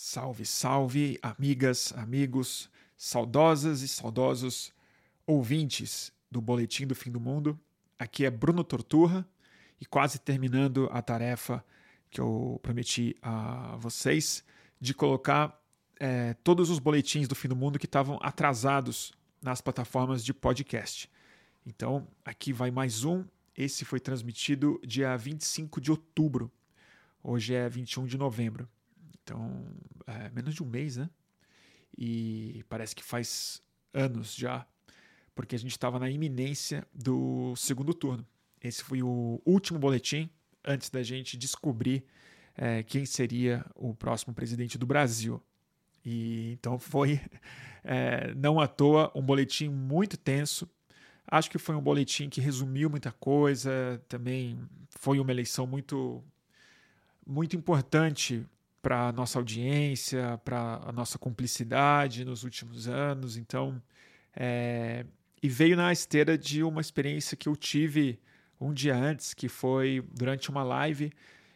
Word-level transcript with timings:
Salve, 0.00 0.46
salve, 0.46 1.18
amigas, 1.20 1.92
amigos, 1.96 2.70
saudosas 2.96 3.82
e 3.82 3.88
saudosos 3.88 4.72
ouvintes 5.26 6.12
do 6.30 6.40
Boletim 6.40 6.86
do 6.86 6.94
Fim 6.94 7.10
do 7.10 7.18
Mundo. 7.18 7.58
Aqui 7.98 8.24
é 8.24 8.30
Bruno 8.30 8.62
Torturra 8.62 9.28
e 9.80 9.84
quase 9.84 10.20
terminando 10.20 10.88
a 10.92 11.02
tarefa 11.02 11.64
que 12.12 12.20
eu 12.20 12.60
prometi 12.62 13.16
a 13.20 13.76
vocês 13.80 14.44
de 14.80 14.94
colocar 14.94 15.60
é, 15.98 16.32
todos 16.44 16.70
os 16.70 16.78
boletins 16.78 17.26
do 17.26 17.34
fim 17.34 17.48
do 17.48 17.56
mundo 17.56 17.76
que 17.76 17.86
estavam 17.86 18.20
atrasados 18.22 19.12
nas 19.42 19.60
plataformas 19.60 20.24
de 20.24 20.32
podcast. 20.32 21.10
Então, 21.66 22.06
aqui 22.24 22.52
vai 22.52 22.70
mais 22.70 23.02
um. 23.02 23.24
Esse 23.52 23.84
foi 23.84 23.98
transmitido 23.98 24.80
dia 24.86 25.16
25 25.16 25.80
de 25.80 25.90
outubro. 25.90 26.52
Hoje 27.20 27.52
é 27.52 27.68
21 27.68 28.06
de 28.06 28.16
novembro. 28.16 28.68
Então, 29.28 29.66
é, 30.06 30.30
menos 30.30 30.54
de 30.54 30.62
um 30.62 30.66
mês, 30.66 30.96
né? 30.96 31.10
E 31.96 32.64
parece 32.66 32.96
que 32.96 33.04
faz 33.04 33.62
anos 33.92 34.34
já, 34.34 34.66
porque 35.34 35.54
a 35.54 35.58
gente 35.58 35.72
estava 35.72 35.98
na 35.98 36.08
iminência 36.08 36.86
do 36.94 37.54
segundo 37.54 37.92
turno. 37.92 38.26
Esse 38.62 38.82
foi 38.82 39.02
o 39.02 39.38
último 39.44 39.78
boletim 39.78 40.30
antes 40.64 40.88
da 40.88 41.02
gente 41.02 41.36
descobrir 41.36 42.04
é, 42.56 42.82
quem 42.82 43.04
seria 43.04 43.66
o 43.74 43.94
próximo 43.94 44.32
presidente 44.32 44.78
do 44.78 44.86
Brasil. 44.86 45.42
E 46.02 46.52
então 46.52 46.78
foi, 46.78 47.20
é, 47.84 48.32
não 48.34 48.58
à 48.58 48.66
toa, 48.66 49.12
um 49.14 49.22
boletim 49.22 49.68
muito 49.68 50.16
tenso. 50.16 50.66
Acho 51.26 51.50
que 51.50 51.58
foi 51.58 51.74
um 51.74 51.82
boletim 51.82 52.30
que 52.30 52.40
resumiu 52.40 52.88
muita 52.88 53.12
coisa. 53.12 54.02
Também 54.08 54.58
foi 54.88 55.20
uma 55.20 55.30
eleição 55.30 55.66
muito, 55.66 56.24
muito 57.26 57.54
importante 57.54 58.46
para 58.80 59.08
a 59.08 59.12
nossa 59.12 59.38
audiência, 59.38 60.40
para 60.44 60.80
a 60.84 60.92
nossa 60.92 61.18
cumplicidade 61.18 62.24
nos 62.24 62.44
últimos 62.44 62.88
anos. 62.88 63.36
Então, 63.36 63.82
é, 64.34 65.04
e 65.42 65.48
veio 65.48 65.76
na 65.76 65.92
esteira 65.92 66.36
de 66.36 66.62
uma 66.62 66.80
experiência 66.80 67.36
que 67.36 67.48
eu 67.48 67.56
tive 67.56 68.20
um 68.60 68.72
dia 68.72 68.96
antes, 68.96 69.34
que 69.34 69.48
foi 69.48 70.04
durante 70.12 70.50
uma 70.50 70.62
live 70.62 71.12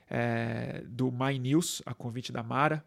é, 0.08 0.82
do 0.86 1.10
My 1.10 1.38
News, 1.38 1.82
a 1.84 1.94
convite 1.94 2.32
da 2.32 2.42
Mara. 2.42 2.84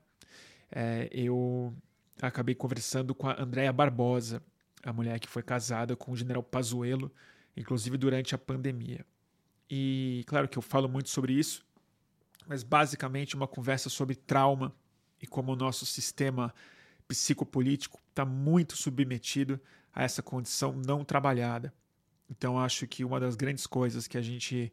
É, 0.71 1.09
eu 1.11 1.73
acabei 2.21 2.55
conversando 2.55 3.13
com 3.13 3.27
a 3.27 3.41
Andrea 3.41 3.73
Barbosa, 3.73 4.41
a 4.83 4.93
mulher 4.93 5.19
que 5.19 5.27
foi 5.27 5.43
casada 5.43 5.95
com 5.95 6.11
o 6.11 6.15
general 6.15 6.43
Pazuello, 6.43 7.11
inclusive 7.57 7.97
durante 7.97 8.35
a 8.35 8.37
pandemia. 8.37 9.05
E 9.69 10.23
claro 10.27 10.47
que 10.47 10.57
eu 10.57 10.61
falo 10.61 10.87
muito 10.87 11.09
sobre 11.09 11.33
isso, 11.33 11.65
mas 12.47 12.63
basicamente 12.63 13.35
uma 13.35 13.47
conversa 13.47 13.89
sobre 13.89 14.15
trauma 14.15 14.73
e 15.21 15.27
como 15.27 15.53
o 15.53 15.55
nosso 15.55 15.85
sistema 15.85 16.53
psicopolítico 17.07 17.99
está 18.09 18.25
muito 18.25 18.75
submetido 18.75 19.59
a 19.93 20.03
essa 20.03 20.21
condição 20.21 20.73
não 20.73 21.03
trabalhada. 21.03 21.73
Então 22.29 22.59
acho 22.59 22.87
que 22.87 23.03
uma 23.03 23.19
das 23.19 23.35
grandes 23.35 23.67
coisas 23.67 24.07
que 24.07 24.17
a 24.17 24.21
gente 24.21 24.71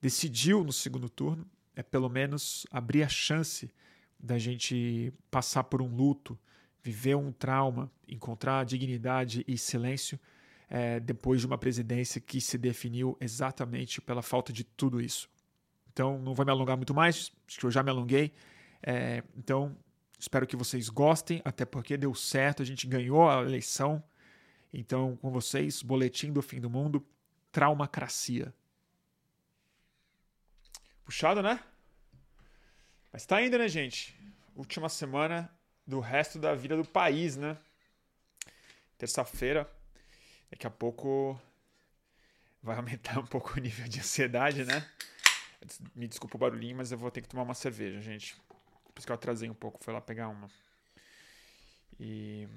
decidiu 0.00 0.62
no 0.62 0.72
segundo 0.72 1.08
turno 1.08 1.46
é 1.74 1.82
pelo 1.82 2.08
menos 2.08 2.66
abrir 2.70 3.02
a 3.02 3.08
chance 3.08 3.70
da 4.18 4.38
gente 4.38 5.12
passar 5.30 5.64
por 5.64 5.82
um 5.82 5.94
luto, 5.94 6.38
viver 6.82 7.16
um 7.16 7.32
trauma, 7.32 7.90
encontrar 8.08 8.64
dignidade 8.64 9.44
e 9.46 9.58
silêncio 9.58 10.18
é, 10.68 11.00
depois 11.00 11.40
de 11.40 11.46
uma 11.46 11.58
presidência 11.58 12.20
que 12.20 12.40
se 12.40 12.56
definiu 12.56 13.16
exatamente 13.20 14.00
pela 14.00 14.22
falta 14.22 14.52
de 14.52 14.64
tudo 14.64 15.00
isso. 15.00 15.28
Então, 15.94 16.18
não 16.18 16.34
vou 16.34 16.44
me 16.44 16.50
alongar 16.50 16.76
muito 16.76 16.92
mais, 16.92 17.32
acho 17.46 17.60
que 17.60 17.64
eu 17.64 17.70
já 17.70 17.80
me 17.80 17.88
alonguei. 17.88 18.34
É, 18.82 19.22
então, 19.36 19.76
espero 20.18 20.44
que 20.44 20.56
vocês 20.56 20.88
gostem, 20.88 21.40
até 21.44 21.64
porque 21.64 21.96
deu 21.96 22.12
certo, 22.16 22.62
a 22.62 22.66
gente 22.66 22.84
ganhou 22.84 23.30
a 23.30 23.42
eleição. 23.42 24.02
Então, 24.72 25.16
com 25.16 25.30
vocês, 25.30 25.82
Boletim 25.82 26.32
do 26.32 26.42
Fim 26.42 26.60
do 26.60 26.68
Mundo, 26.68 27.06
Traumacracia. 27.52 28.52
Puxado, 31.04 31.40
né? 31.40 31.60
Mas 33.12 33.24
tá 33.24 33.40
indo, 33.40 33.56
né, 33.56 33.68
gente? 33.68 34.18
Última 34.56 34.88
semana 34.88 35.48
do 35.86 36.00
resto 36.00 36.40
da 36.40 36.56
vida 36.56 36.76
do 36.76 36.84
país, 36.84 37.36
né? 37.36 37.56
Terça-feira, 38.98 39.70
daqui 40.50 40.66
a 40.66 40.70
pouco 40.70 41.40
vai 42.60 42.76
aumentar 42.76 43.16
um 43.20 43.26
pouco 43.26 43.56
o 43.56 43.60
nível 43.60 43.86
de 43.86 44.00
ansiedade, 44.00 44.64
né? 44.64 44.84
Me 45.94 46.06
desculpa 46.06 46.36
o 46.36 46.38
barulhinho, 46.38 46.76
mas 46.76 46.92
eu 46.92 46.98
vou 46.98 47.10
ter 47.10 47.22
que 47.22 47.28
tomar 47.28 47.42
uma 47.42 47.54
cerveja, 47.54 48.00
gente. 48.00 48.36
Por 48.94 48.98
isso 48.98 49.06
que 49.06 49.12
eu 49.12 49.14
atrasei 49.14 49.48
um 49.48 49.54
pouco, 49.54 49.82
foi 49.82 49.92
lá 49.92 50.00
pegar 50.00 50.28
uma. 50.28 50.48
E. 51.98 52.48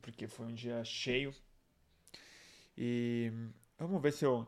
Porque 0.00 0.26
foi 0.26 0.46
um 0.46 0.54
dia 0.54 0.82
cheio. 0.84 1.34
E. 2.76 3.32
Vamos 3.78 4.00
ver 4.02 4.12
se 4.12 4.24
eu. 4.24 4.46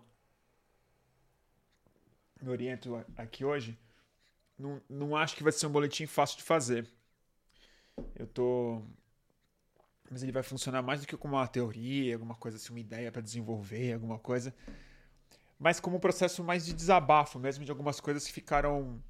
Me 2.41 2.51
oriento 2.51 3.05
aqui 3.17 3.45
hoje. 3.45 3.79
Não, 4.59 4.81
não 4.89 5.17
acho 5.17 5.37
que 5.37 5.43
vai 5.43 5.53
ser 5.53 5.67
um 5.67 5.73
boletim 5.73 6.07
fácil 6.07 6.39
de 6.39 6.43
fazer. 6.43 6.89
Eu 8.15 8.27
tô. 8.27 8.83
Mas 10.11 10.23
ele 10.23 10.33
vai 10.33 10.43
funcionar 10.43 10.83
mais 10.83 11.01
do 11.01 11.07
que 11.07 11.17
como 11.17 11.35
uma 11.35 11.49
teoria, 11.49 12.15
alguma 12.15 12.35
coisa 12.37 12.57
assim, 12.57 12.71
uma 12.71 12.81
ideia 12.81 13.11
para 13.11 13.23
desenvolver, 13.23 13.95
alguma 13.95 14.19
coisa 14.19 14.55
mas 15.59 15.81
como 15.81 15.97
um 15.97 16.01
processo 16.01 16.45
mais 16.45 16.67
de 16.67 16.73
desabafo 16.73 17.39
mesmo 17.39 17.65
de 17.65 17.71
algumas 17.71 18.01
coisas 18.01 18.27
que 18.27 18.33
ficaram 18.33 19.03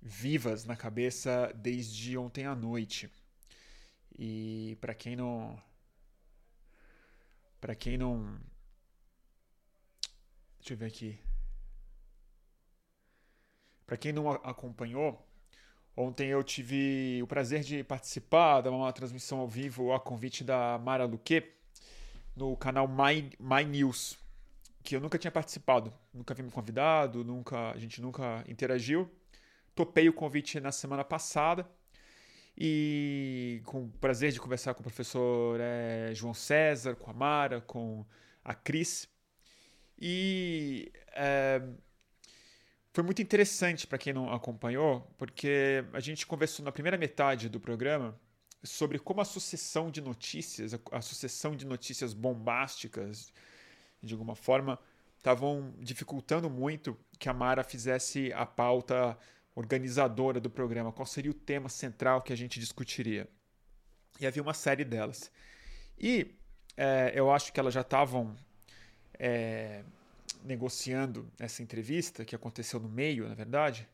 vivas 0.00 0.64
na 0.64 0.76
cabeça 0.76 1.52
desde 1.54 2.16
ontem 2.16 2.46
à 2.46 2.54
noite. 2.54 3.10
E 4.18 4.78
para 4.80 4.94
quem 4.94 5.16
não 5.16 5.60
para 7.60 7.74
quem 7.74 7.98
não 7.98 8.38
Deixa 10.58 10.74
eu 10.74 10.78
ver 10.78 10.86
aqui. 10.86 11.18
Para 13.86 13.96
quem 13.96 14.12
não 14.12 14.28
acompanhou, 14.32 15.24
ontem 15.96 16.26
eu 16.28 16.42
tive 16.42 17.22
o 17.22 17.26
prazer 17.28 17.62
de 17.62 17.84
participar 17.84 18.62
de 18.62 18.68
uma 18.68 18.92
transmissão 18.92 19.38
ao 19.38 19.46
vivo 19.46 19.92
a 19.92 20.00
convite 20.00 20.42
da 20.42 20.76
Mara 20.78 21.04
Luque 21.04 21.52
no 22.34 22.56
canal 22.56 22.88
My, 22.88 23.30
My 23.38 23.64
News 23.64 24.18
que 24.86 24.94
eu 24.94 25.00
nunca 25.00 25.18
tinha 25.18 25.32
participado, 25.32 25.92
nunca 26.14 26.32
vi 26.32 26.44
me 26.44 26.50
convidado, 26.50 27.24
nunca, 27.24 27.72
a 27.72 27.76
gente 27.76 28.00
nunca 28.00 28.44
interagiu. 28.46 29.10
Topei 29.74 30.08
o 30.08 30.12
convite 30.12 30.60
na 30.60 30.70
semana 30.70 31.04
passada 31.04 31.68
e 32.56 33.60
com 33.64 33.86
o 33.86 33.88
prazer 33.88 34.30
de 34.30 34.40
conversar 34.40 34.74
com 34.74 34.80
o 34.80 34.84
professor 34.84 35.58
é, 35.60 36.14
João 36.14 36.32
César, 36.32 36.94
com 36.94 37.10
a 37.10 37.14
Mara, 37.14 37.60
com 37.60 38.06
a 38.44 38.54
Cris. 38.54 39.08
E 39.98 40.92
é, 41.12 41.60
foi 42.92 43.02
muito 43.02 43.20
interessante 43.20 43.88
para 43.88 43.98
quem 43.98 44.12
não 44.12 44.32
acompanhou, 44.32 45.00
porque 45.18 45.84
a 45.92 45.98
gente 45.98 46.24
conversou 46.24 46.64
na 46.64 46.70
primeira 46.70 46.96
metade 46.96 47.48
do 47.48 47.58
programa 47.58 48.16
sobre 48.62 49.00
como 49.00 49.20
a 49.20 49.24
sucessão 49.24 49.90
de 49.90 50.00
notícias, 50.00 50.78
a 50.92 51.00
sucessão 51.00 51.56
de 51.56 51.66
notícias 51.66 52.14
bombásticas, 52.14 53.32
de 54.02 54.14
alguma 54.14 54.34
forma, 54.34 54.78
estavam 55.16 55.74
dificultando 55.78 56.48
muito 56.48 56.96
que 57.18 57.28
a 57.28 57.32
Mara 57.32 57.64
fizesse 57.64 58.32
a 58.32 58.46
pauta 58.46 59.18
organizadora 59.54 60.38
do 60.38 60.50
programa, 60.50 60.92
qual 60.92 61.06
seria 61.06 61.30
o 61.30 61.34
tema 61.34 61.68
central 61.68 62.22
que 62.22 62.32
a 62.32 62.36
gente 62.36 62.60
discutiria. 62.60 63.28
E 64.20 64.26
havia 64.26 64.42
uma 64.42 64.54
série 64.54 64.84
delas. 64.84 65.30
E 65.98 66.34
é, 66.76 67.12
eu 67.14 67.32
acho 67.32 67.52
que 67.52 67.58
elas 67.58 67.72
já 67.72 67.80
estavam 67.80 68.36
é, 69.18 69.82
negociando 70.44 71.30
essa 71.38 71.62
entrevista, 71.62 72.24
que 72.24 72.36
aconteceu 72.36 72.78
no 72.78 72.88
meio, 72.88 73.28
na 73.28 73.34
verdade, 73.34 73.88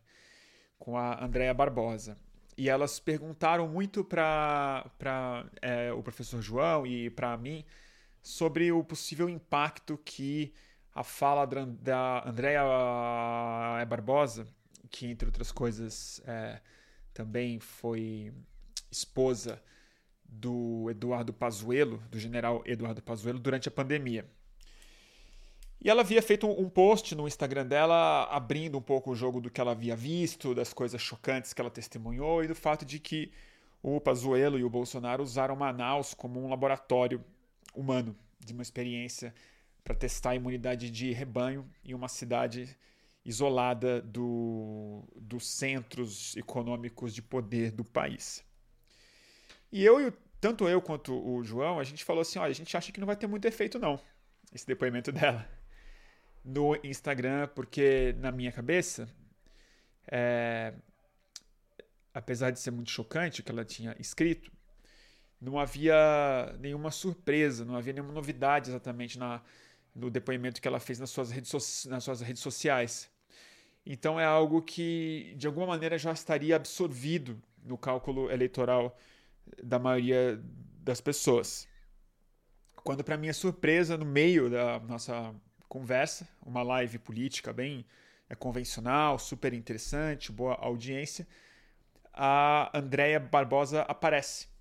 com 0.79 0.97
a 0.97 1.25
Andrea 1.25 1.55
Barbosa. 1.55 2.19
E 2.57 2.69
elas 2.69 3.01
perguntaram 3.01 3.67
muito 3.69 4.05
para 4.05 4.85
é, 5.63 5.93
o 5.93 6.03
professor 6.03 6.43
João 6.43 6.87
e 6.87 7.09
para 7.09 7.37
mim 7.37 7.65
sobre 8.23 8.71
o 8.71 8.85
possível 8.85 9.29
impacto 9.29 9.99
que 10.05 10.53
a 10.95 11.03
fala 11.03 11.47
da 11.47 12.29
Andrea 12.29 12.63
Barbosa, 13.89 14.47
que 14.91 15.07
entre 15.07 15.27
outras 15.27 15.51
coisas 15.51 16.23
é, 16.27 16.61
também 17.13 17.59
foi 17.59 18.33
esposa 18.91 19.61
do 20.25 20.89
Eduardo 20.91 21.33
Pazuello, 21.33 22.03
do 22.11 22.19
general 22.19 22.63
Eduardo 22.65 23.03
Pazuello, 23.03 23.39
durante 23.39 23.69
a 23.69 23.73
pandemia. 23.73 24.27
E 25.81 25.91
ela 25.91 26.03
havia 26.03 26.23
feito 26.23 26.47
um 26.47 26.69
post 26.69 27.15
no 27.15 27.27
Instagram 27.27 27.67
dela 27.67 28.25
abrindo 28.31 28.79
um 28.79 28.83
pouco 28.83 29.11
o 29.11 29.17
jogo 29.17 29.41
do 29.41 29.51
que 29.51 29.61
ela 29.61 29.73
havia 29.73 29.97
visto, 29.97 30.55
das 30.55 30.73
coisas 30.73 31.01
chocantes 31.01 31.53
que 31.53 31.61
ela 31.61 31.71
testemunhou 31.71 32.45
e 32.45 32.47
do 32.47 32.55
fato 32.55 32.85
de 32.85 33.01
que 33.01 33.33
o 33.83 34.01
Pazuello 34.01 34.59
e 34.59 34.65
o 34.65 34.71
Bolsonaro 34.71 35.25
usaram 35.25 35.57
Manaus 35.57 36.15
como 36.15 36.41
um 36.41 36.49
laboratório 36.49 37.23
humano, 37.73 38.17
de 38.39 38.53
uma 38.53 38.63
experiência 38.63 39.35
para 39.85 39.95
testar 39.95 40.31
a 40.31 40.35
imunidade 40.37 40.91
de 40.91 41.13
rebanho 41.13 41.69
em 41.85 41.95
uma 41.95 42.09
cidade 42.09 42.77
isolada 43.25 44.01
do, 44.01 45.05
dos 45.17 45.47
centros 45.47 46.37
econômicos 46.37 47.15
de 47.15 47.23
poder 47.23 47.71
do 47.71 47.85
país. 47.85 48.45
E 49.71 49.85
eu, 49.85 50.13
tanto 50.41 50.69
eu 50.69 50.83
quanto 50.83 51.15
o 51.15 51.43
João, 51.45 51.79
a 51.79 51.85
gente 51.85 52.05
falou 52.05 52.23
assim: 52.23 52.39
olha, 52.39 52.51
a 52.51 52.55
gente 52.55 52.77
acha 52.77 52.93
que 52.93 53.01
não 53.01 53.07
vai 53.07 53.17
ter 53.17 53.27
muito 53.27 53.47
efeito, 53.47 53.79
não, 53.79 54.01
esse 54.53 54.67
depoimento 54.67 55.11
dela 55.13 55.49
no 56.45 56.77
Instagram, 56.83 57.49
porque 57.55 58.15
na 58.19 58.33
minha 58.33 58.51
cabeça, 58.51 59.09
é, 60.11 60.75
apesar 62.13 62.51
de 62.51 62.59
ser 62.59 62.71
muito 62.71 62.91
chocante 62.91 63.41
o 63.41 63.45
que 63.45 63.53
ela 63.53 63.65
tinha 63.65 63.97
escrito, 63.99 64.51
não 65.43 65.59
havia 65.59 66.57
nenhuma 66.61 66.93
surpresa, 66.93 67.65
não 67.65 67.75
havia 67.75 67.93
nenhuma 67.93 68.13
novidade 68.13 68.71
exatamente 68.71 69.19
na, 69.19 69.43
no 69.93 70.09
depoimento 70.09 70.63
que 70.63 70.69
ela 70.69 70.79
fez 70.79 71.01
nas 71.01 71.11
suas, 71.11 71.33
redes 71.33 71.85
nas 71.87 72.05
suas 72.05 72.21
redes 72.21 72.41
sociais. 72.41 73.11
Então 73.85 74.21
é 74.21 74.25
algo 74.25 74.63
que, 74.63 75.35
de 75.37 75.49
alguma 75.49 75.67
maneira, 75.67 75.99
já 75.99 76.13
estaria 76.13 76.55
absorvido 76.55 77.43
no 77.65 77.77
cálculo 77.77 78.31
eleitoral 78.31 78.97
da 79.61 79.81
maioria 79.81 80.41
das 80.79 81.01
pessoas. 81.01 81.67
Quando, 82.77 83.03
para 83.03 83.17
minha 83.17 83.35
surpresa, 83.35 83.97
no 83.97 84.05
meio 84.05 84.49
da 84.49 84.79
nossa 84.79 85.35
conversa, 85.69 86.29
uma 86.47 86.63
live 86.63 87.01
política 87.01 87.53
bem 87.53 87.85
é, 88.31 88.37
convencional, 88.37 89.19
super 89.19 89.53
interessante, 89.53 90.31
boa 90.31 90.55
audiência, 90.55 91.27
a 92.13 92.71
Andrea 92.73 93.19
Barbosa 93.19 93.83
aparece. 93.83 94.52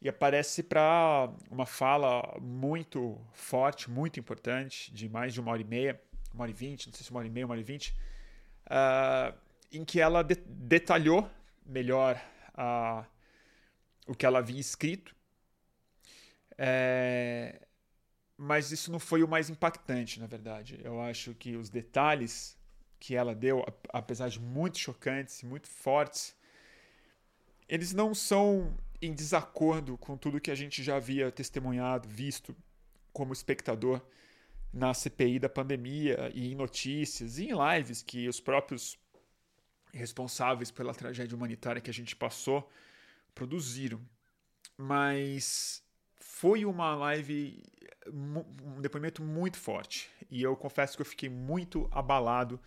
E 0.00 0.08
aparece 0.08 0.62
para 0.62 1.28
uma 1.50 1.66
fala 1.66 2.38
muito 2.40 3.20
forte, 3.32 3.90
muito 3.90 4.20
importante, 4.20 4.92
de 4.94 5.08
mais 5.08 5.34
de 5.34 5.40
uma 5.40 5.50
hora 5.50 5.60
e 5.60 5.64
meia, 5.64 6.00
uma 6.32 6.42
hora 6.42 6.50
e 6.50 6.54
vinte, 6.54 6.86
não 6.86 6.94
sei 6.94 7.04
se 7.04 7.10
uma 7.10 7.18
hora 7.18 7.26
e 7.26 7.30
meia, 7.30 7.46
uma 7.46 7.54
hora 7.54 7.60
e 7.60 7.64
vinte, 7.64 7.96
uh, 8.66 9.36
em 9.72 9.84
que 9.84 10.00
ela 10.00 10.22
de 10.22 10.36
detalhou 10.36 11.28
melhor 11.66 12.20
uh, 12.54 13.04
o 14.06 14.14
que 14.14 14.24
ela 14.24 14.38
havia 14.38 14.60
escrito. 14.60 15.16
É, 16.56 17.60
mas 18.36 18.72
isso 18.72 18.90
não 18.90 18.98
foi 18.98 19.22
o 19.22 19.28
mais 19.28 19.50
impactante, 19.50 20.20
na 20.20 20.26
verdade. 20.26 20.80
Eu 20.82 21.00
acho 21.00 21.34
que 21.34 21.56
os 21.56 21.68
detalhes 21.70 22.56
que 23.00 23.14
ela 23.14 23.34
deu, 23.34 23.64
apesar 23.92 24.28
de 24.28 24.40
muito 24.40 24.78
chocantes, 24.78 25.42
muito 25.42 25.68
fortes, 25.68 26.36
eles 27.68 27.92
não 27.92 28.14
são 28.14 28.76
em 29.00 29.12
desacordo 29.12 29.96
com 29.96 30.16
tudo 30.16 30.40
que 30.40 30.50
a 30.50 30.54
gente 30.54 30.82
já 30.82 30.96
havia 30.96 31.30
testemunhado, 31.30 32.08
visto 32.08 32.56
como 33.12 33.32
espectador 33.32 34.00
na 34.72 34.92
CPI 34.92 35.38
da 35.38 35.48
pandemia 35.48 36.30
e 36.34 36.52
em 36.52 36.54
notícias 36.54 37.38
e 37.38 37.46
em 37.46 37.52
lives 37.52 38.02
que 38.02 38.28
os 38.28 38.40
próprios 38.40 38.98
responsáveis 39.92 40.70
pela 40.70 40.94
tragédia 40.94 41.36
humanitária 41.36 41.80
que 41.80 41.90
a 41.90 41.94
gente 41.94 42.14
passou 42.14 42.68
produziram. 43.34 44.00
Mas 44.76 45.82
foi 46.16 46.64
uma 46.64 46.94
live, 46.94 47.62
um 48.12 48.80
depoimento 48.80 49.22
muito 49.22 49.56
forte. 49.56 50.10
E 50.30 50.42
eu 50.42 50.56
confesso 50.56 50.96
que 50.96 51.02
eu 51.02 51.06
fiquei 51.06 51.28
muito 51.28 51.88
abalado 51.90 52.60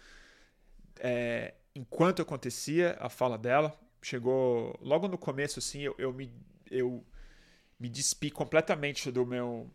é, 0.99 1.53
enquanto 1.75 2.21
acontecia 2.21 2.97
a 2.99 3.09
fala 3.09 3.37
dela. 3.37 3.77
Chegou 4.01 4.77
logo 4.81 5.07
no 5.07 5.17
começo, 5.17 5.59
assim, 5.59 5.81
eu, 5.81 5.95
eu 5.97 6.11
me, 6.11 6.33
eu 6.69 7.05
me 7.79 7.87
despi 7.89 8.31
completamente 8.31 9.11
do 9.11 9.25
meu 9.25 9.69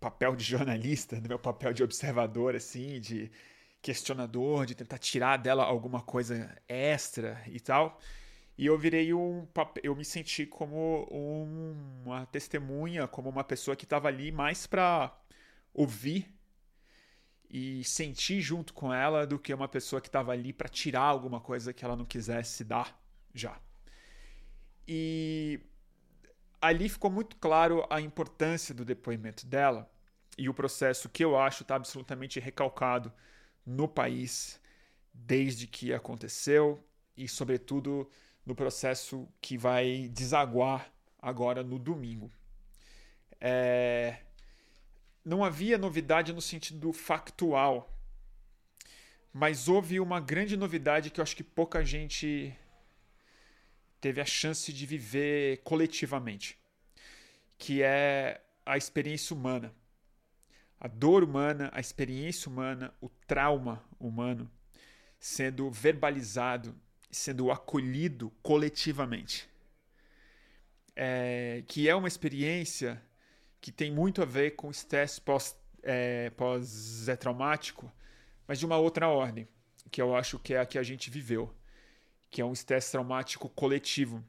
papel 0.00 0.36
de 0.36 0.44
jornalista, 0.44 1.20
do 1.20 1.28
meu 1.28 1.38
papel 1.38 1.72
de 1.72 1.82
observador, 1.82 2.54
assim, 2.54 3.00
de 3.00 3.30
questionador, 3.80 4.66
de 4.66 4.74
tentar 4.74 4.98
tirar 4.98 5.36
dela 5.36 5.64
alguma 5.64 6.02
coisa 6.02 6.56
extra 6.68 7.42
e 7.46 7.60
tal. 7.60 8.00
E 8.56 8.66
eu 8.66 8.76
virei 8.76 9.14
um 9.14 9.46
eu 9.82 9.94
me 9.94 10.04
senti 10.04 10.44
como 10.44 11.06
um, 11.10 12.02
uma 12.04 12.26
testemunha, 12.26 13.06
como 13.06 13.28
uma 13.28 13.44
pessoa 13.44 13.76
que 13.76 13.84
estava 13.84 14.08
ali 14.08 14.32
mais 14.32 14.66
para 14.66 15.16
ouvir 15.72 16.28
e 17.48 17.84
sentir 17.84 18.40
junto 18.40 18.74
com 18.74 18.92
ela 18.92 19.26
do 19.26 19.38
que 19.38 19.54
uma 19.54 19.68
pessoa 19.68 20.00
que 20.00 20.08
estava 20.08 20.32
ali 20.32 20.52
para 20.52 20.68
tirar 20.68 21.02
alguma 21.02 21.40
coisa 21.40 21.72
que 21.72 21.84
ela 21.84 21.96
não 21.96 22.04
quisesse 22.04 22.64
dar 22.64 22.98
já. 23.38 23.58
E 24.86 25.60
ali 26.60 26.88
ficou 26.88 27.10
muito 27.10 27.36
claro 27.36 27.86
a 27.88 28.00
importância 28.00 28.74
do 28.74 28.84
depoimento 28.84 29.46
dela 29.46 29.90
e 30.36 30.48
o 30.48 30.54
processo 30.54 31.08
que 31.08 31.24
eu 31.24 31.38
acho 31.38 31.62
está 31.62 31.74
absolutamente 31.76 32.40
recalcado 32.40 33.12
no 33.64 33.88
país 33.88 34.60
desde 35.12 35.66
que 35.66 35.92
aconteceu 35.92 36.82
e, 37.16 37.28
sobretudo, 37.28 38.08
no 38.46 38.54
processo 38.54 39.28
que 39.40 39.58
vai 39.58 40.08
desaguar 40.12 40.92
agora 41.20 41.62
no 41.62 41.78
domingo. 41.78 42.30
É... 43.40 44.18
Não 45.24 45.44
havia 45.44 45.76
novidade 45.76 46.32
no 46.32 46.40
sentido 46.40 46.92
factual, 46.92 47.92
mas 49.32 49.68
houve 49.68 50.00
uma 50.00 50.20
grande 50.20 50.56
novidade 50.56 51.10
que 51.10 51.20
eu 51.20 51.22
acho 51.22 51.36
que 51.36 51.44
pouca 51.44 51.84
gente 51.84 52.56
teve 54.00 54.20
a 54.20 54.24
chance 54.24 54.72
de 54.72 54.86
viver 54.86 55.58
coletivamente, 55.58 56.58
que 57.56 57.82
é 57.82 58.40
a 58.64 58.76
experiência 58.76 59.34
humana 59.34 59.74
a 60.80 60.86
dor 60.86 61.24
humana, 61.24 61.70
a 61.72 61.80
experiência 61.80 62.48
humana, 62.48 62.94
o 63.00 63.08
trauma 63.08 63.84
humano 63.98 64.48
sendo 65.18 65.68
verbalizado, 65.70 66.74
sendo 67.10 67.50
acolhido 67.50 68.30
coletivamente. 68.42 69.48
É, 70.94 71.64
que 71.66 71.88
é 71.88 71.94
uma 71.94 72.08
experiência 72.08 73.02
que 73.60 73.72
tem 73.72 73.90
muito 73.90 74.22
a 74.22 74.24
ver 74.24 74.52
com 74.52 74.70
estresse 74.70 75.20
pós-traumático, 75.20 77.86
é, 77.86 77.90
pós 77.90 77.96
mas 78.46 78.58
de 78.58 78.66
uma 78.66 78.78
outra 78.78 79.08
ordem, 79.08 79.48
que 79.90 80.00
eu 80.00 80.14
acho 80.14 80.38
que 80.38 80.54
é 80.54 80.60
a 80.60 80.66
que 80.66 80.78
a 80.78 80.82
gente 80.82 81.10
viveu, 81.10 81.52
que 82.30 82.40
é 82.40 82.44
um 82.44 82.52
estresse 82.52 82.92
traumático 82.92 83.48
coletivo. 83.48 84.24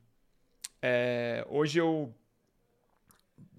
É, 0.81 1.45
hoje 1.49 1.79
eu 1.79 2.13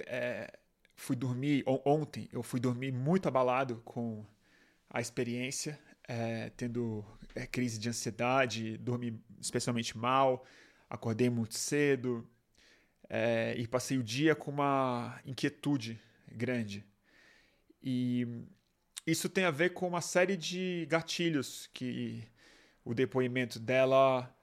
é, 0.07 0.59
fui 0.97 1.17
dormir 1.17 1.63
ontem, 1.67 2.29
eu 2.33 2.43
fui 2.43 2.61
dormir 2.61 2.93
muito 2.93 3.29
abalado 3.29 3.81
com 3.85 4.25
a 4.89 5.01
experiência, 5.01 5.79
é, 6.09 6.51
tendo 6.51 7.05
é, 7.35 7.47
crise 7.47 7.79
de 7.79 7.89
ansiedade, 7.89 8.77
dormi 8.79 9.23
especialmente 9.41 9.97
mal, 9.97 10.45
acordei 10.89 11.31
muito 11.31 11.55
cedo 11.55 12.29
é, 13.09 13.55
e 13.57 13.67
passei 13.67 13.99
o 13.99 14.03
dia 14.03 14.35
com 14.35 14.51
uma 14.51 15.21
inquietude 15.25 16.01
grande. 16.31 16.85
E 17.83 18.27
isso 19.07 19.29
tem 19.29 19.45
a 19.45 19.51
ver 19.51 19.71
com 19.71 19.87
uma 19.87 20.01
série 20.01 20.37
de 20.37 20.87
gatilhos 20.89 21.69
que 21.73 22.23
o 22.85 22.95
depoimento 22.95 23.59
dela 23.59 24.35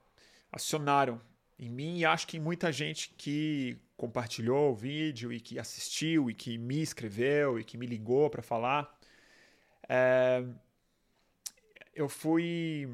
acionaram 0.50 1.20
em 1.58 1.68
mim 1.68 1.98
e 1.98 2.04
acho 2.04 2.26
que 2.26 2.36
em 2.36 2.40
muita 2.40 2.72
gente 2.72 3.10
que 3.16 3.76
compartilhou 3.96 4.70
o 4.70 4.74
vídeo 4.74 5.32
e 5.32 5.40
que 5.40 5.58
assistiu 5.58 6.30
e 6.30 6.34
que 6.34 6.56
me 6.56 6.80
escreveu 6.80 7.58
e 7.58 7.64
que 7.64 7.76
me 7.76 7.84
ligou 7.84 8.30
para 8.30 8.42
falar. 8.42 8.96
É, 9.88 10.44
eu 11.94 12.08
fui. 12.08 12.88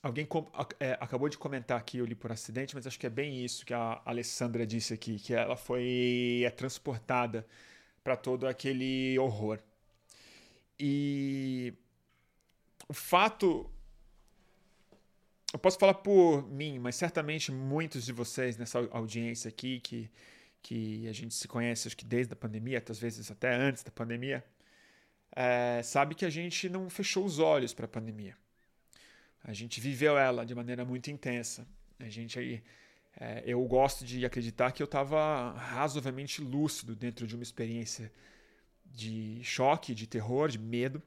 Alguém 0.00 0.24
com, 0.24 0.48
é, 0.78 0.92
acabou 1.00 1.28
de 1.28 1.36
comentar 1.36 1.76
aqui, 1.76 1.98
eu 1.98 2.06
li 2.06 2.14
por 2.14 2.30
acidente, 2.30 2.72
mas 2.76 2.86
acho 2.86 2.98
que 3.00 3.06
é 3.06 3.10
bem 3.10 3.44
isso 3.44 3.66
que 3.66 3.74
a 3.74 4.00
Alessandra 4.04 4.64
disse 4.64 4.94
aqui, 4.94 5.18
que 5.18 5.34
ela 5.34 5.56
foi 5.56 6.42
é, 6.46 6.50
transportada 6.50 7.44
para 8.04 8.16
todo 8.16 8.46
aquele 8.46 9.18
horror. 9.18 9.58
E 10.78 11.74
o 12.88 12.94
fato 12.94 13.68
eu 15.52 15.58
posso 15.58 15.78
falar 15.78 15.94
por 15.94 16.46
mim, 16.50 16.78
mas 16.78 16.96
certamente 16.96 17.50
muitos 17.50 18.04
de 18.04 18.12
vocês 18.12 18.56
nessa 18.56 18.78
audiência 18.90 19.48
aqui, 19.48 19.80
que, 19.80 20.10
que 20.62 21.08
a 21.08 21.12
gente 21.12 21.34
se 21.34 21.48
conhece 21.48 21.88
acho 21.88 21.96
que 21.96 22.04
desde 22.04 22.32
a 22.32 22.36
pandemia, 22.36 22.82
às 22.88 22.98
vezes 22.98 23.30
até 23.30 23.54
antes 23.54 23.82
da 23.82 23.90
pandemia, 23.90 24.44
é, 25.34 25.82
sabe 25.82 26.14
que 26.14 26.24
a 26.24 26.30
gente 26.30 26.68
não 26.68 26.90
fechou 26.90 27.24
os 27.24 27.38
olhos 27.38 27.72
para 27.72 27.86
a 27.86 27.88
pandemia. 27.88 28.36
A 29.42 29.54
gente 29.54 29.80
viveu 29.80 30.18
ela 30.18 30.44
de 30.44 30.54
maneira 30.54 30.84
muito 30.84 31.10
intensa. 31.10 31.66
A 31.98 32.08
gente 32.08 32.38
aí, 32.38 32.62
é, 33.18 33.42
eu 33.46 33.64
gosto 33.64 34.04
de 34.04 34.26
acreditar 34.26 34.72
que 34.72 34.82
eu 34.82 34.86
estava 34.86 35.52
razoavelmente 35.52 36.42
lúcido 36.42 36.94
dentro 36.94 37.26
de 37.26 37.34
uma 37.34 37.42
experiência 37.42 38.12
de 38.84 39.40
choque, 39.42 39.94
de 39.94 40.06
terror, 40.06 40.48
de 40.48 40.58
medo 40.58 41.02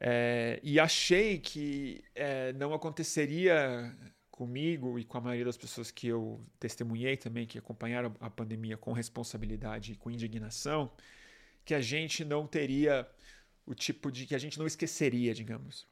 é, 0.00 0.58
e 0.62 0.80
achei 0.80 1.38
que 1.38 2.02
é, 2.14 2.52
não 2.54 2.72
aconteceria 2.74 3.94
comigo 4.30 4.98
e 4.98 5.04
com 5.04 5.18
a 5.18 5.20
maioria 5.20 5.44
das 5.44 5.56
pessoas 5.56 5.90
que 5.90 6.08
eu 6.08 6.44
testemunhei 6.58 7.16
também, 7.16 7.46
que 7.46 7.58
acompanharam 7.58 8.14
a 8.18 8.30
pandemia 8.30 8.76
com 8.76 8.92
responsabilidade 8.92 9.92
e 9.92 9.96
com 9.96 10.10
indignação, 10.10 10.90
que 11.64 11.74
a 11.74 11.80
gente 11.80 12.24
não 12.24 12.46
teria 12.46 13.08
o 13.66 13.74
tipo 13.74 14.10
de. 14.10 14.26
que 14.26 14.34
a 14.34 14.38
gente 14.38 14.58
não 14.58 14.66
esqueceria, 14.66 15.34
digamos. 15.34 15.86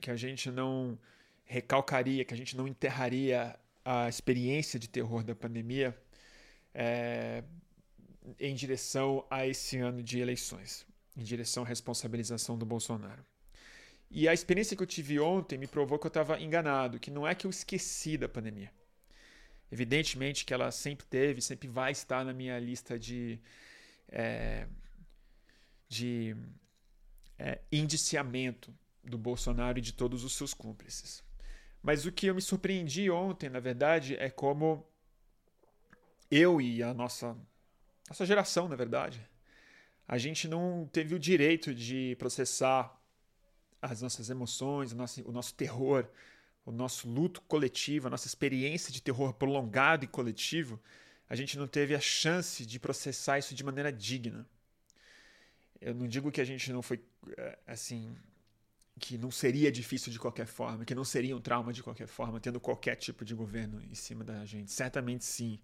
Que 0.00 0.10
a 0.10 0.16
gente 0.16 0.50
não 0.50 0.98
recalcaria, 1.44 2.24
que 2.24 2.32
a 2.32 2.36
gente 2.36 2.56
não 2.56 2.66
enterraria 2.66 3.58
a 3.84 4.08
experiência 4.08 4.78
de 4.78 4.88
terror 4.88 5.22
da 5.24 5.34
pandemia 5.34 5.96
é, 6.72 7.42
em 8.38 8.54
direção 8.54 9.26
a 9.28 9.46
esse 9.46 9.76
ano 9.78 10.02
de 10.02 10.20
eleições, 10.20 10.86
em 11.16 11.22
direção 11.22 11.64
à 11.64 11.66
responsabilização 11.66 12.56
do 12.56 12.64
Bolsonaro. 12.64 13.24
E 14.10 14.28
a 14.28 14.34
experiência 14.34 14.76
que 14.76 14.82
eu 14.82 14.86
tive 14.86 15.20
ontem 15.20 15.56
me 15.56 15.68
provou 15.68 15.98
que 15.98 16.06
eu 16.06 16.08
estava 16.08 16.40
enganado, 16.40 16.98
que 16.98 17.10
não 17.10 17.26
é 17.26 17.34
que 17.34 17.46
eu 17.46 17.50
esqueci 17.50 18.18
da 18.18 18.28
pandemia. 18.28 18.72
Evidentemente 19.70 20.44
que 20.44 20.52
ela 20.52 20.72
sempre 20.72 21.06
teve, 21.06 21.40
sempre 21.40 21.68
vai 21.68 21.92
estar 21.92 22.24
na 22.24 22.32
minha 22.32 22.58
lista 22.58 22.98
de, 22.98 23.38
é, 24.08 24.66
de 25.88 26.36
é, 27.38 27.60
indiciamento 27.70 28.74
do 29.04 29.16
Bolsonaro 29.16 29.78
e 29.78 29.82
de 29.82 29.92
todos 29.92 30.24
os 30.24 30.32
seus 30.32 30.52
cúmplices. 30.52 31.22
Mas 31.80 32.04
o 32.04 32.10
que 32.10 32.26
eu 32.26 32.34
me 32.34 32.42
surpreendi 32.42 33.08
ontem, 33.10 33.48
na 33.48 33.60
verdade, 33.60 34.16
é 34.16 34.28
como 34.28 34.84
eu 36.28 36.60
e 36.60 36.82
a 36.82 36.92
nossa, 36.92 37.36
nossa 38.08 38.26
geração, 38.26 38.68
na 38.68 38.76
verdade, 38.76 39.24
a 40.06 40.18
gente 40.18 40.48
não 40.48 40.88
teve 40.92 41.14
o 41.14 41.18
direito 41.18 41.72
de 41.72 42.16
processar 42.18 42.99
as 43.80 44.02
nossas 44.02 44.30
emoções, 44.30 44.92
o 44.92 44.96
nosso, 44.96 45.28
o 45.28 45.32
nosso 45.32 45.54
terror, 45.54 46.06
o 46.64 46.72
nosso 46.72 47.08
luto 47.08 47.40
coletivo, 47.42 48.06
a 48.06 48.10
nossa 48.10 48.26
experiência 48.26 48.92
de 48.92 49.02
terror 49.02 49.32
prolongado 49.32 50.04
e 50.04 50.08
coletivo, 50.08 50.80
a 51.28 51.34
gente 51.34 51.56
não 51.56 51.66
teve 51.66 51.94
a 51.94 52.00
chance 52.00 52.66
de 52.66 52.78
processar 52.78 53.38
isso 53.38 53.54
de 53.54 53.64
maneira 53.64 53.92
digna. 53.92 54.46
Eu 55.80 55.94
não 55.94 56.06
digo 56.06 56.30
que 56.30 56.40
a 56.40 56.44
gente 56.44 56.72
não 56.72 56.82
foi 56.82 57.02
eh, 57.36 57.58
assim 57.66 58.14
que 58.98 59.16
não 59.16 59.30
seria 59.30 59.72
difícil 59.72 60.12
de 60.12 60.18
qualquer 60.18 60.46
forma, 60.46 60.84
que 60.84 60.94
não 60.94 61.04
seria 61.04 61.34
um 61.34 61.40
trauma 61.40 61.72
de 61.72 61.82
qualquer 61.82 62.06
forma, 62.06 62.38
tendo 62.38 62.60
qualquer 62.60 62.96
tipo 62.96 63.24
de 63.24 63.34
governo 63.34 63.82
em 63.82 63.94
cima 63.94 64.22
da 64.22 64.44
gente. 64.44 64.70
Certamente 64.70 65.24
sim. 65.24 65.58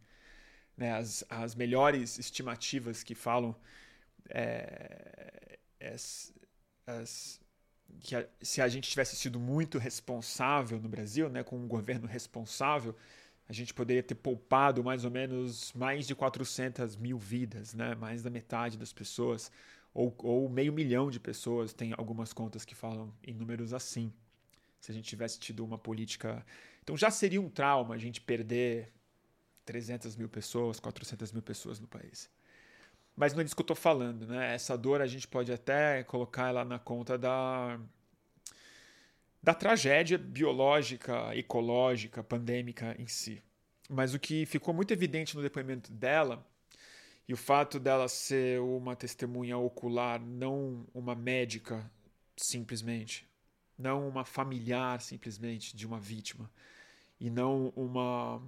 Né? 0.76 0.92
As, 0.92 1.24
as 1.28 1.54
melhores 1.54 2.18
estimativas 2.18 3.02
que 3.02 3.14
falam 3.14 3.54
é, 4.30 5.58
as, 5.80 6.32
as, 6.86 7.40
que 8.00 8.14
a, 8.14 8.26
se 8.40 8.60
a 8.60 8.68
gente 8.68 8.88
tivesse 8.88 9.16
sido 9.16 9.38
muito 9.38 9.78
responsável 9.78 10.80
no 10.80 10.88
Brasil, 10.88 11.28
né, 11.28 11.42
com 11.42 11.56
um 11.56 11.66
governo 11.66 12.06
responsável, 12.06 12.94
a 13.48 13.52
gente 13.52 13.72
poderia 13.72 14.02
ter 14.02 14.14
poupado 14.14 14.82
mais 14.82 15.04
ou 15.04 15.10
menos 15.10 15.72
mais 15.72 16.06
de 16.06 16.14
400 16.14 16.96
mil 16.96 17.18
vidas, 17.18 17.74
né, 17.74 17.94
mais 17.94 18.22
da 18.22 18.30
metade 18.30 18.76
das 18.76 18.92
pessoas 18.92 19.50
ou, 19.94 20.14
ou 20.18 20.48
meio 20.48 20.72
milhão 20.72 21.10
de 21.10 21.18
pessoas. 21.18 21.72
Tem 21.72 21.94
algumas 21.96 22.32
contas 22.32 22.64
que 22.64 22.74
falam 22.74 23.12
em 23.24 23.32
números 23.32 23.72
assim. 23.72 24.12
Se 24.80 24.90
a 24.90 24.94
gente 24.94 25.08
tivesse 25.08 25.38
tido 25.38 25.64
uma 25.64 25.78
política. 25.78 26.44
Então 26.82 26.96
já 26.96 27.10
seria 27.10 27.40
um 27.40 27.48
trauma 27.48 27.94
a 27.94 27.98
gente 27.98 28.20
perder 28.20 28.92
300 29.64 30.14
mil 30.16 30.28
pessoas, 30.28 30.78
400 30.78 31.32
mil 31.32 31.42
pessoas 31.42 31.80
no 31.80 31.88
país. 31.88 32.30
Mas 33.16 33.32
não 33.32 33.40
é 33.40 33.44
disso 33.44 33.56
que 33.56 33.60
eu 33.60 33.64
estou 33.64 33.76
falando, 33.76 34.26
né? 34.26 34.54
Essa 34.54 34.76
dor 34.76 35.00
a 35.00 35.06
gente 35.06 35.26
pode 35.26 35.50
até 35.50 36.02
colocar 36.04 36.48
ela 36.48 36.64
na 36.64 36.78
conta 36.78 37.16
da, 37.16 37.80
da 39.42 39.54
tragédia 39.54 40.18
biológica, 40.18 41.34
ecológica, 41.34 42.22
pandêmica 42.22 42.94
em 42.98 43.06
si. 43.06 43.42
Mas 43.88 44.12
o 44.12 44.18
que 44.18 44.44
ficou 44.44 44.74
muito 44.74 44.92
evidente 44.92 45.34
no 45.34 45.42
depoimento 45.42 45.90
dela 45.92 46.46
e 47.26 47.32
o 47.32 47.36
fato 47.36 47.80
dela 47.80 48.06
ser 48.06 48.60
uma 48.60 48.94
testemunha 48.94 49.56
ocular, 49.56 50.20
não 50.20 50.86
uma 50.92 51.14
médica 51.14 51.90
simplesmente, 52.36 53.26
não 53.78 54.06
uma 54.06 54.24
familiar 54.24 55.00
simplesmente 55.00 55.76
de 55.76 55.86
uma 55.86 55.98
vítima, 55.98 56.50
e 57.18 57.30
não 57.30 57.72
uma 57.74 58.42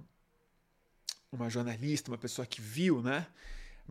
uma 1.31 1.49
jornalista, 1.49 2.09
uma 2.09 2.17
pessoa 2.17 2.45
que 2.45 2.59
viu, 2.59 3.01
né? 3.01 3.27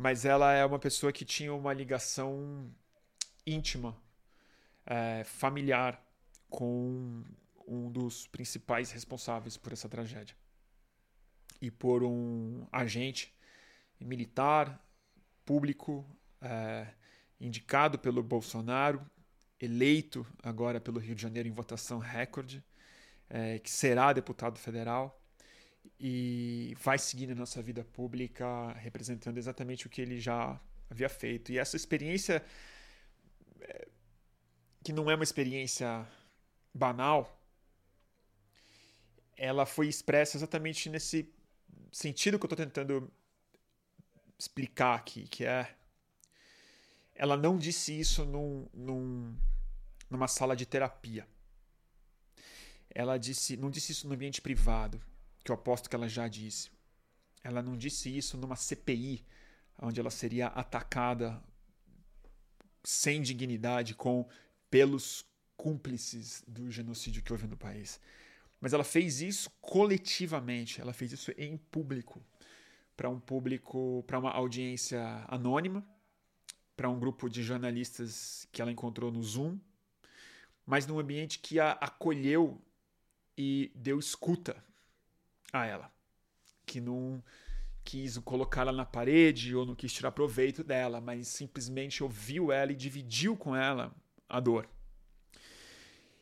Mas 0.00 0.24
ela 0.24 0.52
é 0.52 0.64
uma 0.64 0.78
pessoa 0.78 1.12
que 1.12 1.24
tinha 1.24 1.52
uma 1.52 1.72
ligação 1.72 2.72
íntima, 3.44 4.00
é, 4.86 5.24
familiar 5.24 6.00
com 6.48 7.24
um 7.66 7.90
dos 7.90 8.28
principais 8.28 8.92
responsáveis 8.92 9.56
por 9.56 9.72
essa 9.72 9.88
tragédia. 9.88 10.36
E 11.60 11.68
por 11.68 12.04
um 12.04 12.64
agente 12.70 13.34
militar, 13.98 14.80
público, 15.44 16.06
é, 16.40 16.86
indicado 17.40 17.98
pelo 17.98 18.22
Bolsonaro, 18.22 19.04
eleito 19.60 20.24
agora 20.44 20.80
pelo 20.80 21.00
Rio 21.00 21.16
de 21.16 21.22
Janeiro 21.22 21.48
em 21.48 21.52
votação 21.52 21.98
recorde, 21.98 22.62
é, 23.28 23.58
que 23.58 23.68
será 23.68 24.12
deputado 24.12 24.60
federal 24.60 25.17
e 25.98 26.76
vai 26.80 26.98
seguir 26.98 27.26
na 27.26 27.34
nossa 27.34 27.62
vida 27.62 27.84
pública 27.84 28.72
representando 28.72 29.38
exatamente 29.38 29.86
o 29.86 29.90
que 29.90 30.00
ele 30.00 30.20
já 30.20 30.60
havia 30.90 31.08
feito. 31.08 31.52
E 31.52 31.58
essa 31.58 31.76
experiência, 31.76 32.44
é, 33.60 33.88
que 34.82 34.92
não 34.92 35.10
é 35.10 35.14
uma 35.14 35.24
experiência 35.24 36.06
banal, 36.74 37.40
ela 39.36 39.64
foi 39.64 39.88
expressa 39.88 40.36
exatamente 40.36 40.88
nesse 40.88 41.32
sentido 41.92 42.38
que 42.38 42.44
eu 42.44 42.48
estou 42.52 42.66
tentando 42.66 43.10
explicar 44.38 44.94
aqui, 44.94 45.26
que 45.28 45.44
é 45.44 45.74
ela 47.14 47.36
não 47.36 47.58
disse 47.58 47.98
isso 47.98 48.24
num, 48.24 48.68
num, 48.72 49.36
numa 50.08 50.28
sala 50.28 50.54
de 50.54 50.64
terapia. 50.64 51.26
Ela 52.88 53.18
disse, 53.18 53.56
não 53.56 53.70
disse 53.70 53.90
isso 53.90 54.06
no 54.06 54.14
ambiente 54.14 54.40
privado, 54.40 55.02
que 55.48 55.52
eu 55.52 55.54
aposto 55.54 55.88
que 55.88 55.96
ela 55.96 56.08
já 56.08 56.28
disse. 56.28 56.70
Ela 57.42 57.62
não 57.62 57.74
disse 57.74 58.14
isso 58.14 58.36
numa 58.36 58.54
CPI, 58.54 59.24
onde 59.80 59.98
ela 59.98 60.10
seria 60.10 60.48
atacada 60.48 61.42
sem 62.84 63.22
dignidade 63.22 63.94
com 63.94 64.28
pelos 64.70 65.24
cúmplices 65.56 66.44
do 66.46 66.70
genocídio 66.70 67.22
que 67.22 67.32
houve 67.32 67.46
no 67.46 67.56
país. 67.56 67.98
Mas 68.60 68.74
ela 68.74 68.84
fez 68.84 69.22
isso 69.22 69.50
coletivamente, 69.60 70.82
ela 70.82 70.92
fez 70.92 71.12
isso 71.12 71.32
em 71.38 71.56
público 71.56 72.22
para 72.94 73.08
um 73.08 73.18
público, 73.18 74.04
para 74.06 74.18
uma 74.18 74.30
audiência 74.30 75.24
anônima, 75.28 75.86
para 76.76 76.90
um 76.90 76.98
grupo 76.98 77.30
de 77.30 77.42
jornalistas 77.42 78.46
que 78.52 78.60
ela 78.60 78.72
encontrou 78.72 79.10
no 79.10 79.22
Zoom, 79.22 79.58
mas 80.66 80.86
num 80.86 80.98
ambiente 80.98 81.38
que 81.38 81.58
a 81.58 81.72
acolheu 81.72 82.60
e 83.36 83.72
deu 83.74 83.98
escuta 83.98 84.62
a 85.52 85.66
ela, 85.66 85.92
que 86.66 86.80
não 86.80 87.22
quis 87.84 88.18
colocá-la 88.18 88.72
na 88.72 88.84
parede 88.84 89.54
ou 89.54 89.64
não 89.64 89.74
quis 89.74 89.92
tirar 89.92 90.12
proveito 90.12 90.62
dela, 90.62 91.00
mas 91.00 91.28
simplesmente 91.28 92.02
ouviu 92.02 92.52
ela 92.52 92.72
e 92.72 92.76
dividiu 92.76 93.36
com 93.36 93.56
ela 93.56 93.94
a 94.28 94.40
dor. 94.40 94.68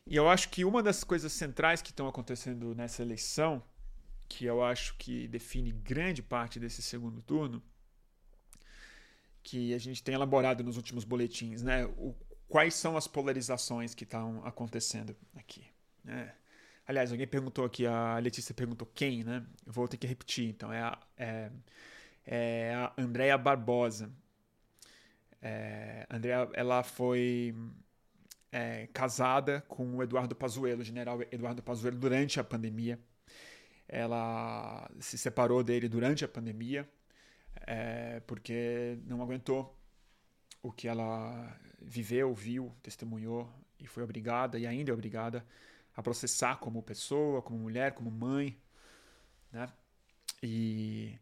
E 0.07 0.15
eu 0.15 0.29
acho 0.29 0.49
que 0.51 0.65
uma 0.65 0.83
das 0.83 1.03
coisas 1.03 1.33
centrais 1.33 1.83
que 1.83 1.91
estão 1.91 2.07
acontecendo 2.07 2.75
nessa 2.75 3.03
eleição 3.03 3.63
que 4.29 4.45
eu 4.45 4.63
acho 4.63 4.95
que 4.97 5.29
define 5.29 5.73
grande 5.73 6.23
parte 6.23 6.59
desse 6.59 6.83
segundo 6.83 7.23
turno, 7.23 7.63
que 9.43 9.73
a 9.75 9.79
gente 9.79 10.03
tem 10.03 10.15
elaborado 10.15 10.65
nos 10.65 10.77
últimos 10.77 11.05
boletins, 11.05 11.63
né? 11.63 11.87
O, 11.87 12.15
quais 12.49 12.75
são 12.75 12.97
as 12.97 13.07
polarizações 13.07 13.95
que 13.95 14.05
estão 14.05 14.45
acontecendo 14.45 15.17
aqui, 15.35 15.65
né? 16.03 16.35
Aliás, 16.87 17.11
alguém 17.11 17.27
perguntou 17.27 17.65
aqui, 17.65 17.87
a 17.87 18.19
Letícia 18.19 18.55
perguntou 18.55 18.89
quem, 18.95 19.25
né? 19.25 19.45
Eu 19.67 19.73
vou 19.73 19.89
ter 19.89 19.97
que 19.97 20.07
repetir, 20.07 20.49
então, 20.49 20.73
é 20.73 20.81
a, 20.81 20.99
é, 21.17 21.51
é 22.27 22.75
a 22.75 22.93
Andrea 22.97 23.37
Barbosa. 23.37 24.11
É, 25.43 26.07
Andrea, 26.11 26.49
ela 26.55 26.83
foi 26.83 27.55
é, 28.53 28.87
casada 28.93 29.63
com 29.69 29.97
o 29.97 30.03
Eduardo 30.03 30.35
Pazuello, 30.35 30.81
o 30.83 30.85
general 30.85 31.21
Eduardo 31.33 31.63
Pazuello, 31.63 31.99
durante 31.99 32.39
a 32.41 32.45
pandemia 32.45 32.99
ela 33.89 34.91
se 35.01 35.17
separou 35.17 35.63
dele 35.63 35.89
durante 35.89 36.25
a 36.25 36.29
pandemia 36.29 36.89
é, 37.67 38.21
porque 38.27 38.99
não 39.05 39.23
aguentou 39.23 39.77
o 40.63 40.73
que 40.73 40.89
ela 40.89 41.59
viveu, 41.81 42.35
viu, 42.35 42.75
testemunhou 42.83 43.49
e 43.79 43.87
foi 43.87 44.03
obrigada 44.03 44.59
e 44.59 44.67
ainda 44.67 44.91
é 44.91 44.95
obrigada 44.95 45.47
a 45.97 46.03
processar 46.03 46.57
como 46.57 46.83
pessoa, 46.83 47.43
como 47.43 47.59
mulher, 47.59 47.93
como 47.93 48.11
mãe, 48.11 48.57
né? 49.51 49.69
E 50.43 51.19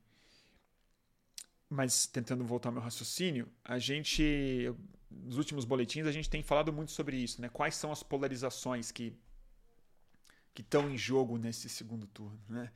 mas 1.70 2.06
tentando 2.06 2.44
voltar 2.44 2.68
ao 2.68 2.72
meu 2.74 2.82
raciocínio, 2.82 3.48
a 3.64 3.78
gente 3.78 4.74
nos 5.10 5.38
últimos 5.38 5.64
boletins 5.64 6.06
a 6.06 6.12
gente 6.12 6.28
tem 6.28 6.42
falado 6.42 6.72
muito 6.72 6.92
sobre 6.92 7.16
isso, 7.16 7.40
né? 7.40 7.48
Quais 7.48 7.76
são 7.76 7.92
as 7.92 8.02
polarizações 8.02 8.90
que 8.90 9.16
que 10.52 10.62
estão 10.62 10.88
em 10.88 10.96
jogo 10.96 11.36
nesse 11.36 11.68
segundo 11.68 12.06
turno, 12.06 12.40
né? 12.48 12.70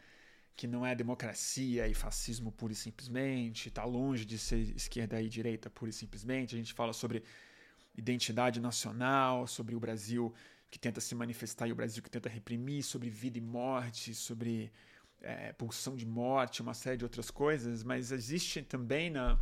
que 0.59 0.67
não 0.67 0.85
é 0.85 0.93
democracia 0.93 1.87
e 1.87 1.95
fascismo 1.95 2.50
pura 2.50 2.73
e 2.73 2.76
simplesmente, 2.76 3.69
está 3.69 3.85
longe 3.85 4.25
de 4.25 4.37
ser 4.37 4.59
esquerda 4.75 5.23
e 5.23 5.28
direita 5.28 5.71
pura 5.71 5.90
e 5.90 5.95
simplesmente. 5.95 6.57
A 6.57 6.59
gente 6.59 6.73
fala 6.73 6.93
sobre 6.93 7.23
identidade 7.97 8.61
nacional, 8.61 9.47
sobre 9.47 9.76
o 9.76 9.81
Brasil 9.81 10.35
que 10.70 10.78
tenta 10.78 11.00
se 11.00 11.14
manifestar 11.14 11.66
e 11.66 11.72
o 11.72 11.75
Brasil 11.75 12.02
que 12.02 12.10
tenta 12.10 12.28
reprimir, 12.28 12.82
sobre 12.82 13.08
vida 13.08 13.38
e 13.38 13.40
morte, 13.40 14.14
sobre 14.14 14.72
é, 15.20 15.52
pulsão 15.52 15.96
de 15.96 16.06
morte, 16.06 16.62
uma 16.62 16.75
série 16.75 16.96
de 16.96 17.04
outras 17.04 17.30
coisas, 17.30 17.82
mas 17.82 18.12
existe 18.12 18.62
também 18.62 19.10
na. 19.10 19.38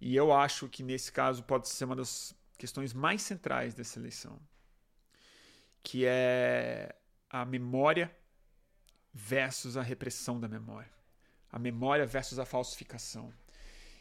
E 0.00 0.14
eu 0.14 0.32
acho 0.32 0.68
que 0.68 0.82
nesse 0.82 1.10
caso 1.10 1.42
pode 1.42 1.68
ser 1.68 1.84
uma 1.84 1.96
das 1.96 2.34
questões 2.58 2.92
mais 2.92 3.22
centrais 3.22 3.74
dessa 3.74 3.98
eleição, 3.98 4.38
que 5.82 6.04
é 6.06 6.94
a 7.28 7.44
memória 7.44 8.14
versus 9.12 9.76
a 9.76 9.82
repressão 9.82 10.38
da 10.38 10.48
memória. 10.48 10.90
A 11.50 11.58
memória 11.58 12.06
versus 12.06 12.38
a 12.38 12.44
falsificação. 12.44 13.32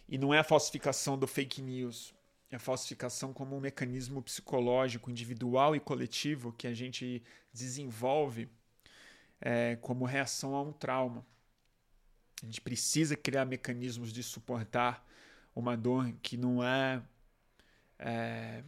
E 0.07 0.17
não 0.17 0.33
é 0.33 0.39
a 0.39 0.43
falsificação 0.43 1.17
do 1.17 1.25
fake 1.25 1.61
news, 1.61 2.13
a 2.55 2.59
falsificação 2.59 3.33
como 3.33 3.55
um 3.55 3.59
mecanismo 3.59 4.21
psicológico, 4.21 5.09
individual 5.11 5.75
e 5.75 5.79
coletivo 5.79 6.53
que 6.53 6.67
a 6.67 6.73
gente 6.73 7.21
desenvolve 7.53 8.49
é, 9.41 9.75
como 9.77 10.05
reação 10.05 10.55
a 10.55 10.61
um 10.61 10.71
trauma. 10.71 11.25
A 12.41 12.45
gente 12.45 12.61
precisa 12.61 13.15
criar 13.15 13.45
mecanismos 13.45 14.11
de 14.11 14.23
suportar 14.23 15.05
uma 15.55 15.75
dor 15.77 16.13
que 16.21 16.37
não 16.37 16.63
é, 16.63 17.01
é 17.99 18.63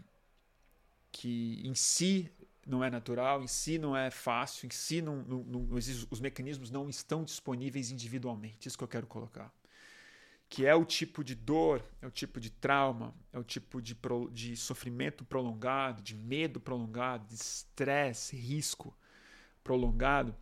que 1.12 1.62
em 1.66 1.76
si 1.76 2.32
não 2.66 2.84
é 2.84 2.90
natural, 2.90 3.42
em 3.42 3.48
si 3.48 3.78
não 3.78 3.96
é 3.96 4.12
fácil, 4.12 4.68
em 4.68 4.70
si 4.70 5.02
não, 5.02 5.18
não, 5.24 5.44
não, 5.44 5.68
os 6.12 6.20
mecanismos 6.20 6.70
não 6.70 6.90
estão 6.90 7.24
disponíveis 7.24 7.92
individualmente. 7.92 8.68
Isso 8.68 8.78
que 8.78 8.84
eu 8.84 8.88
quero 8.88 9.08
colocar. 9.08 9.52
Que 10.50 10.66
é 10.66 10.74
o 10.74 10.86
tipo 10.86 11.24
de 11.24 11.36
dor, 11.36 11.84
é 12.02 12.08
o 12.08 12.12
tipo 12.12 12.40
de 12.40 12.50
trauma, 12.50 13.14
é 13.34 13.40
o 13.40 13.44
tipo 13.44 13.82
de, 13.82 13.94
pro, 13.94 14.30
de 14.32 14.56
sofrimento 14.56 15.26
prolongado, 15.26 16.02
de 16.02 16.16
medo 16.16 16.60
prolongado, 16.60 17.28
de 17.28 17.36
estresse, 17.36 18.36
risco 18.36 18.98
prolongado, 19.64 20.34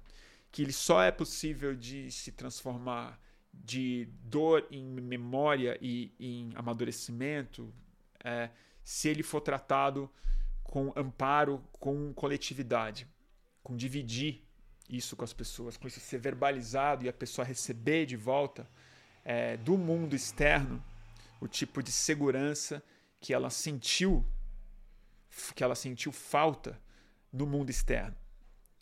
que 0.51 0.61
ele 0.61 0.71
só 0.71 1.01
é 1.01 1.11
possível 1.11 1.75
de 1.75 2.11
se 2.11 2.31
transformar 2.31 3.19
de 3.51 4.07
dor 4.23 4.67
em 4.69 4.83
memória 4.83 5.77
e 5.81 6.13
em 6.19 6.51
amadurecimento 6.55 7.73
é, 8.23 8.49
se 8.83 9.09
ele 9.09 9.23
for 9.23 9.41
tratado 9.41 10.09
com 10.63 10.91
amparo, 10.95 11.63
com 11.79 12.13
coletividade, 12.13 13.07
com 13.63 13.75
dividir 13.75 14.43
isso 14.89 15.15
com 15.15 15.23
as 15.23 15.33
pessoas, 15.33 15.77
com 15.77 15.87
isso 15.87 15.99
ser 15.99 16.19
verbalizado 16.19 17.05
e 17.05 17.09
a 17.09 17.13
pessoa 17.13 17.45
receber 17.45 18.05
de 18.05 18.15
volta 18.15 18.69
é, 19.25 19.57
do 19.57 19.77
mundo 19.77 20.15
externo 20.15 20.81
o 21.41 21.47
tipo 21.47 21.83
de 21.83 21.91
segurança 21.91 22.81
que 23.19 23.33
ela 23.33 23.49
sentiu, 23.49 24.25
que 25.55 25.63
ela 25.63 25.75
sentiu 25.75 26.11
falta 26.11 26.79
no 27.33 27.45
mundo 27.45 27.69
externo. 27.69 28.15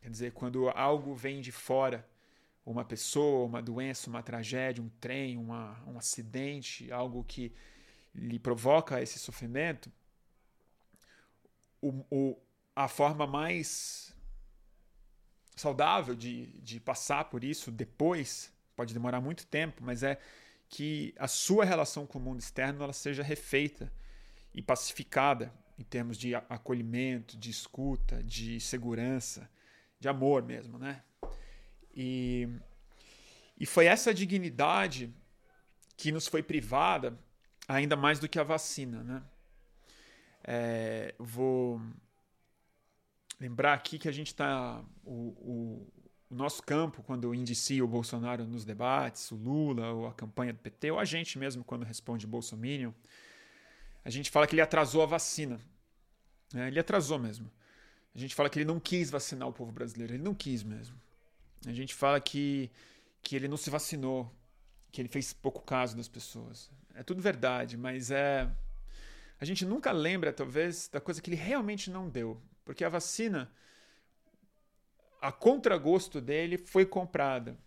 Quer 0.01 0.09
dizer, 0.09 0.33
quando 0.33 0.69
algo 0.69 1.15
vem 1.15 1.41
de 1.41 1.51
fora, 1.51 2.07
uma 2.65 2.85
pessoa, 2.85 3.45
uma 3.45 3.61
doença, 3.61 4.09
uma 4.09 4.21
tragédia, 4.21 4.83
um 4.83 4.89
trem, 4.99 5.37
uma, 5.37 5.81
um 5.87 5.97
acidente, 5.97 6.91
algo 6.91 7.23
que 7.23 7.53
lhe 8.13 8.37
provoca 8.37 9.01
esse 9.01 9.17
sofrimento, 9.17 9.91
o, 11.81 12.05
o, 12.09 12.37
a 12.75 12.87
forma 12.87 13.25
mais 13.25 14.15
saudável 15.55 16.15
de, 16.15 16.47
de 16.61 16.79
passar 16.79 17.25
por 17.25 17.43
isso 17.43 17.71
depois, 17.71 18.51
pode 18.75 18.93
demorar 18.93 19.21
muito 19.21 19.45
tempo, 19.45 19.81
mas 19.83 20.03
é 20.03 20.19
que 20.69 21.13
a 21.17 21.27
sua 21.27 21.65
relação 21.65 22.05
com 22.05 22.17
o 22.17 22.21
mundo 22.21 22.39
externo 22.39 22.83
ela 22.83 22.93
seja 22.93 23.21
refeita 23.21 23.91
e 24.53 24.61
pacificada 24.61 25.53
em 25.77 25.83
termos 25.83 26.17
de 26.17 26.35
acolhimento, 26.35 27.37
de 27.37 27.49
escuta, 27.49 28.23
de 28.23 28.59
segurança, 28.59 29.49
de 29.99 30.07
amor 30.07 30.43
mesmo, 30.43 30.77
né? 30.77 31.03
E, 31.95 32.47
e 33.59 33.65
foi 33.65 33.85
essa 33.85 34.13
dignidade 34.13 35.13
que 35.95 36.11
nos 36.11 36.27
foi 36.27 36.43
privada 36.43 37.17
ainda 37.67 37.95
mais 37.95 38.19
do 38.19 38.27
que 38.27 38.39
a 38.39 38.43
vacina, 38.43 39.03
né? 39.03 39.23
É, 40.43 41.15
vou 41.17 41.81
lembrar 43.39 43.73
aqui 43.73 43.97
que 43.97 44.09
a 44.09 44.11
gente 44.11 44.27
está. 44.27 44.83
O, 45.03 45.29
o, 45.39 45.93
o, 46.33 46.35
nosso 46.35 46.61
campo, 46.63 47.03
quando 47.03 47.33
indicia 47.33 47.83
o 47.83 47.87
Bolsonaro 47.87 48.45
nos 48.45 48.65
debates, 48.65 49.31
o 49.31 49.35
Lula, 49.35 49.91
ou 49.91 50.07
a 50.07 50.13
campanha 50.13 50.53
do 50.53 50.59
PT, 50.59 50.91
ou 50.91 50.99
a 50.99 51.05
gente 51.05 51.37
mesmo, 51.37 51.63
quando 51.63 51.83
responde 51.83 52.25
Bolsonaro, 52.25 52.93
a 54.03 54.09
gente 54.09 54.29
fala 54.29 54.47
que 54.47 54.55
ele 54.55 54.61
atrasou 54.61 55.01
a 55.03 55.05
vacina. 55.05 55.59
É, 56.53 56.67
ele 56.67 56.79
atrasou 56.79 57.17
mesmo. 57.17 57.49
A 58.13 58.19
gente 58.19 58.35
fala 58.35 58.49
que 58.49 58.59
ele 58.59 58.65
não 58.65 58.79
quis 58.79 59.09
vacinar 59.09 59.47
o 59.47 59.53
povo 59.53 59.71
brasileiro. 59.71 60.13
Ele 60.13 60.23
não 60.23 60.33
quis 60.35 60.61
mesmo. 60.63 60.95
A 61.65 61.71
gente 61.71 61.93
fala 61.93 62.19
que, 62.19 62.69
que 63.21 63.35
ele 63.35 63.47
não 63.47 63.57
se 63.57 63.69
vacinou, 63.69 64.31
que 64.91 65.01
ele 65.01 65.09
fez 65.09 65.33
pouco 65.33 65.61
caso 65.61 65.95
das 65.95 66.07
pessoas. 66.07 66.69
É 66.93 67.01
tudo 67.01 67.21
verdade, 67.21 67.77
mas 67.77 68.11
é 68.11 68.49
a 69.43 69.45
gente 69.45 69.65
nunca 69.65 69.91
lembra, 69.91 70.31
talvez, 70.31 70.87
da 70.87 71.01
coisa 71.01 71.21
que 71.21 71.29
ele 71.29 71.35
realmente 71.35 71.89
não 71.89 72.07
deu. 72.07 72.41
Porque 72.63 72.81
a 72.83 72.87
vacina, 72.87 73.51
a 75.23 75.31
contragosto 75.31 76.19
dele, 76.19 76.57
foi 76.57 76.85
comprada. 76.85 77.57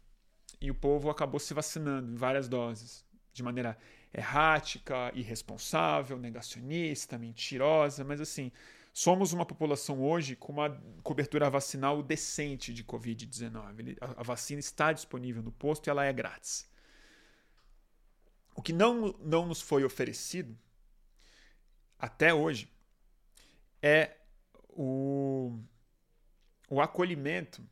E 0.60 0.70
o 0.70 0.74
povo 0.74 1.08
acabou 1.08 1.40
se 1.40 1.54
vacinando 1.54 2.12
em 2.12 2.14
várias 2.14 2.48
doses. 2.48 3.02
De 3.32 3.42
maneira 3.42 3.78
errática, 4.12 5.10
irresponsável, 5.14 6.18
negacionista, 6.18 7.16
mentirosa. 7.16 8.04
Mas 8.04 8.20
assim, 8.20 8.52
somos 8.92 9.32
uma 9.32 9.46
população 9.46 10.04
hoje 10.04 10.36
com 10.36 10.52
uma 10.52 10.70
cobertura 11.02 11.48
vacinal 11.48 12.02
decente 12.02 12.74
de 12.74 12.84
Covid-19. 12.84 13.96
A 14.02 14.22
vacina 14.22 14.60
está 14.60 14.92
disponível 14.92 15.42
no 15.42 15.50
posto 15.50 15.86
e 15.86 15.90
ela 15.90 16.04
é 16.04 16.12
grátis. 16.12 16.70
O 18.54 18.60
que 18.60 18.72
não, 18.72 19.14
não 19.18 19.46
nos 19.46 19.62
foi 19.62 19.82
oferecido 19.82 20.54
até 21.98 22.34
hoje 22.34 22.70
é 23.82 24.14
o, 24.68 25.58
o 26.68 26.80
acolhimento 26.80 27.62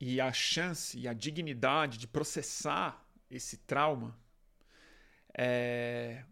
e 0.00 0.20
a 0.20 0.32
chance 0.32 0.98
e 0.98 1.06
a 1.06 1.12
dignidade 1.12 1.98
de 1.98 2.06
processar 2.06 3.06
esse 3.30 3.56
trauma 3.56 4.16
é, 5.36 6.24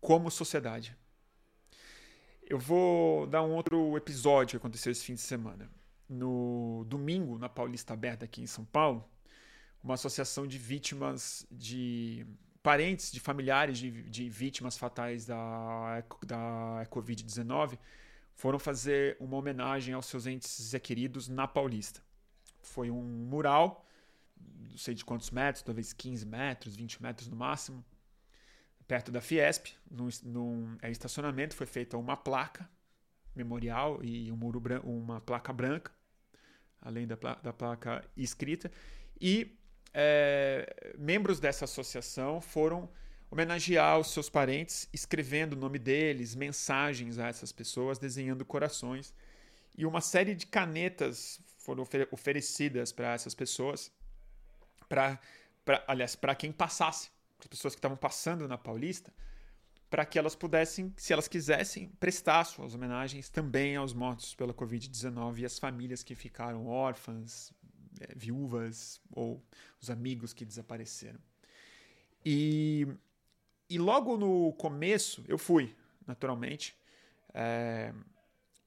como 0.00 0.30
sociedade. 0.30 0.96
Eu 2.42 2.58
vou 2.58 3.26
dar 3.26 3.42
um 3.42 3.54
outro 3.54 3.96
episódio 3.96 4.52
que 4.52 4.56
aconteceu 4.56 4.92
esse 4.92 5.04
fim 5.04 5.14
de 5.14 5.20
semana. 5.20 5.70
No 6.08 6.84
domingo, 6.86 7.38
na 7.38 7.48
Paulista 7.48 7.94
Aberta, 7.94 8.24
aqui 8.24 8.42
em 8.42 8.46
São 8.46 8.64
Paulo, 8.64 9.08
uma 9.82 9.94
associação 9.94 10.46
de 10.46 10.58
vítimas 10.58 11.46
de 11.50 12.26
parentes 12.62 13.12
de 13.12 13.20
familiares 13.20 13.78
de, 13.78 13.90
de 14.10 14.28
vítimas 14.28 14.76
fatais 14.76 15.26
da, 15.26 16.02
da 16.26 16.86
Covid-19 16.90 17.78
foram 18.34 18.58
fazer 18.58 19.16
uma 19.20 19.36
homenagem 19.36 19.94
aos 19.94 20.06
seus 20.06 20.26
entes 20.26 20.74
queridos 20.82 21.28
na 21.28 21.46
Paulista. 21.46 22.00
Foi 22.60 22.90
um 22.90 23.02
mural, 23.02 23.86
não 24.70 24.76
sei 24.76 24.94
de 24.94 25.04
quantos 25.04 25.30
metros, 25.30 25.62
talvez 25.62 25.92
15 25.92 26.26
metros, 26.26 26.76
20 26.76 27.02
metros 27.02 27.28
no 27.28 27.36
máximo, 27.36 27.84
perto 28.86 29.10
da 29.10 29.20
Fiesp, 29.20 29.68
num, 29.90 30.08
num 30.24 30.76
é, 30.82 30.90
estacionamento, 30.90 31.54
foi 31.54 31.66
feita 31.66 31.96
uma 31.96 32.16
placa 32.16 32.68
memorial 33.34 34.02
e 34.02 34.30
um 34.30 34.36
muro 34.36 34.62
uma 34.84 35.20
placa 35.20 35.52
branca, 35.52 35.92
além 36.80 37.06
da, 37.06 37.16
da 37.42 37.52
placa 37.52 38.04
escrita, 38.16 38.70
e 39.20 39.58
é, 39.92 40.94
membros 40.98 41.40
dessa 41.40 41.64
associação 41.64 42.40
foram 42.40 42.88
homenagear 43.34 43.98
os 43.98 44.12
seus 44.12 44.30
parentes, 44.30 44.88
escrevendo 44.92 45.54
o 45.54 45.56
nome 45.56 45.76
deles, 45.76 46.36
mensagens 46.36 47.18
a 47.18 47.26
essas 47.26 47.50
pessoas, 47.50 47.98
desenhando 47.98 48.44
corações. 48.44 49.12
E 49.76 49.84
uma 49.84 50.00
série 50.00 50.36
de 50.36 50.46
canetas 50.46 51.40
foram 51.58 51.84
oferecidas 52.12 52.92
para 52.92 53.12
essas 53.12 53.34
pessoas, 53.34 53.90
para, 54.88 55.18
aliás, 55.88 56.14
para 56.14 56.36
quem 56.36 56.52
passasse, 56.52 57.10
as 57.40 57.48
pessoas 57.48 57.74
que 57.74 57.78
estavam 57.80 57.96
passando 57.96 58.46
na 58.46 58.56
Paulista, 58.56 59.12
para 59.90 60.06
que 60.06 60.16
elas 60.16 60.36
pudessem, 60.36 60.94
se 60.96 61.12
elas 61.12 61.26
quisessem, 61.26 61.88
prestar 61.98 62.44
suas 62.44 62.72
homenagens 62.72 63.28
também 63.28 63.74
aos 63.74 63.92
mortos 63.92 64.32
pela 64.36 64.54
Covid-19 64.54 65.38
e 65.38 65.44
às 65.44 65.58
famílias 65.58 66.04
que 66.04 66.14
ficaram 66.14 66.68
órfãs, 66.68 67.52
é, 68.00 68.14
viúvas 68.14 69.00
ou 69.10 69.42
os 69.80 69.90
amigos 69.90 70.32
que 70.32 70.44
desapareceram. 70.44 71.18
E, 72.24 72.86
e 73.68 73.78
logo 73.78 74.16
no 74.16 74.52
começo, 74.54 75.24
eu 75.26 75.38
fui, 75.38 75.74
naturalmente. 76.06 76.76
É, 77.32 77.92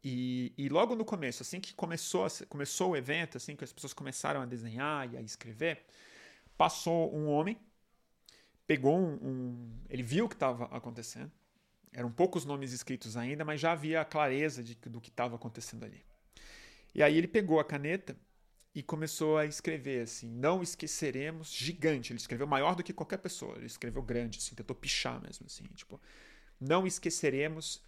e, 0.03 0.53
e, 0.57 0.69
logo 0.69 0.95
no 0.95 1.05
começo, 1.05 1.43
assim 1.43 1.59
que 1.59 1.73
começou, 1.73 2.27
começou 2.49 2.91
o 2.91 2.97
evento, 2.97 3.37
assim 3.37 3.55
que 3.55 3.63
as 3.63 3.73
pessoas 3.73 3.93
começaram 3.93 4.41
a 4.41 4.45
desenhar 4.45 5.11
e 5.11 5.17
a 5.17 5.21
escrever, 5.21 5.83
passou 6.57 7.13
um 7.15 7.27
homem, 7.27 7.57
pegou 8.65 8.97
um. 8.97 9.13
um 9.21 9.71
ele 9.89 10.03
viu 10.03 10.25
o 10.25 10.29
que 10.29 10.35
estava 10.35 10.65
acontecendo. 10.65 11.31
Eram 11.91 12.11
poucos 12.11 12.45
nomes 12.45 12.73
escritos 12.73 13.17
ainda, 13.17 13.43
mas 13.43 13.59
já 13.59 13.71
havia 13.71 14.01
a 14.01 14.05
clareza 14.05 14.63
de, 14.63 14.75
do 14.75 15.01
que 15.01 15.09
estava 15.09 15.35
acontecendo 15.35 15.83
ali. 15.83 16.03
E 16.93 17.01
aí 17.01 17.17
ele 17.17 17.27
pegou 17.27 17.59
a 17.59 17.65
caneta 17.65 18.15
e 18.77 18.83
começou 18.83 19.39
a 19.39 19.45
escrever 19.47 20.03
assim: 20.03 20.29
Não 20.29 20.61
esqueceremos, 20.61 21.51
gigante. 21.51 22.13
Ele 22.13 22.19
escreveu 22.19 22.45
maior 22.45 22.75
do 22.75 22.83
que 22.83 22.93
qualquer 22.93 23.17
pessoa. 23.17 23.55
Ele 23.55 23.65
escreveu 23.65 24.03
grande, 24.03 24.37
assim, 24.37 24.53
tentou 24.53 24.75
pichar 24.75 25.19
mesmo, 25.19 25.47
assim, 25.47 25.63
tipo, 25.73 25.99
não 26.61 26.85
esqueceremos 26.85 27.83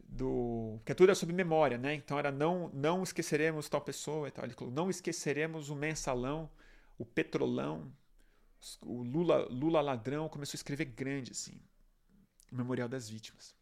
do. 0.00 0.78
Porque 0.78 0.96
tudo 0.96 1.12
é 1.12 1.14
sobre 1.14 1.32
memória, 1.32 1.78
né? 1.78 1.94
Então 1.94 2.18
era 2.18 2.32
não, 2.32 2.68
não 2.74 3.04
esqueceremos 3.04 3.68
tal 3.68 3.80
pessoa 3.82 4.26
e 4.26 4.30
tal. 4.32 4.44
Ele 4.44 4.52
falou: 4.52 4.74
não 4.74 4.90
esqueceremos 4.90 5.70
o 5.70 5.76
mensalão, 5.76 6.50
o 6.98 7.06
petrolão, 7.06 7.92
o 8.80 9.00
Lula, 9.04 9.46
Lula 9.48 9.80
ladrão. 9.80 10.28
Começou 10.28 10.56
a 10.56 10.58
escrever 10.58 10.86
grande, 10.86 11.30
assim, 11.30 11.62
o 12.50 12.56
memorial 12.56 12.88
das 12.88 13.08
vítimas. 13.08 13.54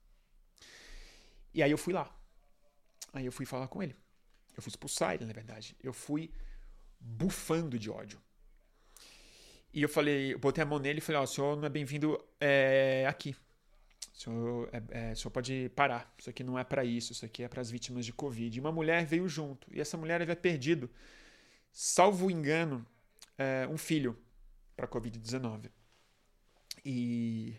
E 1.53 1.63
aí 1.63 1.71
eu 1.71 1.77
fui 1.77 1.93
lá. 1.93 2.11
Aí 3.13 3.27
eu 3.27 3.33
fui 3.33 3.45
falar 3.45 3.69
com 3.69 3.83
ele. 3.83 3.95
Eu 4.57 4.63
fui 4.63 4.71
expulsar 4.71 5.15
ele, 5.15 5.27
na 5.27 5.33
verdade. 5.35 5.77
Eu 5.83 5.93
fui 5.93 6.31
bufando 7.01 7.79
de 7.79 7.91
ódio. 7.91 8.21
E 9.73 9.83
eu 9.83 9.89
falei, 9.89 10.35
eu 10.35 10.39
botei 10.39 10.63
a 10.63 10.67
mão 10.67 10.79
nele 10.79 10.99
e 10.99 11.01
falei: 11.01 11.19
Ó, 11.19 11.23
oh, 11.23 11.25
o 11.25 11.27
senhor 11.27 11.57
não 11.57 11.65
é 11.65 11.69
bem-vindo 11.69 12.23
é, 12.41 13.07
aqui. 13.09 13.37
O 14.15 14.19
senhor, 14.19 14.69
é, 14.73 15.11
é, 15.11 15.13
o 15.13 15.17
senhor 15.17 15.31
pode 15.31 15.71
parar. 15.75 16.13
Isso 16.19 16.29
aqui 16.29 16.43
não 16.43 16.59
é 16.59 16.65
para 16.65 16.85
isso. 16.85 17.13
Isso 17.13 17.25
aqui 17.25 17.43
é 17.43 17.49
para 17.49 17.61
as 17.61 17.71
vítimas 17.71 18.05
de 18.05 18.13
Covid. 18.13 18.57
E 18.57 18.61
uma 18.61 18.73
mulher 18.73 19.07
veio 19.07 19.29
junto. 19.29 19.67
E 19.73 19.81
essa 19.81 19.97
mulher 19.97 20.21
havia 20.21 20.37
perdido, 20.37 20.91
salvo 21.73 22.31
engano, 22.31 22.85
é, 23.39 23.67
um 23.69 23.79
filho 23.79 24.19
para 24.77 24.89
Covid-19. 24.89 25.71
E, 26.85 27.55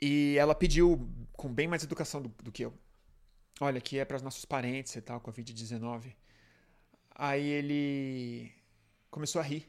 e 0.00 0.36
ela 0.38 0.54
pediu, 0.54 1.08
com 1.32 1.52
bem 1.52 1.68
mais 1.68 1.84
educação 1.84 2.22
do, 2.22 2.28
do 2.42 2.50
que 2.50 2.64
eu: 2.64 2.72
Olha, 3.60 3.78
aqui 3.78 3.98
é 3.98 4.04
para 4.04 4.16
os 4.16 4.22
nossos 4.22 4.44
parentes 4.44 4.96
e 4.96 5.00
tal, 5.02 5.20
Covid-19. 5.20 6.14
Aí 7.14 7.46
ele 7.46 8.52
começou 9.10 9.40
a 9.40 9.44
rir 9.44 9.68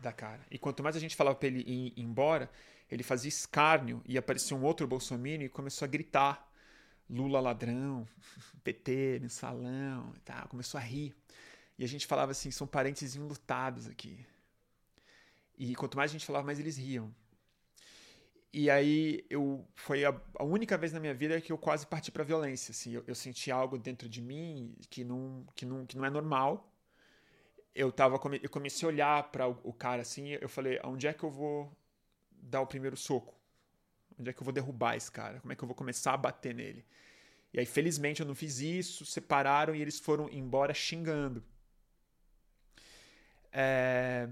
da 0.00 0.12
cara. 0.12 0.40
E 0.50 0.58
quanto 0.58 0.82
mais 0.82 0.96
a 0.96 1.00
gente 1.00 1.16
falava 1.16 1.36
para 1.36 1.48
ele 1.48 1.60
ir 1.60 1.92
embora, 1.96 2.50
ele 2.90 3.02
fazia 3.02 3.28
escárnio 3.28 4.02
e 4.06 4.16
aparecia 4.16 4.56
um 4.56 4.62
outro 4.62 4.86
bolsominion 4.86 5.46
e 5.46 5.48
começou 5.48 5.84
a 5.84 5.88
gritar 5.88 6.50
Lula 7.08 7.38
ladrão, 7.38 8.08
PT, 8.64 9.18
mensalão 9.20 10.12
e 10.16 10.20
tal. 10.20 10.48
Começou 10.48 10.78
a 10.78 10.82
rir. 10.82 11.14
E 11.78 11.84
a 11.84 11.88
gente 11.88 12.06
falava 12.06 12.32
assim, 12.32 12.50
são 12.50 12.66
parentes 12.66 13.16
enlutados 13.16 13.86
aqui. 13.88 14.24
E 15.58 15.74
quanto 15.74 15.96
mais 15.96 16.10
a 16.10 16.12
gente 16.12 16.24
falava, 16.24 16.46
mais 16.46 16.58
eles 16.58 16.76
riam. 16.76 17.14
E 18.56 18.70
aí 18.70 19.26
eu 19.28 19.66
foi 19.74 20.04
a, 20.04 20.14
a 20.38 20.44
única 20.44 20.78
vez 20.78 20.92
na 20.92 21.00
minha 21.00 21.12
vida 21.12 21.40
que 21.40 21.50
eu 21.50 21.58
quase 21.58 21.84
parti 21.88 22.12
para 22.12 22.22
violência, 22.22 22.70
assim. 22.70 22.92
Eu, 22.92 23.02
eu, 23.04 23.14
senti 23.14 23.50
algo 23.50 23.76
dentro 23.76 24.08
de 24.08 24.22
mim 24.22 24.76
que 24.88 25.02
não 25.02 25.44
que 25.56 25.66
não, 25.66 25.84
que 25.84 25.96
não 25.96 26.04
é 26.04 26.10
normal. 26.10 26.72
Eu 27.74 27.90
tava 27.90 28.14
eu 28.40 28.48
comecei 28.48 28.86
a 28.86 28.92
olhar 28.92 29.32
para 29.32 29.48
o, 29.48 29.72
cara 29.72 30.02
assim, 30.02 30.28
eu 30.40 30.48
falei, 30.48 30.78
onde 30.84 31.08
é 31.08 31.12
que 31.12 31.24
eu 31.24 31.30
vou 31.30 31.76
dar 32.30 32.60
o 32.60 32.66
primeiro 32.68 32.96
soco? 32.96 33.34
Onde 34.16 34.30
é 34.30 34.32
que 34.32 34.40
eu 34.40 34.44
vou 34.44 34.54
derrubar 34.54 34.96
esse 34.96 35.10
cara? 35.10 35.40
Como 35.40 35.52
é 35.52 35.56
que 35.56 35.64
eu 35.64 35.66
vou 35.66 35.74
começar 35.74 36.14
a 36.14 36.16
bater 36.16 36.54
nele? 36.54 36.86
E 37.52 37.58
aí, 37.58 37.66
felizmente, 37.66 38.20
eu 38.20 38.26
não 38.26 38.36
fiz 38.36 38.60
isso, 38.60 39.04
separaram 39.04 39.74
e 39.74 39.82
eles 39.82 39.98
foram 39.98 40.28
embora 40.30 40.72
xingando. 40.72 41.42
É... 43.52 44.28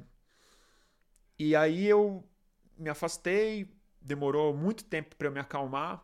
E 1.37 1.57
aí 1.57 1.85
eu 1.87 2.25
me 2.79 2.89
afastei, 2.89 3.82
demorou 4.05 4.55
muito 4.55 4.85
tempo 4.85 5.17
para 5.17 5.29
eu 5.29 5.33
me 5.33 5.41
acalmar. 5.41 6.03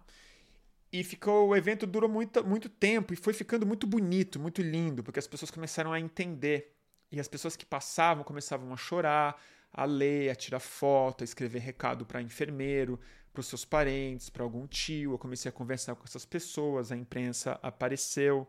E 0.90 1.04
ficou, 1.04 1.48
o 1.48 1.56
evento 1.56 1.86
durou 1.86 2.08
muito, 2.08 2.44
muito 2.44 2.68
tempo 2.68 3.12
e 3.12 3.16
foi 3.16 3.34
ficando 3.34 3.66
muito 3.66 3.86
bonito, 3.86 4.40
muito 4.40 4.62
lindo, 4.62 5.02
porque 5.02 5.18
as 5.18 5.26
pessoas 5.26 5.50
começaram 5.50 5.92
a 5.92 6.00
entender. 6.00 6.74
E 7.12 7.20
as 7.20 7.28
pessoas 7.28 7.56
que 7.56 7.66
passavam 7.66 8.24
começavam 8.24 8.72
a 8.72 8.76
chorar, 8.76 9.40
a 9.72 9.84
ler, 9.84 10.30
a 10.30 10.34
tirar 10.34 10.60
foto, 10.60 11.22
a 11.22 11.24
escrever 11.24 11.60
recado 11.60 12.06
para 12.06 12.22
enfermeiro, 12.22 12.98
para 13.32 13.40
os 13.40 13.46
seus 13.46 13.64
parentes, 13.64 14.30
para 14.30 14.42
algum 14.42 14.66
tio. 14.66 15.12
Eu 15.12 15.18
comecei 15.18 15.48
a 15.48 15.52
conversar 15.52 15.94
com 15.94 16.04
essas 16.04 16.24
pessoas, 16.24 16.90
a 16.90 16.96
imprensa 16.96 17.58
apareceu. 17.62 18.46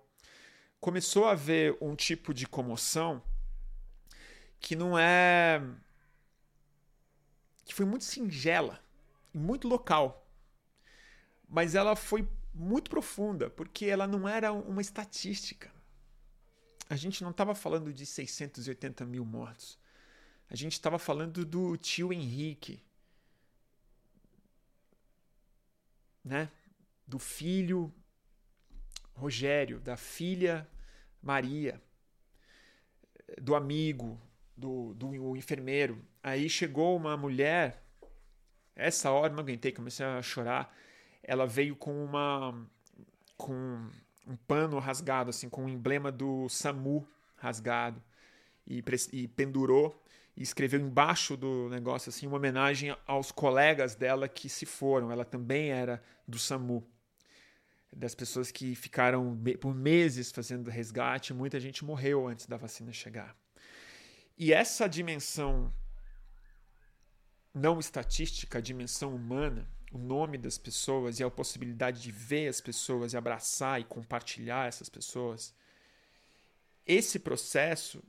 Começou 0.79 1.25
a 1.25 1.31
haver 1.31 1.77
um 1.81 1.93
tipo 1.95 2.33
de 2.33 2.47
comoção 2.47 3.21
que 4.61 4.75
não 4.75 4.97
é. 4.97 5.61
que 7.65 7.73
foi 7.73 7.85
muito 7.85 8.05
singela 8.05 8.79
muito 9.33 9.67
local. 9.67 10.27
Mas 11.47 11.75
ela 11.75 11.95
foi 11.95 12.27
muito 12.53 12.89
profunda, 12.89 13.49
porque 13.49 13.85
ela 13.85 14.07
não 14.07 14.27
era 14.27 14.51
uma 14.51 14.81
estatística. 14.81 15.71
A 16.89 16.95
gente 16.95 17.23
não 17.23 17.31
estava 17.31 17.53
falando 17.53 17.93
de 17.93 18.05
680 18.05 19.05
mil 19.05 19.23
mortos. 19.23 19.77
A 20.49 20.55
gente 20.55 20.73
estava 20.73 20.97
falando 20.97 21.45
do 21.45 21.77
tio 21.77 22.11
Henrique, 22.11 22.83
né? 26.23 26.49
Do 27.07 27.19
filho 27.19 27.93
Rogério, 29.13 29.79
da 29.79 29.95
filha 29.95 30.67
Maria, 31.21 31.81
do 33.39 33.53
amigo, 33.53 34.19
do, 34.55 34.93
do 34.93 35.35
enfermeiro. 35.35 36.03
Aí 36.23 36.49
chegou 36.49 36.95
uma 36.95 37.15
mulher, 37.15 37.83
essa 38.79 39.11
hora 39.11 39.31
não 39.31 39.39
aguentei, 39.39 39.71
comecei 39.71 40.05
a 40.05 40.21
chorar. 40.21 40.73
Ela 41.21 41.45
veio 41.45 41.75
com 41.75 42.03
uma 42.03 42.67
com 43.37 43.89
um 44.27 44.35
pano 44.47 44.79
rasgado, 44.79 45.29
assim, 45.29 45.49
com 45.49 45.65
o 45.65 45.69
emblema 45.69 46.11
do 46.11 46.47
SAMU 46.49 47.07
rasgado 47.35 48.01
e, 48.67 48.83
e 49.13 49.27
pendurou 49.27 50.03
e 50.35 50.43
escreveu 50.43 50.79
embaixo 50.79 51.35
do 51.35 51.69
negócio 51.69 52.09
assim 52.09 52.27
uma 52.27 52.37
homenagem 52.37 52.95
aos 53.05 53.31
colegas 53.31 53.95
dela 53.95 54.27
que 54.27 54.47
se 54.47 54.65
foram. 54.65 55.11
Ela 55.11 55.25
também 55.25 55.71
era 55.71 56.01
do 56.27 56.37
SAMU. 56.37 56.85
Das 57.91 58.13
pessoas 58.13 58.51
que 58.51 58.75
ficaram 58.75 59.37
por 59.59 59.73
meses 59.73 60.31
fazendo 60.31 60.69
resgate, 60.69 61.33
muita 61.33 61.59
gente 61.59 61.83
morreu 61.83 62.27
antes 62.27 62.45
da 62.45 62.55
vacina 62.55 62.93
chegar. 62.93 63.35
E 64.37 64.53
essa 64.53 64.87
dimensão 64.87 65.73
não 67.53 67.79
estatística, 67.79 68.57
a 68.57 68.61
dimensão 68.61 69.15
humana, 69.15 69.67
o 69.91 69.97
nome 69.97 70.37
das 70.37 70.57
pessoas 70.57 71.19
e 71.19 71.23
a 71.23 71.29
possibilidade 71.29 72.01
de 72.01 72.11
ver 72.11 72.47
as 72.47 72.61
pessoas 72.61 73.13
e 73.13 73.17
abraçar 73.17 73.81
e 73.81 73.83
compartilhar 73.83 74.67
essas 74.67 74.89
pessoas, 74.89 75.53
esse 76.85 77.19
processo 77.19 78.03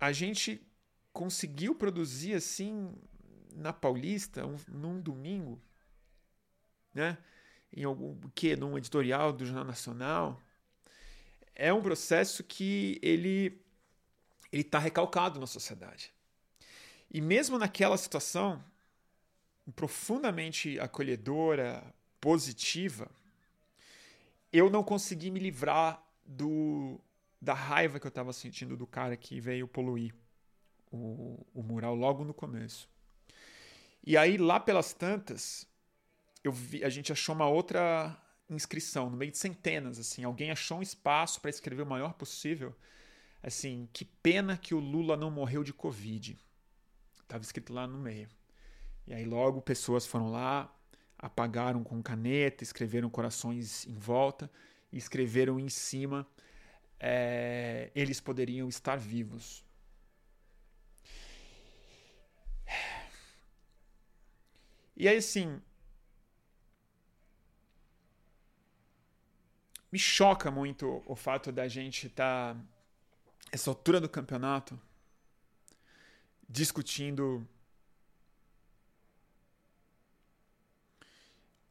a 0.00 0.10
gente 0.10 0.60
conseguiu 1.12 1.74
produzir 1.74 2.34
assim 2.34 2.92
na 3.54 3.72
Paulista, 3.72 4.44
um, 4.44 4.56
num 4.66 5.00
domingo, 5.00 5.60
né? 6.92 7.18
Em 7.72 7.84
algum 7.84 8.18
que 8.34 8.56
num 8.56 8.76
editorial 8.76 9.32
do 9.32 9.46
Jornal 9.46 9.64
Nacional, 9.64 10.40
é 11.54 11.72
um 11.72 11.82
processo 11.82 12.42
que 12.42 12.98
ele 13.02 13.60
ele 14.50 14.62
está 14.62 14.78
recalcado 14.78 15.40
na 15.40 15.46
sociedade. 15.46 16.12
E 17.12 17.20
mesmo 17.20 17.58
naquela 17.58 17.98
situação 17.98 18.64
profundamente 19.76 20.80
acolhedora, 20.80 21.84
positiva, 22.18 23.10
eu 24.50 24.70
não 24.70 24.82
consegui 24.82 25.30
me 25.30 25.38
livrar 25.38 26.02
do 26.24 26.98
da 27.40 27.54
raiva 27.54 27.98
que 27.98 28.06
eu 28.06 28.08
estava 28.08 28.32
sentindo 28.32 28.76
do 28.76 28.86
cara 28.86 29.16
que 29.16 29.40
veio 29.40 29.66
poluir 29.66 30.14
o, 30.92 31.44
o 31.52 31.62
mural 31.62 31.94
logo 31.94 32.24
no 32.24 32.32
começo. 32.32 32.88
E 34.06 34.16
aí, 34.16 34.38
lá 34.38 34.60
pelas 34.60 34.92
tantas, 34.92 35.66
eu 36.44 36.52
vi, 36.52 36.84
a 36.84 36.88
gente 36.88 37.10
achou 37.10 37.34
uma 37.34 37.48
outra 37.48 38.16
inscrição, 38.48 39.10
no 39.10 39.16
meio 39.16 39.32
de 39.32 39.38
centenas, 39.38 39.98
assim, 39.98 40.22
alguém 40.22 40.52
achou 40.52 40.78
um 40.78 40.82
espaço 40.82 41.40
para 41.40 41.50
escrever 41.50 41.82
o 41.82 41.86
maior 41.86 42.14
possível, 42.14 42.72
assim, 43.42 43.88
que 43.92 44.04
pena 44.04 44.56
que 44.56 44.72
o 44.72 44.78
Lula 44.78 45.16
não 45.16 45.30
morreu 45.30 45.64
de 45.64 45.72
Covid. 45.72 46.38
Estava 47.32 47.44
escrito 47.44 47.72
lá 47.72 47.86
no 47.86 47.96
meio. 47.96 48.28
E 49.06 49.14
aí 49.14 49.24
logo 49.24 49.62
pessoas 49.62 50.04
foram 50.04 50.30
lá, 50.30 50.70
apagaram 51.18 51.82
com 51.82 52.02
caneta, 52.02 52.62
escreveram 52.62 53.08
corações 53.08 53.86
em 53.86 53.94
volta 53.94 54.50
e 54.92 54.98
escreveram 54.98 55.58
em 55.58 55.70
cima 55.70 56.28
é, 57.00 57.90
eles 57.94 58.20
poderiam 58.20 58.68
estar 58.68 58.96
vivos. 58.96 59.64
E 64.94 65.08
aí, 65.08 65.16
assim. 65.16 65.58
Me 69.90 69.98
choca 69.98 70.50
muito 70.50 71.02
o 71.06 71.16
fato 71.16 71.50
da 71.50 71.66
gente 71.66 72.08
estar, 72.08 72.54
tá, 72.54 72.60
essa 73.50 73.70
altura 73.70 73.98
do 73.98 74.08
campeonato, 74.08 74.78
discutindo. 76.52 77.46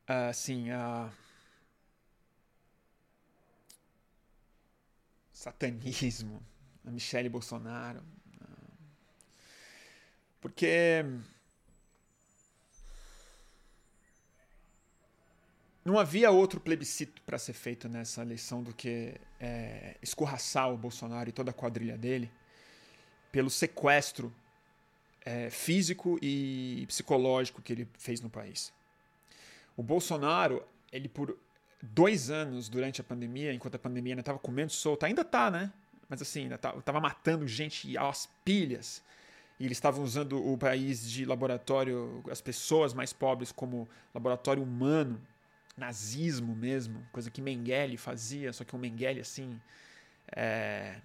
Assim, 0.08 0.72
a. 0.72 1.12
Satanismo, 5.32 6.44
a 6.86 6.92
Michelle 6.92 7.30
Bolsonaro. 7.30 8.04
Porque 10.40 11.04
não 15.86 15.98
havia 15.98 16.32
outro 16.32 16.60
plebiscito 16.60 17.22
para 17.24 17.38
ser 17.38 17.54
feito 17.54 17.88
nessa 17.88 18.22
eleição 18.22 18.62
do 18.64 18.74
que 18.74 19.20
é, 19.40 19.98
escorraçar 20.02 20.72
o 20.72 20.78
Bolsonaro 20.78 21.30
e 21.30 21.32
toda 21.32 21.52
a 21.52 21.54
quadrilha 21.54 21.98
dele 21.98 22.32
pelo 23.32 23.50
sequestro 23.50 24.34
é, 25.26 25.50
físico 25.50 26.18
e 26.22 26.86
psicológico 26.88 27.62
que 27.62 27.74
ele 27.74 27.88
fez 27.98 28.22
no 28.22 28.30
país. 28.30 28.74
O 29.76 29.84
Bolsonaro, 29.84 30.64
ele 30.92 31.08
por 31.08 31.38
dois 31.82 32.30
anos 32.30 32.70
durante 32.70 33.02
a 33.02 33.04
pandemia, 33.04 33.54
enquanto 33.54 33.76
a 33.76 33.80
pandemia 33.80 34.14
ainda 34.14 34.22
estava 34.22 34.40
comendo 34.40 34.72
solta, 34.72 35.08
ainda 35.08 35.24
tá, 35.24 35.50
né? 35.50 35.72
Mas 36.08 36.22
assim, 36.22 36.44
ainda 36.44 36.58
tá, 36.58 36.74
matando 37.00 37.48
gente 37.48 37.98
às 37.98 38.30
pilhas. 38.44 39.02
E 39.60 39.66
eles 39.66 39.78
estavam 39.78 40.04
usando 40.04 40.44
o 40.44 40.58
país 40.58 41.10
de 41.10 41.24
laboratório, 41.24 42.24
as 42.30 42.42
pessoas 42.42 42.94
mais 42.94 43.14
pobres, 43.14 43.52
como 43.52 43.88
laboratório 44.14 44.62
humano, 44.62 45.22
nazismo 45.78 46.56
mesmo, 46.56 47.08
coisa 47.12 47.30
que 47.30 47.42
Mengele 47.42 47.96
fazia, 47.96 48.52
só 48.52 48.64
que 48.64 48.76
um 48.76 48.80
Mengele 48.80 49.22
assim. 49.22 49.60
É, 50.36 50.96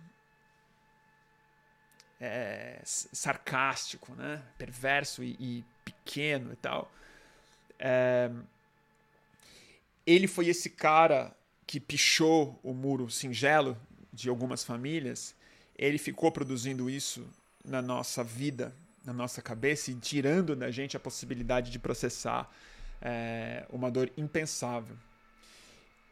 é, 2.21 2.81
sarcástico, 2.85 4.15
né? 4.15 4.43
perverso 4.59 5.23
e, 5.23 5.37
e, 5.39 5.65
pequeno 5.85 6.53
e 6.53 6.57
tal. 6.57 6.91
É, 7.79 8.31
ele 10.07 10.27
foi 10.27 10.49
esse 10.49 10.71
cara 10.71 11.35
que 11.67 11.81
pichou 11.81 12.59
o 12.63 12.73
muro 12.73 13.11
singelo 13.11 13.77
de 14.13 14.29
algumas 14.29 14.65
famílias. 14.65 15.35
Ele 15.77 15.99
ficou 15.99 16.31
produzindo 16.31 16.89
isso 16.89 17.29
na 17.65 17.83
nossa 17.83 18.23
vida, 18.23 18.73
na 19.05 19.13
nossa 19.13 19.43
cabeça 19.43 19.91
e 19.91 19.95
tirando 19.95 20.55
da 20.55 20.71
gente 20.71 20.97
a 20.97 21.01
possibilidade 21.01 21.71
de 21.71 21.79
processar 21.79 22.51
é, 23.01 23.67
uma 23.71 23.91
dor 23.91 24.11
impensável. 24.17 24.97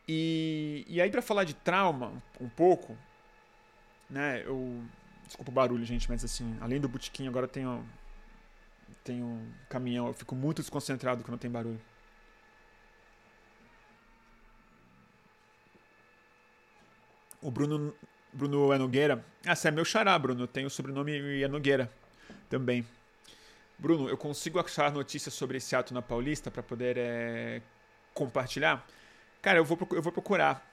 E, 0.06 0.84
e 0.86 1.00
aí, 1.00 1.10
para 1.10 1.22
falar 1.22 1.44
de 1.44 1.54
trauma 1.54 2.22
um 2.40 2.48
pouco, 2.48 2.96
né, 4.08 4.42
eu. 4.44 4.82
Desculpa 5.26 5.50
o 5.50 5.54
barulho, 5.54 5.84
gente, 5.84 6.08
mas 6.08 6.24
assim, 6.24 6.56
além 6.60 6.80
do 6.80 6.88
botiquim, 6.88 7.26
agora 7.26 7.48
tem 7.48 7.66
um, 7.66 7.84
tem 9.02 9.22
um 9.22 9.50
caminhão. 9.68 10.08
Eu 10.08 10.14
fico 10.14 10.34
muito 10.34 10.62
desconcentrado 10.62 11.24
quando 11.24 11.38
tem 11.38 11.50
barulho. 11.50 11.80
O 17.40 17.50
Bruno, 17.50 17.94
Bruno 18.32 18.72
é 18.72 18.78
Nogueira. 18.78 19.24
Ah, 19.46 19.54
você 19.54 19.68
é 19.68 19.70
meu 19.70 19.84
xará, 19.84 20.18
Bruno. 20.18 20.46
Tem 20.46 20.64
o 20.64 20.70
sobrenome 20.70 21.42
é 21.42 21.48
Nogueira 21.48 21.92
também. 22.48 22.86
Bruno, 23.78 24.08
eu 24.08 24.16
consigo 24.16 24.58
achar 24.58 24.92
notícias 24.92 25.34
sobre 25.34 25.58
esse 25.58 25.74
ato 25.76 25.92
na 25.92 26.00
Paulista 26.00 26.50
para 26.50 26.62
poder 26.62 26.96
é, 26.96 27.60
compartilhar? 28.14 28.86
Cara, 29.42 29.58
eu 29.58 29.64
vou, 29.64 29.76
eu 29.92 30.00
vou 30.00 30.12
procurar. 30.12 30.66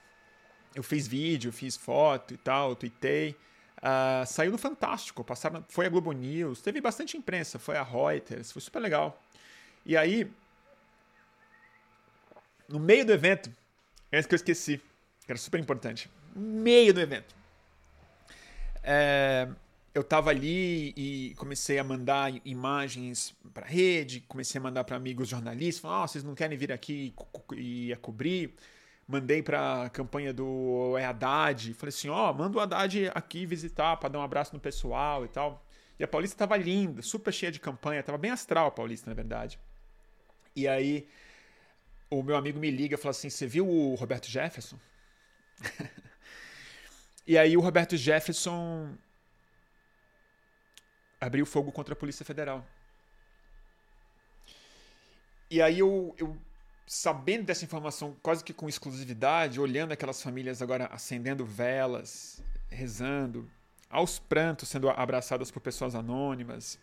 Eu 0.73 0.83
fiz 0.83 1.07
vídeo, 1.07 1.51
fiz 1.51 1.75
foto 1.75 2.33
e 2.33 2.37
tal, 2.37 2.75
tuitei. 2.75 3.35
Uh, 3.82 4.26
saiu 4.28 4.52
no 4.52 4.60
Fantástico, 4.60 5.24
passaram, 5.24 5.65
foi 5.67 5.88
a 5.88 5.89
Globo 5.89 6.12
News, 6.12 6.62
teve 6.62 6.80
bastante 6.80 7.17
imprensa, 7.17 7.58
foi 7.58 7.78
a 7.78 7.84
Reuters, 7.84 8.52
foi 8.52 8.62
super 8.62 8.80
legal. 8.80 9.20
E 9.84 9.98
aí, 9.98 10.32
no 12.70 12.80
meio 12.80 13.04
do 13.06 13.12
evento, 13.12 13.52
é 14.12 14.22
que 14.22 14.34
eu 14.34 14.36
esqueci, 14.36 14.78
que 15.26 15.32
era 15.32 15.38
super 15.38 15.60
importante. 15.60 16.10
No 16.36 16.41
meio 16.41 16.94
do 16.94 17.02
evento. 17.02 17.34
É, 18.84 19.48
eu 19.94 20.02
estava 20.02 20.30
ali 20.30 20.94
e 20.96 21.34
comecei 21.36 21.78
a 21.78 21.84
mandar 21.84 22.32
imagens 22.46 23.34
para 23.54 23.65
rede, 23.65 24.22
comecei 24.28 24.60
a 24.60 24.62
mandar 24.62 24.84
para 24.84 24.96
amigos 24.96 25.28
jornalistas, 25.28 25.82
falando, 25.82 26.04
oh, 26.04 26.08
vocês 26.08 26.24
não 26.24 26.36
querem 26.36 26.58
vir 26.58 26.72
aqui 26.72 27.13
e, 27.54 27.96
cobrir? 28.02 28.54
Mandei 29.12 29.43
para 29.43 29.84
a 29.84 29.89
campanha 29.89 30.34
do 30.34 30.95
Haddad, 30.95 31.74
falei 31.74 31.89
assim, 31.89 32.08
ó, 32.08 32.32
oh, 32.32 32.34
manda 32.34 32.58
o 32.58 32.62
Haddad 32.62 33.12
aqui 33.13 33.45
visitar 33.45 33.97
para 33.97 34.08
dar 34.08 34.19
um 34.19 34.24
abraço 34.24 34.54
no 34.54 34.60
pessoal 34.60 35.26
e 35.26 35.28
tal. 35.28 35.65
E 36.00 36.04
a 36.04 36.08
Paulista 36.08 36.36
estava 36.36 36.56
linda, 36.56 37.02
super 37.02 37.34
cheia 37.34 37.52
de 37.52 37.60
campanha, 37.60 38.00
estava 38.00 38.17
bem 38.17 38.32
astral 38.32 38.67
a 38.67 38.71
Paulista, 38.71 39.10
na 39.10 39.13
verdade. 39.13 39.60
E 40.56 40.65
aí 40.65 41.10
o 42.10 42.24
meu 42.24 42.38
amigo 42.38 42.58
me 42.58 42.71
liga 42.71 42.95
e 42.95 42.97
fala 42.97 43.12
assim, 43.12 43.30
você 43.30 43.45
viu 43.45 43.67
o 43.67 43.95
Roberto 43.95 44.28
Jefferson? 44.28 44.80
e 47.28 47.38
aí 47.38 47.58
o 47.58 47.62
Roberto 47.62 47.97
Jefferson 47.97 48.95
abriu 51.19 51.45
fogo 51.45 51.71
contra 51.71 51.93
a 51.93 51.97
Polícia 51.97 52.26
Federal. 52.26 52.65
E 55.50 55.62
aí 55.62 55.80
eu, 55.80 56.15
eu, 56.17 56.38
sabendo 56.93 57.45
dessa 57.45 57.63
informação 57.63 58.17
quase 58.21 58.43
que 58.43 58.51
com 58.51 58.67
exclusividade, 58.67 59.62
olhando 59.62 59.93
aquelas 59.93 60.21
famílias 60.21 60.62
agora 60.62 60.88
acendendo 60.88 61.45
velas, 61.45 62.43
rezando, 62.69 63.49
aos 63.89 64.19
prantos 64.19 64.67
sendo 64.67 64.89
abraçadas 64.89 65.49
por 65.49 65.62
pessoas 65.62 65.95
anônimas, 65.95 66.77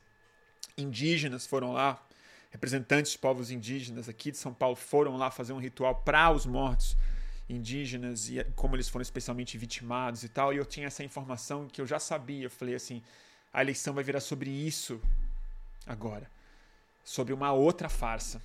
indígenas 0.79 1.47
foram 1.47 1.73
lá, 1.73 2.03
representantes 2.49 3.13
de 3.13 3.19
povos 3.19 3.51
indígenas 3.51 4.09
aqui 4.09 4.31
de 4.31 4.39
São 4.39 4.55
Paulo 4.55 4.77
foram 4.77 5.19
lá 5.19 5.31
fazer 5.31 5.53
um 5.53 5.59
ritual 5.59 5.97
para 5.97 6.31
os 6.31 6.47
mortos 6.47 6.97
indígenas 7.47 8.31
e 8.31 8.43
como 8.57 8.77
eles 8.77 8.89
foram 8.89 9.03
especialmente 9.03 9.59
vitimados 9.59 10.25
e 10.25 10.31
tal. 10.31 10.55
E 10.55 10.57
eu 10.57 10.65
tinha 10.65 10.87
essa 10.87 11.05
informação 11.05 11.69
que 11.69 11.83
eu 11.83 11.87
já 11.87 11.99
sabia. 11.99 12.47
Eu 12.47 12.51
falei 12.51 12.75
assim: 12.75 13.03
a 13.53 13.61
eleição 13.61 13.93
vai 13.93 14.03
virar 14.03 14.21
sobre 14.21 14.49
isso 14.49 14.99
agora. 15.87 16.31
Sobre 17.05 17.35
uma 17.35 17.53
outra 17.53 17.91
farsa. 17.91 18.43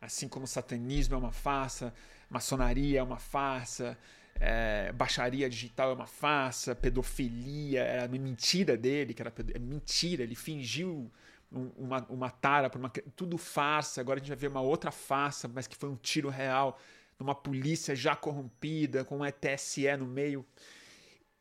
Assim 0.00 0.28
como 0.28 0.44
o 0.44 0.48
satanismo 0.48 1.14
é 1.14 1.18
uma 1.18 1.32
farsa, 1.32 1.92
maçonaria 2.28 3.00
é 3.00 3.02
uma 3.02 3.18
farsa, 3.18 3.98
é, 4.36 4.92
baixaria 4.92 5.48
digital 5.48 5.90
é 5.90 5.94
uma 5.94 6.06
farsa, 6.06 6.74
pedofilia 6.74 7.82
era 7.82 8.08
mentira 8.08 8.76
dele, 8.76 9.12
que 9.12 9.20
era 9.20 9.32
é 9.54 9.58
mentira, 9.58 10.22
ele 10.22 10.34
fingiu 10.34 11.10
um, 11.52 11.70
uma, 11.76 12.06
uma 12.08 12.30
tara, 12.30 12.70
uma, 12.74 12.88
tudo 13.14 13.36
farsa. 13.36 14.00
Agora 14.00 14.18
a 14.18 14.20
gente 14.20 14.28
vai 14.28 14.38
ver 14.38 14.48
uma 14.48 14.62
outra 14.62 14.90
farsa, 14.90 15.46
mas 15.48 15.66
que 15.66 15.76
foi 15.76 15.90
um 15.90 15.96
tiro 15.96 16.28
real, 16.30 16.78
numa 17.18 17.34
polícia 17.34 17.94
já 17.94 18.16
corrompida, 18.16 19.04
com 19.04 19.18
um 19.18 19.24
ETSE 19.24 19.96
no 19.96 20.06
meio. 20.06 20.46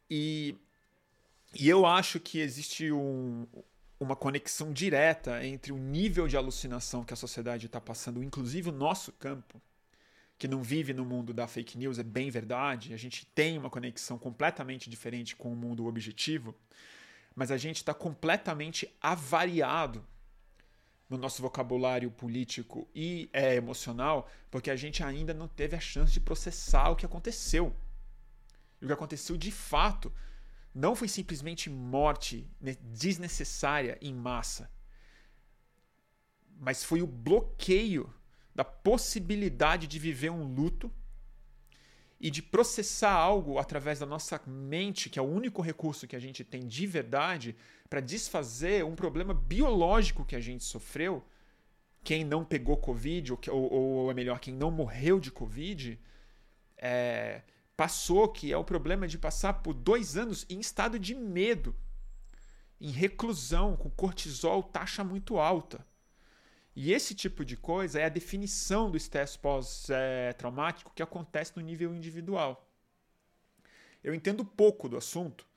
E 0.09 0.55
e 1.53 1.67
eu 1.67 1.85
acho 1.85 2.19
que 2.19 2.39
existe 2.39 2.91
um, 2.91 3.47
uma 3.99 4.15
conexão 4.15 4.71
direta 4.71 5.45
entre 5.45 5.73
o 5.73 5.77
nível 5.77 6.27
de 6.27 6.37
alucinação 6.37 7.03
que 7.03 7.13
a 7.13 7.17
sociedade 7.17 7.65
está 7.65 7.81
passando, 7.81 8.23
inclusive 8.23 8.69
o 8.69 8.73
nosso 8.73 9.11
campo, 9.11 9.61
que 10.37 10.47
não 10.47 10.63
vive 10.63 10.93
no 10.93 11.03
mundo 11.03 11.33
da 11.33 11.47
fake 11.47 11.77
news, 11.77 11.99
é 11.99 12.03
bem 12.03 12.29
verdade, 12.29 12.93
a 12.93 12.97
gente 12.97 13.25
tem 13.25 13.57
uma 13.57 13.69
conexão 13.69 14.17
completamente 14.17 14.89
diferente 14.89 15.35
com 15.35 15.51
o 15.51 15.55
mundo 15.55 15.85
objetivo, 15.85 16.55
mas 17.35 17.51
a 17.51 17.57
gente 17.57 17.77
está 17.77 17.93
completamente 17.93 18.89
avariado 19.01 20.05
no 21.09 21.17
nosso 21.17 21.41
vocabulário 21.41 22.09
político 22.09 22.87
e 22.95 23.29
é, 23.33 23.55
emocional, 23.55 24.29
porque 24.49 24.71
a 24.71 24.75
gente 24.75 25.03
ainda 25.03 25.33
não 25.33 25.47
teve 25.47 25.75
a 25.75 25.79
chance 25.79 26.13
de 26.13 26.19
processar 26.21 26.89
o 26.89 26.95
que 26.95 27.05
aconteceu. 27.05 27.75
E 28.79 28.85
o 28.85 28.87
que 28.87 28.93
aconteceu 28.93 29.35
de 29.35 29.51
fato 29.51 30.13
não 30.73 30.95
foi 30.95 31.07
simplesmente 31.07 31.69
morte 31.69 32.49
desnecessária 32.81 33.97
em 34.01 34.13
massa, 34.13 34.71
mas 36.59 36.83
foi 36.83 37.01
o 37.01 37.07
bloqueio 37.07 38.13
da 38.53 38.63
possibilidade 38.63 39.87
de 39.87 39.97
viver 39.97 40.29
um 40.29 40.43
luto 40.43 40.91
e 42.19 42.29
de 42.29 42.41
processar 42.41 43.13
algo 43.13 43.57
através 43.57 43.99
da 43.99 44.05
nossa 44.05 44.41
mente, 44.45 45.09
que 45.09 45.17
é 45.17 45.21
o 45.21 45.25
único 45.25 45.61
recurso 45.61 46.05
que 46.05 46.15
a 46.15 46.19
gente 46.19 46.43
tem 46.43 46.67
de 46.67 46.85
verdade 46.85 47.55
para 47.89 48.01
desfazer 48.01 48.83
um 48.83 48.95
problema 48.95 49.33
biológico 49.33 50.25
que 50.25 50.35
a 50.35 50.39
gente 50.41 50.63
sofreu. 50.65 51.23
Quem 52.03 52.25
não 52.25 52.43
pegou 52.43 52.75
Covid, 52.75 53.33
ou, 53.33 53.39
ou, 53.49 53.71
ou 53.71 54.11
é 54.11 54.13
melhor, 54.13 54.39
quem 54.39 54.53
não 54.53 54.69
morreu 54.69 55.19
de 55.19 55.31
Covid, 55.31 55.97
é, 56.77 57.41
passou, 57.79 58.27
que 58.27 58.51
é 58.51 58.57
o 58.57 58.63
problema 58.63 59.07
de 59.07 59.17
passar 59.17 59.53
por 59.63 59.73
dois 59.73 60.17
anos 60.17 60.45
em 60.49 60.59
estado 60.59 60.99
de 60.99 61.15
medo, 61.15 61.73
em 62.77 62.91
reclusão, 62.91 63.77
com 63.77 63.89
cortisol 63.89 64.61
taxa 64.61 65.01
muito 65.01 65.37
alta. 65.37 65.87
E 66.75 66.91
esse 66.91 67.15
tipo 67.15 67.45
de 67.45 67.55
coisa 67.55 68.01
é 68.01 68.03
a 68.03 68.09
definição 68.09 68.91
do 68.91 68.97
estresse 68.97 69.39
pós-traumático 69.39 70.91
que 70.93 71.01
acontece 71.01 71.53
no 71.55 71.61
nível 71.61 71.95
individual. 71.95 72.69
Eu 74.03 74.13
entendo 74.13 74.43
pouco 74.43 74.89
do 74.89 74.97
assunto, 74.97 75.47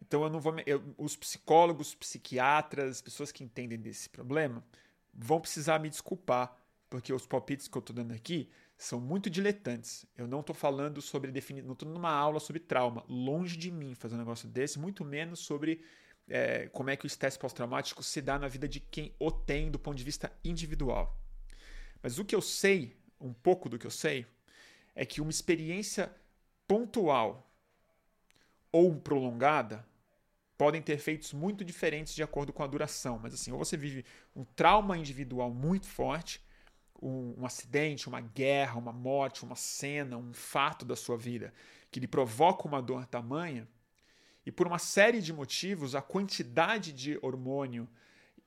então 0.00 0.22
eu 0.22 0.30
não 0.30 0.40
vou. 0.40 0.54
Eu, 0.64 0.82
os 0.96 1.16
psicólogos, 1.16 1.94
psiquiatras, 1.94 3.02
pessoas 3.02 3.30
que 3.30 3.44
entendem 3.44 3.78
desse 3.78 4.08
problema, 4.08 4.64
vão 5.12 5.38
precisar 5.38 5.78
me 5.78 5.90
desculpar, 5.90 6.56
porque 6.88 7.12
os 7.12 7.26
palpites 7.26 7.68
que 7.68 7.76
eu 7.76 7.80
estou 7.80 7.94
dando 7.94 8.14
aqui 8.14 8.48
são 8.78 9.00
muito 9.00 9.28
diletantes. 9.28 10.06
Eu 10.16 10.28
não 10.28 10.38
estou 10.38 10.54
falando 10.54 11.02
sobre 11.02 11.32
definir, 11.32 11.64
não 11.64 11.72
estou 11.72 11.88
numa 11.88 12.12
aula 12.12 12.38
sobre 12.38 12.60
trauma, 12.60 13.04
longe 13.08 13.56
de 13.56 13.72
mim 13.72 13.96
fazer 13.96 14.14
um 14.14 14.18
negócio 14.18 14.48
desse, 14.48 14.78
muito 14.78 15.04
menos 15.04 15.40
sobre 15.40 15.84
é, 16.28 16.68
como 16.68 16.88
é 16.88 16.96
que 16.96 17.04
o 17.04 17.08
estresse 17.08 17.36
pós-traumático 17.36 18.04
se 18.04 18.22
dá 18.22 18.38
na 18.38 18.46
vida 18.46 18.68
de 18.68 18.78
quem 18.78 19.12
o 19.18 19.32
tem 19.32 19.68
do 19.68 19.80
ponto 19.80 19.96
de 19.96 20.04
vista 20.04 20.32
individual. 20.44 21.20
Mas 22.00 22.20
o 22.20 22.24
que 22.24 22.34
eu 22.34 22.40
sei, 22.40 22.96
um 23.20 23.32
pouco 23.32 23.68
do 23.68 23.78
que 23.78 23.86
eu 23.86 23.90
sei, 23.90 24.24
é 24.94 25.04
que 25.04 25.20
uma 25.20 25.30
experiência 25.30 26.14
pontual 26.68 27.50
ou 28.70 28.94
prolongada 28.94 29.84
podem 30.56 30.80
ter 30.80 30.92
efeitos 30.92 31.32
muito 31.32 31.64
diferentes 31.64 32.14
de 32.14 32.22
acordo 32.22 32.52
com 32.52 32.62
a 32.62 32.66
duração. 32.66 33.18
Mas 33.20 33.34
assim, 33.34 33.50
ou 33.50 33.58
você 33.58 33.76
vive 33.76 34.04
um 34.36 34.44
trauma 34.44 34.96
individual 34.96 35.52
muito 35.52 35.86
forte, 35.86 36.40
um, 37.00 37.34
um, 37.38 37.46
acidente, 37.46 38.08
uma 38.08 38.20
guerra, 38.20 38.78
uma 38.78 38.92
morte, 38.92 39.44
uma 39.44 39.56
cena, 39.56 40.16
um 40.16 40.32
fato 40.32 40.84
da 40.84 40.96
sua 40.96 41.16
vida 41.16 41.52
que 41.90 42.00
lhe 42.00 42.06
provoca 42.06 42.68
uma 42.68 42.82
dor 42.82 43.06
tamanha, 43.06 43.66
e 44.44 44.52
por 44.52 44.66
uma 44.66 44.78
série 44.78 45.20
de 45.20 45.32
motivos, 45.32 45.94
a 45.94 46.02
quantidade 46.02 46.92
de 46.92 47.18
hormônio 47.20 47.88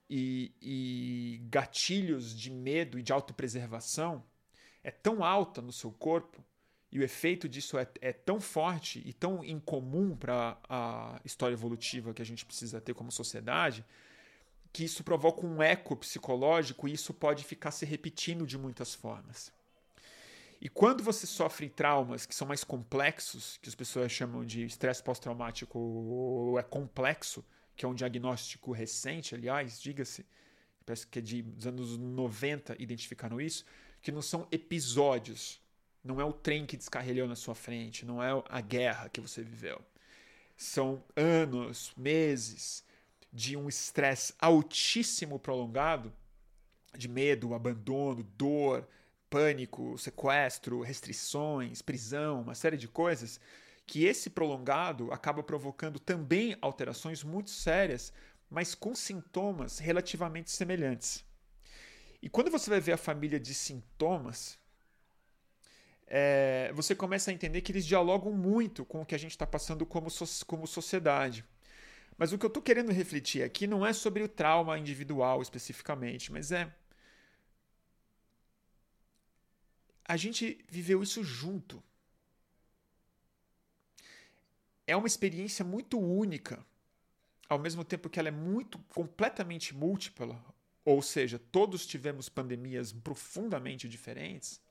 e, 0.09 0.51
e 0.61 1.41
gatilhos 1.43 2.35
de 2.35 2.49
medo 2.49 2.97
e 2.97 3.03
de 3.03 3.13
autopreservação 3.13 4.23
é 4.83 4.89
tão 4.91 5.23
alta 5.23 5.61
no 5.61 5.71
seu 5.71 5.91
corpo 5.91 6.43
e 6.91 6.99
o 6.99 7.03
efeito 7.03 7.47
disso 7.47 7.77
é, 7.77 7.87
é 8.01 8.11
tão 8.11 8.41
forte 8.41 9.01
e 9.05 9.13
tão 9.13 9.43
incomum 9.43 10.15
para 10.15 10.57
a 10.67 11.21
história 11.23 11.53
evolutiva 11.53 12.13
que 12.13 12.21
a 12.21 12.25
gente 12.25 12.45
precisa 12.45 12.81
ter 12.81 12.93
como 12.93 13.11
sociedade, 13.11 13.85
que 14.71 14.83
isso 14.83 15.03
provoca 15.03 15.45
um 15.45 15.61
eco 15.61 15.95
psicológico 15.95 16.87
e 16.87 16.93
isso 16.93 17.13
pode 17.13 17.43
ficar 17.43 17.71
se 17.71 17.85
repetindo 17.85 18.45
de 18.45 18.57
muitas 18.57 18.93
formas. 18.93 19.51
E 20.59 20.69
quando 20.69 21.03
você 21.03 21.25
sofre 21.25 21.69
traumas 21.69 22.25
que 22.25 22.35
são 22.35 22.47
mais 22.47 22.63
complexos, 22.63 23.57
que 23.61 23.67
as 23.67 23.75
pessoas 23.75 24.11
chamam 24.11 24.45
de 24.45 24.63
estresse 24.63 25.01
pós-traumático 25.01 25.77
ou 25.77 26.59
é 26.59 26.63
complexo, 26.63 27.43
que 27.75 27.83
é 27.83 27.87
um 27.87 27.95
diagnóstico 27.95 28.71
recente, 28.71 29.33
aliás, 29.33 29.81
diga-se, 29.81 30.25
parece 30.85 31.07
que 31.07 31.19
é 31.19 31.21
de, 31.21 31.41
dos 31.41 31.65
anos 31.65 31.97
90 31.97 32.75
identificaram 32.79 33.41
isso, 33.41 33.65
que 34.01 34.11
não 34.11 34.21
são 34.21 34.47
episódios 34.51 35.59
não 36.03 36.19
é 36.19 36.25
o 36.25 36.33
trem 36.33 36.65
que 36.65 36.77
descarrilhou 36.77 37.27
na 37.27 37.35
sua 37.35 37.53
frente, 37.53 38.05
não 38.05 38.21
é 38.21 38.31
a 38.49 38.61
guerra 38.61 39.09
que 39.09 39.21
você 39.21 39.43
viveu. 39.43 39.79
São 40.57 41.03
anos, 41.15 41.91
meses 41.95 42.83
de 43.31 43.55
um 43.55 43.69
estresse 43.69 44.33
altíssimo 44.39 45.39
prolongado, 45.39 46.13
de 46.97 47.07
medo, 47.07 47.53
abandono, 47.53 48.23
dor, 48.23 48.87
pânico, 49.29 49.97
sequestro, 49.97 50.81
restrições, 50.81 51.81
prisão, 51.81 52.41
uma 52.41 52.53
série 52.53 52.75
de 52.75 52.87
coisas, 52.87 53.39
que 53.87 54.05
esse 54.05 54.29
prolongado 54.29 55.11
acaba 55.11 55.41
provocando 55.41 55.99
também 55.99 56.57
alterações 56.61 57.23
muito 57.23 57.49
sérias, 57.49 58.11
mas 58.49 58.75
com 58.75 58.93
sintomas 58.93 59.79
relativamente 59.79 60.51
semelhantes. 60.51 61.23
E 62.21 62.29
quando 62.29 62.51
você 62.51 62.69
vai 62.69 62.79
ver 62.79 62.91
a 62.91 62.97
família 62.97 63.39
de 63.39 63.53
sintomas, 63.53 64.59
é, 66.05 66.71
você 66.73 66.93
começa 66.93 67.31
a 67.31 67.33
entender 67.33 67.61
que 67.61 67.71
eles 67.71 67.85
dialogam 67.85 68.33
muito 68.33 68.83
com 68.83 69.01
o 69.01 69.05
que 69.05 69.15
a 69.15 69.17
gente 69.17 69.31
está 69.31 69.47
passando 69.47 69.85
como, 69.85 70.09
so 70.09 70.45
como 70.45 70.67
sociedade. 70.67 71.45
Mas 72.21 72.31
o 72.31 72.37
que 72.37 72.45
eu 72.45 72.49
estou 72.49 72.61
querendo 72.61 72.91
refletir 72.91 73.41
aqui 73.41 73.65
não 73.65 73.83
é 73.83 73.91
sobre 73.91 74.21
o 74.21 74.27
trauma 74.27 74.77
individual 74.77 75.41
especificamente, 75.41 76.31
mas 76.31 76.51
é. 76.51 76.71
A 80.05 80.15
gente 80.15 80.63
viveu 80.69 81.01
isso 81.01 81.23
junto. 81.23 81.81
É 84.85 84.95
uma 84.95 85.07
experiência 85.07 85.65
muito 85.65 85.99
única, 85.99 86.63
ao 87.49 87.57
mesmo 87.57 87.83
tempo 87.83 88.07
que 88.07 88.19
ela 88.19 88.27
é 88.27 88.31
muito 88.31 88.77
completamente 88.93 89.73
múltipla, 89.73 90.39
ou 90.85 91.01
seja, 91.01 91.39
todos 91.39 91.87
tivemos 91.87 92.29
pandemias 92.29 92.93
profundamente 92.93 93.89
diferentes. 93.89 94.61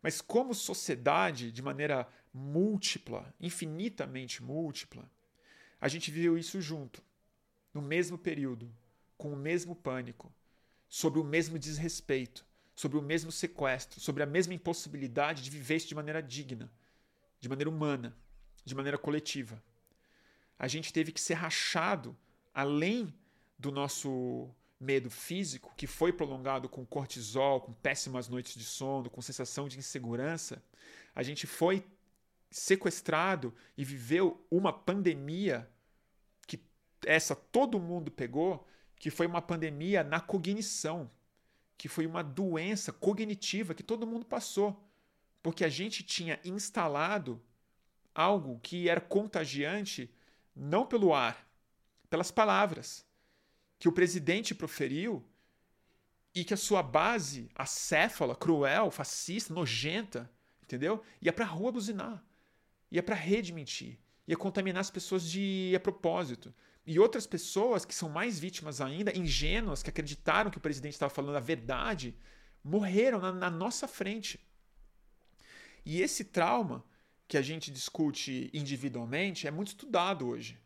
Mas 0.00 0.22
como 0.22 0.54
sociedade, 0.54 1.52
de 1.52 1.60
maneira 1.60 2.08
múltipla, 2.32 3.34
infinitamente 3.38 4.42
múltipla, 4.42 5.06
a 5.80 5.88
gente 5.88 6.10
viveu 6.10 6.36
isso 6.36 6.60
junto, 6.60 7.02
no 7.72 7.80
mesmo 7.80 8.18
período, 8.18 8.70
com 9.16 9.32
o 9.32 9.36
mesmo 9.36 9.74
pânico, 9.74 10.32
sobre 10.88 11.20
o 11.20 11.24
mesmo 11.24 11.58
desrespeito, 11.58 12.44
sobre 12.74 12.98
o 12.98 13.02
mesmo 13.02 13.30
sequestro, 13.30 14.00
sobre 14.00 14.22
a 14.22 14.26
mesma 14.26 14.54
impossibilidade 14.54 15.42
de 15.42 15.50
viver 15.50 15.76
isso 15.76 15.88
de 15.88 15.94
maneira 15.94 16.22
digna, 16.22 16.70
de 17.40 17.48
maneira 17.48 17.70
humana, 17.70 18.16
de 18.64 18.74
maneira 18.74 18.98
coletiva. 18.98 19.62
A 20.58 20.66
gente 20.68 20.92
teve 20.92 21.12
que 21.12 21.20
ser 21.20 21.34
rachado 21.34 22.16
além 22.52 23.14
do 23.58 23.70
nosso 23.70 24.50
medo 24.78 25.10
físico, 25.10 25.74
que 25.76 25.86
foi 25.86 26.12
prolongado 26.12 26.68
com 26.68 26.84
cortisol, 26.86 27.60
com 27.60 27.72
péssimas 27.72 28.28
noites 28.28 28.54
de 28.54 28.64
sono, 28.64 29.10
com 29.10 29.20
sensação 29.20 29.68
de 29.68 29.78
insegurança, 29.78 30.62
a 31.14 31.22
gente 31.22 31.46
foi 31.46 31.84
sequestrado 32.50 33.54
e 33.76 33.84
viveu 33.84 34.44
uma 34.50 34.72
pandemia 34.72 35.70
que 36.46 36.60
essa 37.06 37.34
todo 37.34 37.78
mundo 37.78 38.10
pegou, 38.10 38.66
que 38.96 39.10
foi 39.10 39.26
uma 39.26 39.40
pandemia 39.40 40.02
na 40.02 40.20
cognição, 40.20 41.10
que 41.78 41.88
foi 41.88 42.06
uma 42.06 42.22
doença 42.22 42.92
cognitiva 42.92 43.74
que 43.74 43.82
todo 43.82 44.06
mundo 44.06 44.26
passou, 44.26 44.84
porque 45.42 45.64
a 45.64 45.68
gente 45.68 46.02
tinha 46.02 46.38
instalado 46.44 47.40
algo 48.14 48.58
que 48.60 48.88
era 48.88 49.00
contagiante 49.00 50.12
não 50.54 50.84
pelo 50.84 51.14
ar, 51.14 51.48
pelas 52.10 52.30
palavras 52.30 53.06
que 53.78 53.88
o 53.88 53.92
presidente 53.92 54.54
proferiu 54.54 55.24
e 56.34 56.44
que 56.44 56.52
a 56.52 56.56
sua 56.56 56.82
base 56.82 57.48
acéfala, 57.54 58.36
cruel, 58.36 58.90
fascista, 58.90 59.54
nojenta, 59.54 60.30
entendeu? 60.62 61.02
Ia 61.22 61.32
pra 61.32 61.46
rua 61.46 61.72
buzinar, 61.72 62.22
ia 62.90 63.02
rede 63.14 63.52
mentir, 63.52 63.98
ia 64.26 64.36
contaminar 64.36 64.80
as 64.80 64.90
pessoas 64.90 65.22
de 65.30 65.72
a 65.76 65.80
propósito. 65.80 66.54
E 66.86 66.98
outras 66.98 67.26
pessoas 67.26 67.84
que 67.84 67.94
são 67.94 68.08
mais 68.08 68.38
vítimas 68.38 68.80
ainda, 68.80 69.16
ingênuas, 69.16 69.82
que 69.82 69.90
acreditaram 69.90 70.50
que 70.50 70.58
o 70.58 70.60
presidente 70.60 70.94
estava 70.94 71.12
falando 71.12 71.36
a 71.36 71.40
verdade, 71.40 72.16
morreram 72.64 73.20
na, 73.20 73.32
na 73.32 73.50
nossa 73.50 73.86
frente. 73.86 74.40
E 75.84 76.00
esse 76.00 76.24
trauma 76.24 76.84
que 77.28 77.36
a 77.36 77.42
gente 77.42 77.70
discute 77.70 78.50
individualmente 78.52 79.46
é 79.46 79.50
muito 79.50 79.68
estudado 79.68 80.26
hoje. 80.26 80.58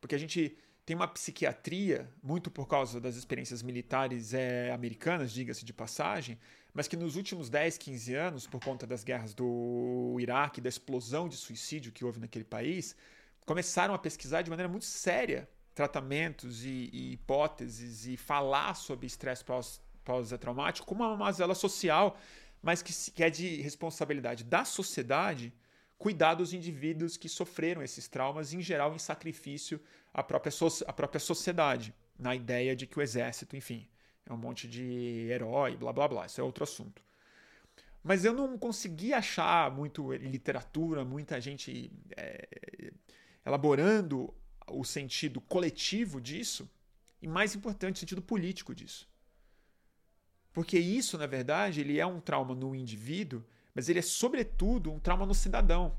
Porque 0.00 0.14
a 0.14 0.18
gente 0.18 0.56
tem 0.86 0.94
uma 0.94 1.08
psiquiatria, 1.08 2.08
muito 2.22 2.48
por 2.48 2.68
causa 2.68 3.00
das 3.00 3.16
experiências 3.16 3.60
militares 3.60 4.32
é, 4.32 4.70
americanas, 4.70 5.32
diga-se 5.32 5.64
de 5.64 5.72
passagem, 5.72 6.38
mas 6.72 6.86
que 6.86 6.96
nos 6.96 7.16
últimos 7.16 7.50
10, 7.50 7.76
15 7.76 8.14
anos, 8.14 8.46
por 8.46 8.60
conta 8.60 8.86
das 8.86 9.02
guerras 9.02 9.34
do 9.34 10.16
Iraque, 10.20 10.60
da 10.60 10.68
explosão 10.68 11.28
de 11.28 11.36
suicídio 11.36 11.90
que 11.90 12.04
houve 12.04 12.20
naquele 12.20 12.44
país, 12.44 12.94
começaram 13.44 13.94
a 13.94 13.98
pesquisar 13.98 14.42
de 14.42 14.50
maneira 14.50 14.68
muito 14.68 14.84
séria 14.84 15.48
tratamentos 15.74 16.64
e, 16.64 16.88
e 16.92 17.12
hipóteses 17.14 18.06
e 18.06 18.16
falar 18.16 18.74
sobre 18.74 19.06
estresse 19.06 19.44
pós-traumático 20.04 20.86
como 20.86 21.02
uma 21.02 21.16
mazela 21.16 21.54
social, 21.54 22.16
mas 22.62 22.80
que, 22.80 22.92
que 23.10 23.24
é 23.24 23.28
de 23.28 23.60
responsabilidade 23.60 24.44
da 24.44 24.64
sociedade 24.64 25.52
cuidar 25.98 26.34
dos 26.34 26.52
indivíduos 26.52 27.16
que 27.16 27.28
sofreram 27.28 27.82
esses 27.82 28.06
traumas, 28.08 28.52
em 28.52 28.60
geral 28.60 28.94
em 28.94 28.98
sacrifício 28.98 29.80
à 30.16 30.22
própria, 30.22 30.50
so 30.50 30.68
à 30.86 30.92
própria 30.92 31.20
sociedade, 31.20 31.94
na 32.18 32.34
ideia 32.34 32.74
de 32.74 32.86
que 32.86 32.98
o 32.98 33.02
exército, 33.02 33.56
enfim, 33.56 33.86
é 34.24 34.32
um 34.32 34.36
monte 34.36 34.66
de 34.66 35.28
herói, 35.30 35.76
blá 35.76 35.92
blá 35.92 36.08
blá, 36.08 36.26
isso 36.26 36.40
é 36.40 36.44
outro 36.44 36.64
assunto. 36.64 37.02
Mas 38.02 38.24
eu 38.24 38.32
não 38.32 38.56
consegui 38.56 39.12
achar 39.12 39.70
muito 39.70 40.12
literatura, 40.12 41.04
muita 41.04 41.40
gente 41.40 41.92
é, 42.16 42.92
elaborando 43.44 44.32
o 44.68 44.84
sentido 44.84 45.40
coletivo 45.40 46.20
disso, 46.20 46.68
e 47.20 47.26
mais 47.28 47.54
importante, 47.54 47.96
o 47.96 47.98
sentido 47.98 48.22
político 48.22 48.74
disso. 48.74 49.08
Porque 50.52 50.78
isso, 50.78 51.18
na 51.18 51.26
verdade, 51.26 51.80
ele 51.80 51.98
é 51.98 52.06
um 52.06 52.20
trauma 52.20 52.54
no 52.54 52.74
indivíduo 52.74 53.44
mas 53.76 53.90
ele 53.90 53.98
é, 53.98 54.02
sobretudo, 54.02 54.90
um 54.90 54.98
trauma 54.98 55.26
no 55.26 55.34
cidadão, 55.34 55.94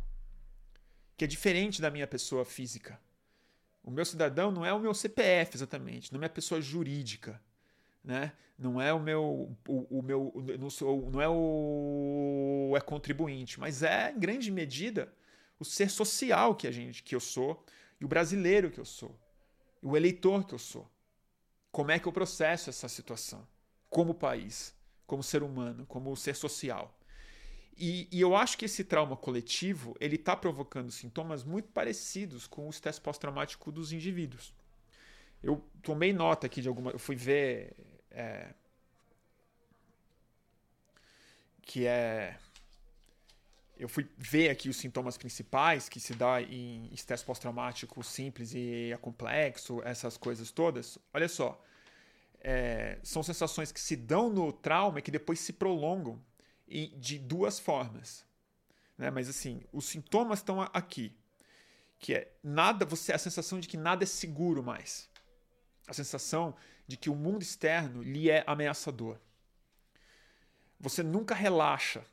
que 1.16 1.24
é 1.24 1.28
diferente 1.28 1.80
da 1.80 1.92
minha 1.92 2.08
pessoa 2.08 2.44
física. 2.44 3.00
O 3.88 3.90
meu 3.90 4.04
cidadão 4.04 4.52
não 4.52 4.66
é 4.66 4.74
o 4.74 4.80
meu 4.82 4.94
CPF 4.94 5.56
exatamente, 5.56 6.12
não 6.12 6.18
é 6.18 6.20
minha 6.20 6.30
pessoa 6.30 6.60
jurídica. 6.60 7.42
Né? 8.04 8.34
Não 8.60 8.82
é 8.82 8.92
o 8.92 9.00
meu, 9.00 9.56
o, 9.66 10.00
o 10.00 10.02
meu 10.02 10.34
não, 10.60 10.70
sou, 10.70 11.10
não 11.10 11.22
é 11.22 11.30
o 11.30 12.74
é 12.76 12.82
contribuinte, 12.82 13.58
mas 13.58 13.84
é 13.84 14.12
em 14.12 14.20
grande 14.20 14.52
medida 14.52 15.14
o 15.58 15.64
ser 15.64 15.90
social 15.90 16.54
que 16.54 16.68
a 16.68 16.72
gente, 16.72 17.02
que 17.02 17.16
eu 17.16 17.22
sou 17.22 17.64
e 17.98 18.04
o 18.04 18.10
brasileiro 18.10 18.70
que 18.70 18.78
eu 18.78 18.84
sou, 18.84 19.18
o 19.82 19.96
eleitor 19.96 20.46
que 20.46 20.54
eu 20.54 20.60
sou. 20.60 20.92
Como 21.72 21.90
é 21.90 21.98
que 21.98 22.10
eu 22.10 22.12
processo 22.12 22.70
essa 22.70 22.90
situação 22.90 23.48
como 23.90 24.14
país, 24.14 24.76
como 25.06 25.24
ser 25.24 25.44
humano, 25.44 25.86
como 25.86 26.14
ser 26.18 26.36
social? 26.36 26.94
E, 27.78 28.08
e, 28.12 28.20
eu 28.20 28.36
acho 28.36 28.58
que 28.58 28.66
esse 28.66 28.84
trauma 28.84 29.16
coletivo 29.16 29.96
ele 30.00 30.16
está 30.16 30.36
provocando 30.36 30.90
sintomas 30.90 31.44
muito 31.44 31.70
parecidos 31.70 32.48
com 32.48 32.66
o 32.66 32.70
estresse 32.72 33.00
pós-traumático 33.00 33.72
dos 33.72 33.92
indivíduos. 33.92 34.52
Eu 35.44 35.64
tomei 35.84 36.12
nota 36.12 36.48
aqui 36.48 36.60
de 36.60 36.68
alguma. 36.68 36.92
Eu 36.92 36.98
fui 36.98 37.16
ver. 37.16 37.76
É, 38.10 38.52
que 41.62 41.86
é. 41.86 42.36
Eu 43.78 43.88
fui 43.88 44.10
ver 44.18 44.50
aqui 44.50 44.70
os 44.70 44.78
sintomas 44.78 45.16
principais 45.18 45.88
que 45.88 46.00
se 46.00 46.16
dá 46.16 46.42
em 46.42 46.90
estresse 46.92 47.24
pós-traumático 47.24 48.04
simples 48.04 48.56
e 48.56 48.92
é 48.92 48.98
complexo, 48.98 49.84
essas 49.84 50.18
coisas 50.18 50.50
todas. 50.50 50.98
Olha 51.14 51.30
só. 51.30 51.64
É, 52.42 52.98
são 53.04 53.22
sensações 53.22 53.72
que 53.72 53.80
se 53.80 53.96
dão 53.96 54.32
no 54.32 54.52
trauma 54.52 54.98
e 54.98 55.02
que 55.02 55.12
depois 55.12 55.40
se 55.40 55.54
prolongam 55.54 56.20
e 56.68 56.88
de 56.88 57.18
duas 57.18 57.60
formas. 57.60 58.26
Né? 58.98 59.10
Mas 59.10 59.30
assim, 59.30 59.64
os 59.72 59.86
sintomas 59.86 60.40
estão 60.40 60.62
aqui. 60.62 61.16
Que 62.00 62.14
é 62.14 62.32
nada, 62.44 62.86
você 62.86 63.12
a 63.12 63.18
sensação 63.18 63.60
de 63.60 63.68
que 63.68 63.78
nada 63.78 64.04
é 64.04 64.08
seguro 64.08 64.62
mais. 64.62 65.10
A 65.88 65.94
sensação 65.94 66.56
de 66.88 66.98
que 66.98 67.10
o 67.10 67.16
mundo 67.16 67.42
externo 67.42 68.04
lhe 68.04 68.30
é 68.30 68.44
ameaçador. 68.46 69.18
Você 70.80 71.02
nunca 71.02 71.34
relaxa. 71.34 72.06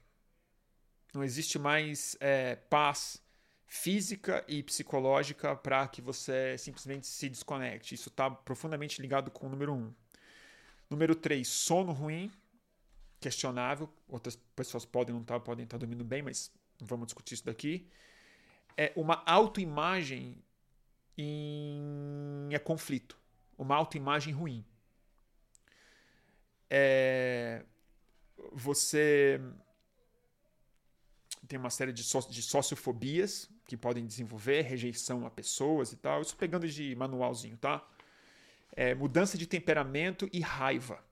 Não 1.13 1.23
existe 1.23 1.59
mais 1.59 2.17
é, 2.21 2.57
paz 2.57 3.23
física 3.67 4.45
e 4.49 4.63
psicológica 4.63 5.55
para 5.57 5.87
que 5.89 6.01
você 6.01 6.57
simplesmente 6.57 7.07
se 7.07 7.29
desconecte. 7.29 7.95
Isso 7.95 8.09
está 8.09 8.31
profundamente 8.31 9.03
ligado 9.03 9.31
com 9.31 9.47
o 9.47 9.51
número 9.51 9.75
um. 9.75 9.93
Número 10.89 11.15
três, 11.15 11.49
sono 11.49 11.93
ruim 11.93 12.31
questionável. 13.25 13.89
Outras 14.07 14.37
pessoas 14.55 14.85
podem 14.85 15.14
não 15.14 15.22
estar 15.22 15.39
tá, 15.39 15.41
podem 15.41 15.64
estar 15.64 15.79
tá 15.79 15.81
dormindo 15.81 16.05
bem, 16.05 16.20
mas 16.22 16.53
vamos 16.79 17.07
discutir 17.07 17.35
isso 17.35 17.47
daqui. 17.47 17.89
É 18.77 18.93
uma 18.95 19.22
autoimagem 19.25 20.43
em 21.16 22.49
é 22.53 22.59
conflito, 22.59 23.18
uma 23.57 23.75
autoimagem 23.77 24.35
ruim. 24.35 24.62
É, 26.68 27.64
você 28.53 29.41
tem 31.49 31.59
uma 31.59 31.70
série 31.70 31.93
de, 31.93 32.03
so, 32.03 32.20
de 32.29 32.43
sociofobias 32.43 33.49
que 33.66 33.77
podem 33.77 34.05
desenvolver, 34.05 34.62
rejeição 34.62 35.25
a 35.25 35.31
pessoas 35.31 35.93
e 35.93 35.97
tal. 35.97 36.20
Isso 36.20 36.37
pegando 36.37 36.68
de 36.68 36.95
manualzinho, 36.97 37.57
tá? 37.57 37.87
É, 38.72 38.95
mudança 38.95 39.39
de 39.39 39.47
temperamento 39.47 40.29
e 40.33 40.41
raiva. 40.41 41.03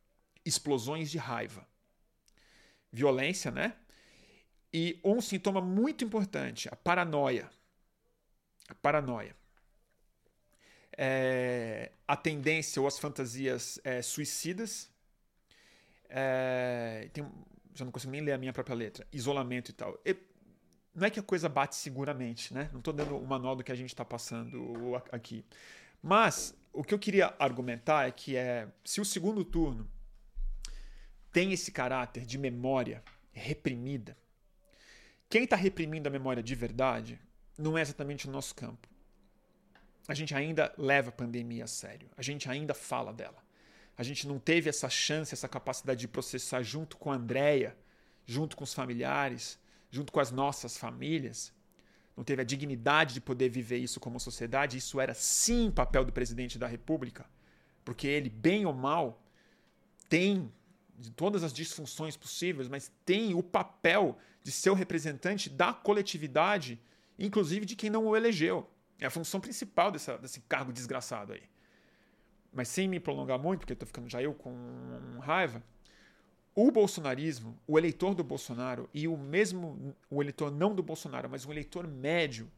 Explosões 0.44 1.10
de 1.10 1.18
raiva 1.18 1.66
violência, 2.92 3.50
né? 3.50 3.74
E 4.72 5.00
um 5.04 5.20
sintoma 5.20 5.60
muito 5.60 6.04
importante, 6.04 6.68
a 6.70 6.76
paranoia. 6.76 7.50
A 8.68 8.74
paranoia. 8.74 9.34
É, 10.96 11.92
a 12.06 12.16
tendência 12.16 12.80
ou 12.80 12.86
as 12.86 12.98
fantasias 12.98 13.80
é, 13.84 14.02
suicidas. 14.02 14.90
É, 16.08 17.08
tem, 17.12 17.24
já 17.74 17.84
não 17.84 17.92
consigo 17.92 18.12
nem 18.12 18.20
ler 18.20 18.32
a 18.32 18.38
minha 18.38 18.52
própria 18.52 18.74
letra. 18.74 19.06
Isolamento 19.12 19.70
e 19.70 19.74
tal. 19.74 19.98
E, 20.04 20.16
não 20.94 21.06
é 21.06 21.10
que 21.10 21.18
a 21.18 21.22
coisa 21.22 21.48
bate 21.48 21.74
seguramente, 21.74 22.52
né? 22.52 22.68
Não 22.72 22.78
estou 22.78 22.92
dando 22.92 23.16
o 23.16 23.26
manual 23.26 23.56
do 23.56 23.64
que 23.64 23.72
a 23.72 23.74
gente 23.74 23.88
está 23.88 24.04
passando 24.04 25.02
aqui. 25.10 25.44
Mas 26.02 26.54
o 26.72 26.82
que 26.84 26.92
eu 26.92 26.98
queria 26.98 27.34
argumentar 27.38 28.06
é 28.06 28.10
que 28.10 28.36
é, 28.36 28.68
se 28.84 29.00
o 29.00 29.04
segundo 29.04 29.44
turno 29.44 29.88
tem 31.32 31.52
esse 31.52 31.72
caráter 31.72 32.26
de 32.26 32.36
memória 32.36 33.02
reprimida. 33.32 34.16
Quem 35.28 35.44
está 35.44 35.56
reprimindo 35.56 36.08
a 36.08 36.12
memória 36.12 36.42
de 36.42 36.54
verdade 36.54 37.18
não 37.56 37.76
é 37.78 37.80
exatamente 37.80 38.28
o 38.28 38.30
nosso 38.30 38.54
campo. 38.54 38.86
A 40.06 40.14
gente 40.14 40.34
ainda 40.34 40.72
leva 40.76 41.08
a 41.08 41.12
pandemia 41.12 41.64
a 41.64 41.66
sério. 41.66 42.10
A 42.16 42.22
gente 42.22 42.50
ainda 42.50 42.74
fala 42.74 43.12
dela. 43.12 43.42
A 43.96 44.02
gente 44.02 44.26
não 44.26 44.38
teve 44.38 44.68
essa 44.68 44.90
chance, 44.90 45.32
essa 45.32 45.48
capacidade 45.48 46.00
de 46.00 46.08
processar 46.08 46.62
junto 46.62 46.96
com 46.96 47.10
a 47.10 47.14
Andrea, 47.14 47.76
junto 48.26 48.56
com 48.56 48.64
os 48.64 48.74
familiares, 48.74 49.58
junto 49.90 50.12
com 50.12 50.20
as 50.20 50.30
nossas 50.30 50.76
famílias. 50.76 51.52
Não 52.16 52.24
teve 52.24 52.42
a 52.42 52.44
dignidade 52.44 53.14
de 53.14 53.20
poder 53.20 53.48
viver 53.48 53.78
isso 53.78 54.00
como 54.00 54.20
sociedade. 54.20 54.76
Isso 54.76 55.00
era 55.00 55.14
sim 55.14 55.70
papel 55.70 56.04
do 56.04 56.12
presidente 56.12 56.58
da 56.58 56.66
República, 56.66 57.24
porque 57.84 58.06
ele, 58.06 58.28
bem 58.28 58.66
ou 58.66 58.74
mal, 58.74 59.22
tem 60.08 60.52
de 61.02 61.10
todas 61.10 61.42
as 61.42 61.52
disfunções 61.52 62.16
possíveis, 62.16 62.68
mas 62.68 62.90
tem 63.04 63.34
o 63.34 63.42
papel 63.42 64.16
de 64.42 64.50
ser 64.50 64.70
o 64.70 64.74
representante 64.74 65.50
da 65.50 65.72
coletividade, 65.72 66.80
inclusive 67.18 67.66
de 67.66 67.76
quem 67.76 67.90
não 67.90 68.06
o 68.06 68.16
elegeu. 68.16 68.68
É 69.00 69.06
a 69.06 69.10
função 69.10 69.40
principal 69.40 69.90
dessa, 69.90 70.16
desse 70.16 70.40
cargo 70.42 70.72
desgraçado 70.72 71.32
aí. 71.32 71.42
Mas 72.52 72.68
sem 72.68 72.86
me 72.86 73.00
prolongar 73.00 73.38
muito, 73.38 73.60
porque 73.60 73.72
estou 73.72 73.86
ficando 73.86 74.08
já 74.08 74.22
eu 74.22 74.32
com 74.32 75.18
raiva, 75.20 75.62
o 76.54 76.70
bolsonarismo, 76.70 77.58
o 77.66 77.78
eleitor 77.78 78.14
do 78.14 78.22
Bolsonaro 78.22 78.88
e 78.92 79.08
o 79.08 79.16
mesmo, 79.16 79.96
o 80.10 80.22
eleitor 80.22 80.50
não 80.50 80.74
do 80.74 80.82
Bolsonaro, 80.82 81.28
mas 81.28 81.46
um 81.46 81.50
eleitor 81.50 81.86
médio, 81.86 82.50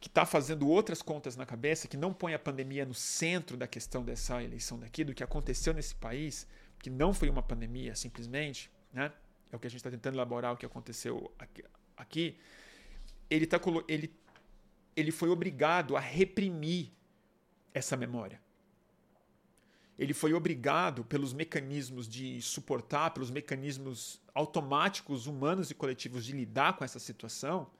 que 0.00 0.08
está 0.08 0.24
fazendo 0.24 0.66
outras 0.66 1.02
contas 1.02 1.36
na 1.36 1.44
cabeça, 1.44 1.86
que 1.86 1.98
não 1.98 2.14
põe 2.14 2.32
a 2.32 2.38
pandemia 2.38 2.86
no 2.86 2.94
centro 2.94 3.58
da 3.58 3.66
questão 3.66 4.02
dessa 4.02 4.42
eleição 4.42 4.78
daqui, 4.78 5.04
do 5.04 5.14
que 5.14 5.22
aconteceu 5.22 5.74
nesse 5.74 5.94
país, 5.94 6.46
que 6.80 6.90
não 6.90 7.12
foi 7.12 7.28
uma 7.28 7.42
pandemia 7.42 7.94
simplesmente, 7.94 8.70
né? 8.92 9.12
É 9.52 9.56
o 9.56 9.58
que 9.58 9.66
a 9.66 9.70
gente 9.70 9.78
está 9.78 9.90
tentando 9.90 10.14
elaborar 10.14 10.52
o 10.52 10.56
que 10.56 10.64
aconteceu 10.64 11.32
aqui. 11.96 12.36
ele, 13.28 13.46
tá, 13.46 13.60
ele, 13.88 14.14
ele 14.96 15.10
foi 15.10 15.28
obrigado 15.28 15.96
a 15.96 16.00
reprimir 16.00 16.90
essa 17.74 17.96
memória. 17.96 18.40
Ele 19.98 20.14
foi 20.14 20.32
obrigado, 20.32 21.04
pelos 21.04 21.34
mecanismos 21.34 22.08
de 22.08 22.40
suportar, 22.40 23.10
pelos 23.10 23.30
mecanismos 23.30 24.18
automáticos, 24.34 25.26
humanos 25.26 25.70
e 25.70 25.74
coletivos 25.74 26.24
de 26.24 26.32
lidar 26.32 26.74
com 26.76 26.84
essa 26.84 26.98
situação, 26.98 27.70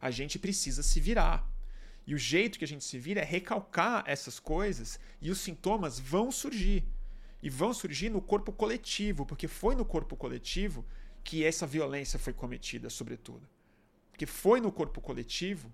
a 0.00 0.10
gente 0.10 0.38
precisa 0.38 0.82
se 0.82 0.98
virar. 0.98 1.48
E 2.04 2.14
o 2.14 2.18
jeito 2.18 2.58
que 2.58 2.64
a 2.64 2.68
gente 2.68 2.84
se 2.84 2.98
vira 2.98 3.20
é 3.20 3.24
recalcar 3.24 4.02
essas 4.06 4.40
coisas 4.40 4.98
e 5.20 5.30
os 5.30 5.38
sintomas 5.38 6.00
vão 6.00 6.32
surgir 6.32 6.84
e 7.42 7.48
vão 7.48 7.72
surgir 7.72 8.10
no 8.10 8.20
corpo 8.20 8.52
coletivo, 8.52 9.24
porque 9.24 9.46
foi 9.46 9.74
no 9.74 9.84
corpo 9.84 10.16
coletivo 10.16 10.84
que 11.22 11.44
essa 11.44 11.66
violência 11.66 12.18
foi 12.18 12.32
cometida, 12.32 12.90
sobretudo. 12.90 13.48
Porque 14.10 14.26
foi 14.26 14.60
no 14.60 14.72
corpo 14.72 15.00
coletivo, 15.00 15.72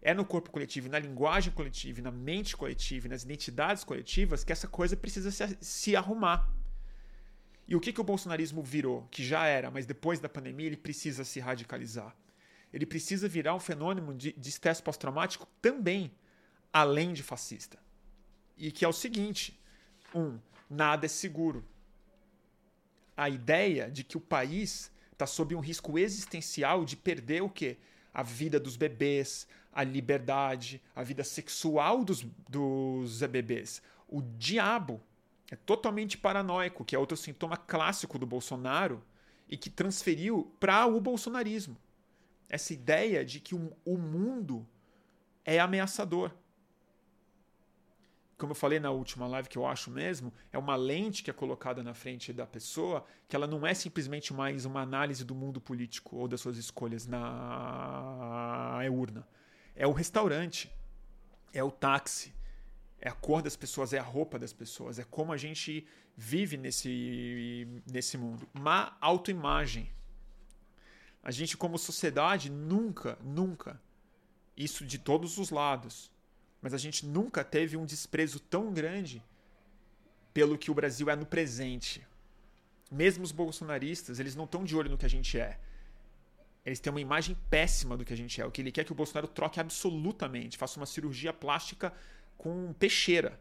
é 0.00 0.14
no 0.14 0.24
corpo 0.24 0.50
coletivo, 0.50 0.88
na 0.88 0.98
linguagem 0.98 1.52
coletiva, 1.52 2.00
na 2.00 2.10
mente 2.10 2.56
coletiva, 2.56 3.08
nas 3.08 3.22
identidades 3.22 3.84
coletivas 3.84 4.42
que 4.42 4.52
essa 4.52 4.66
coisa 4.66 4.96
precisa 4.96 5.30
se, 5.30 5.58
se 5.60 5.96
arrumar. 5.96 6.50
E 7.68 7.76
o 7.76 7.80
que, 7.80 7.92
que 7.92 8.00
o 8.00 8.04
bolsonarismo 8.04 8.62
virou? 8.62 9.06
Que 9.10 9.24
já 9.24 9.46
era, 9.46 9.70
mas 9.70 9.86
depois 9.86 10.18
da 10.18 10.28
pandemia 10.28 10.66
ele 10.66 10.76
precisa 10.76 11.24
se 11.24 11.38
radicalizar. 11.38 12.16
Ele 12.72 12.86
precisa 12.86 13.28
virar 13.28 13.54
um 13.54 13.60
fenômeno 13.60 14.14
de, 14.14 14.32
de 14.32 14.48
estresse 14.48 14.82
pós-traumático 14.82 15.46
também, 15.60 16.10
além 16.72 17.12
de 17.12 17.22
fascista. 17.22 17.78
E 18.56 18.72
que 18.72 18.84
é 18.84 18.88
o 18.88 18.92
seguinte: 18.92 19.60
um, 20.14 20.38
nada 20.72 21.06
é 21.06 21.08
seguro. 21.08 21.64
A 23.16 23.28
ideia 23.28 23.90
de 23.90 24.02
que 24.02 24.16
o 24.16 24.20
país 24.20 24.90
está 25.12 25.26
sob 25.26 25.54
um 25.54 25.60
risco 25.60 25.98
existencial 25.98 26.84
de 26.84 26.96
perder 26.96 27.42
o 27.42 27.50
quê? 27.50 27.76
A 28.12 28.22
vida 28.22 28.58
dos 28.58 28.76
bebês, 28.76 29.46
a 29.72 29.84
liberdade, 29.84 30.82
a 30.94 31.02
vida 31.02 31.22
sexual 31.22 32.04
dos, 32.04 32.26
dos 32.48 33.20
bebês. 33.22 33.82
O 34.08 34.22
diabo 34.22 35.00
é 35.50 35.56
totalmente 35.56 36.16
paranoico, 36.16 36.84
que 36.84 36.96
é 36.96 36.98
outro 36.98 37.16
sintoma 37.16 37.56
clássico 37.56 38.18
do 38.18 38.26
Bolsonaro 38.26 39.02
e 39.48 39.56
que 39.56 39.70
transferiu 39.70 40.50
para 40.58 40.86
o 40.86 41.00
bolsonarismo. 41.00 41.76
Essa 42.48 42.72
ideia 42.72 43.24
de 43.24 43.40
que 43.40 43.54
o, 43.54 43.72
o 43.84 43.96
mundo 43.96 44.66
é 45.44 45.58
ameaçador 45.58 46.32
como 48.42 48.50
eu 48.50 48.56
falei 48.56 48.80
na 48.80 48.90
última 48.90 49.28
live, 49.28 49.48
que 49.48 49.56
eu 49.56 49.64
acho 49.64 49.88
mesmo, 49.88 50.32
é 50.52 50.58
uma 50.58 50.74
lente 50.74 51.22
que 51.22 51.30
é 51.30 51.32
colocada 51.32 51.80
na 51.80 51.94
frente 51.94 52.32
da 52.32 52.44
pessoa, 52.44 53.06
que 53.28 53.36
ela 53.36 53.46
não 53.46 53.64
é 53.64 53.72
simplesmente 53.72 54.34
mais 54.34 54.64
uma 54.64 54.80
análise 54.80 55.24
do 55.24 55.32
mundo 55.32 55.60
político 55.60 56.16
ou 56.16 56.26
das 56.26 56.40
suas 56.40 56.56
escolhas 56.56 57.06
na 57.06 58.80
urna. 58.90 59.24
É 59.76 59.86
o 59.86 59.92
restaurante, 59.92 60.68
é 61.52 61.62
o 61.62 61.70
táxi, 61.70 62.34
é 63.00 63.08
a 63.08 63.12
cor 63.12 63.42
das 63.42 63.54
pessoas, 63.54 63.92
é 63.92 64.00
a 64.00 64.02
roupa 64.02 64.40
das 64.40 64.52
pessoas, 64.52 64.98
é 64.98 65.04
como 65.04 65.32
a 65.32 65.36
gente 65.36 65.86
vive 66.16 66.56
nesse, 66.56 67.68
nesse 67.88 68.18
mundo. 68.18 68.48
Má 68.52 68.96
autoimagem. 69.00 69.88
A 71.22 71.30
gente, 71.30 71.56
como 71.56 71.78
sociedade, 71.78 72.50
nunca, 72.50 73.16
nunca, 73.22 73.80
isso 74.56 74.84
de 74.84 74.98
todos 74.98 75.38
os 75.38 75.50
lados, 75.50 76.11
mas 76.62 76.72
a 76.72 76.78
gente 76.78 77.04
nunca 77.04 77.42
teve 77.42 77.76
um 77.76 77.84
desprezo 77.84 78.38
tão 78.38 78.72
grande 78.72 79.20
pelo 80.32 80.56
que 80.56 80.70
o 80.70 80.74
Brasil 80.74 81.10
é 81.10 81.16
no 81.16 81.26
presente. 81.26 82.06
Mesmo 82.90 83.24
os 83.24 83.32
bolsonaristas, 83.32 84.20
eles 84.20 84.36
não 84.36 84.44
estão 84.44 84.64
de 84.64 84.76
olho 84.76 84.90
no 84.90 84.96
que 84.96 85.04
a 85.04 85.10
gente 85.10 85.38
é. 85.38 85.58
Eles 86.64 86.78
têm 86.78 86.92
uma 86.92 87.00
imagem 87.00 87.36
péssima 87.50 87.96
do 87.96 88.04
que 88.04 88.12
a 88.12 88.16
gente 88.16 88.40
é. 88.40 88.46
O 88.46 88.50
que 88.50 88.60
ele 88.60 88.70
quer 88.70 88.82
é 88.82 88.84
que 88.84 88.92
o 88.92 88.94
Bolsonaro 88.94 89.26
troque 89.26 89.58
absolutamente, 89.58 90.56
faça 90.56 90.78
uma 90.78 90.86
cirurgia 90.86 91.32
plástica 91.32 91.92
com 92.38 92.72
peixeira, 92.74 93.38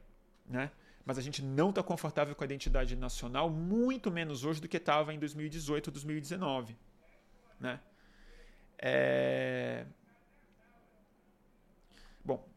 né? 0.48 0.72
Mas 1.06 1.18
a 1.18 1.22
gente 1.22 1.44
não 1.44 1.70
está 1.70 1.84
confortável 1.84 2.36
com 2.36 2.44
a 2.44 2.46
identidade 2.46 2.96
nacional, 2.96 3.50
muito 3.50 4.12
menos 4.12 4.44
hoje 4.44 4.60
do 4.60 4.68
que 4.68 4.78
estava 4.78 5.14
em 5.14 5.20
2018 5.20 5.88
ou 5.88 5.94
2019, 5.94 6.76
né? 7.60 7.80
É... 8.78 9.86
Bom, 12.24 12.48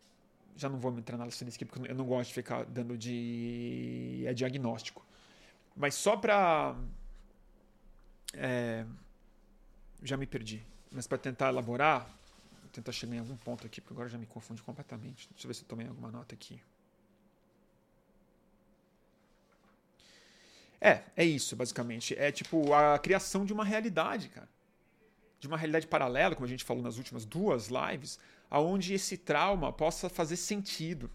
já 0.57 0.69
não 0.69 0.79
vou 0.79 0.97
entrar 0.97 1.17
na 1.17 1.25
lista 1.27 1.45
aqui 1.45 1.65
porque 1.65 1.91
eu 1.91 1.95
não 1.95 2.05
gosto 2.05 2.29
de 2.29 2.35
ficar 2.35 2.65
dando 2.65 2.97
de 2.97 4.25
é 4.27 4.33
diagnóstico. 4.33 5.05
Mas 5.77 5.95
só 5.95 6.17
para 6.17 6.77
é... 8.33 8.85
já 10.03 10.17
me 10.17 10.27
perdi. 10.27 10.63
Mas 10.91 11.07
para 11.07 11.19
tentar 11.19 11.49
elaborar, 11.49 12.07
vou 12.63 12.71
tentar 12.73 12.93
chegar 12.93 13.17
em 13.17 13.19
algum 13.19 13.37
ponto 13.37 13.67
aqui, 13.67 13.81
porque 13.81 13.95
agora 13.95 14.09
já 14.09 14.19
me 14.19 14.27
confundi 14.27 14.63
completamente. 14.63 15.29
Deixa 15.31 15.47
eu 15.47 15.49
ver 15.49 15.55
se 15.55 15.63
eu 15.63 15.69
tomei 15.69 15.89
alguma 15.89 16.11
nota 16.11 16.35
aqui. 16.35 16.61
É, 20.81 21.03
é 21.17 21.25
isso, 21.25 21.57
basicamente. 21.57 22.15
É 22.17 22.31
tipo 22.31 22.73
a 22.75 22.99
criação 22.99 23.45
de 23.45 23.53
uma 23.53 23.65
realidade, 23.65 24.29
cara. 24.29 24.49
De 25.41 25.49
uma 25.49 25.57
realidade 25.57 25.87
paralela, 25.87 26.35
como 26.35 26.45
a 26.45 26.49
gente 26.49 26.63
falou 26.63 26.83
nas 26.83 26.99
últimas 26.99 27.25
duas 27.25 27.69
lives, 27.69 28.19
aonde 28.55 28.95
esse 28.95 29.17
trauma 29.17 29.73
possa 29.73 30.09
fazer 30.09 30.37
sentido. 30.37 31.11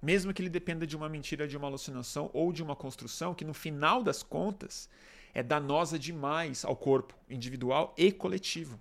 Mesmo 0.00 0.32
que 0.32 0.40
ele 0.40 0.48
dependa 0.48 0.86
de 0.86 0.96
uma 0.96 1.06
mentira, 1.06 1.46
de 1.46 1.54
uma 1.54 1.68
alucinação 1.68 2.30
ou 2.32 2.50
de 2.50 2.62
uma 2.62 2.74
construção 2.74 3.34
que, 3.34 3.44
no 3.44 3.52
final 3.52 4.02
das 4.02 4.22
contas, 4.22 4.88
é 5.34 5.42
danosa 5.42 5.98
demais 5.98 6.64
ao 6.64 6.74
corpo 6.74 7.14
individual 7.28 7.94
e 7.94 8.10
coletivo, 8.10 8.80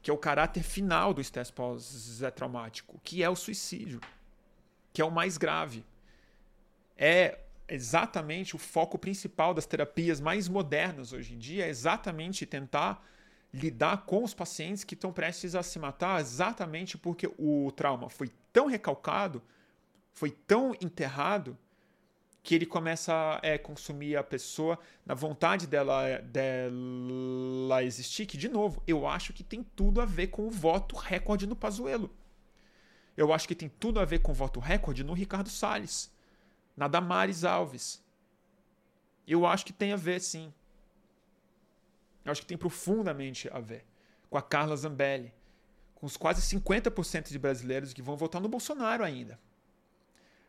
que 0.00 0.12
é 0.12 0.14
o 0.14 0.16
caráter 0.16 0.62
final 0.62 1.12
do 1.12 1.20
estresse 1.20 1.52
pós-traumático, 1.52 3.00
que 3.02 3.20
é 3.20 3.28
o 3.28 3.34
suicídio, 3.34 4.00
que 4.92 5.02
é 5.02 5.04
o 5.04 5.10
mais 5.10 5.36
grave. 5.36 5.84
É 6.96 7.40
exatamente 7.66 8.54
o 8.54 8.60
foco 8.60 8.96
principal 8.96 9.52
das 9.52 9.66
terapias 9.66 10.20
mais 10.20 10.46
modernas 10.46 11.12
hoje 11.12 11.34
em 11.34 11.38
dia, 11.38 11.66
é 11.66 11.68
exatamente 11.68 12.46
tentar 12.46 13.04
lidar 13.56 14.04
com 14.04 14.22
os 14.22 14.34
pacientes 14.34 14.84
que 14.84 14.94
estão 14.94 15.12
prestes 15.12 15.54
a 15.54 15.62
se 15.62 15.78
matar, 15.78 16.20
exatamente 16.20 16.96
porque 16.98 17.30
o 17.38 17.72
trauma 17.72 18.08
foi 18.08 18.30
tão 18.52 18.66
recalcado, 18.66 19.42
foi 20.12 20.30
tão 20.30 20.74
enterrado, 20.80 21.56
que 22.46 22.54
ele 22.54 22.64
começa 22.64 23.12
a 23.12 23.40
é, 23.42 23.58
consumir 23.58 24.14
a 24.14 24.22
pessoa 24.22 24.78
na 25.04 25.14
vontade 25.14 25.66
dela, 25.66 26.20
dela 26.20 27.82
existir, 27.82 28.24
que, 28.24 28.36
de 28.36 28.48
novo, 28.48 28.80
eu 28.86 29.04
acho 29.04 29.32
que 29.32 29.42
tem 29.42 29.64
tudo 29.74 30.00
a 30.00 30.04
ver 30.04 30.28
com 30.28 30.46
o 30.46 30.50
voto 30.50 30.94
recorde 30.94 31.44
no 31.44 31.56
Pazuello. 31.56 32.08
Eu 33.16 33.32
acho 33.32 33.48
que 33.48 33.54
tem 33.56 33.68
tudo 33.68 33.98
a 33.98 34.04
ver 34.04 34.20
com 34.20 34.30
o 34.30 34.34
voto 34.34 34.60
recorde 34.60 35.02
no 35.02 35.12
Ricardo 35.12 35.48
Salles, 35.48 36.08
na 36.76 36.86
Damares 36.86 37.42
Alves. 37.42 38.00
Eu 39.26 39.44
acho 39.44 39.66
que 39.66 39.72
tem 39.72 39.92
a 39.92 39.96
ver, 39.96 40.20
sim. 40.20 40.54
Eu 42.26 42.32
acho 42.32 42.40
que 42.40 42.46
tem 42.48 42.58
profundamente 42.58 43.48
a 43.52 43.60
ver 43.60 43.84
com 44.28 44.36
a 44.36 44.42
Carla 44.42 44.76
Zambelli, 44.76 45.32
com 45.94 46.06
os 46.06 46.16
quase 46.16 46.42
50% 46.42 47.28
de 47.28 47.38
brasileiros 47.38 47.92
que 47.92 48.02
vão 48.02 48.16
votar 48.16 48.40
no 48.40 48.48
Bolsonaro 48.48 49.04
ainda. 49.04 49.38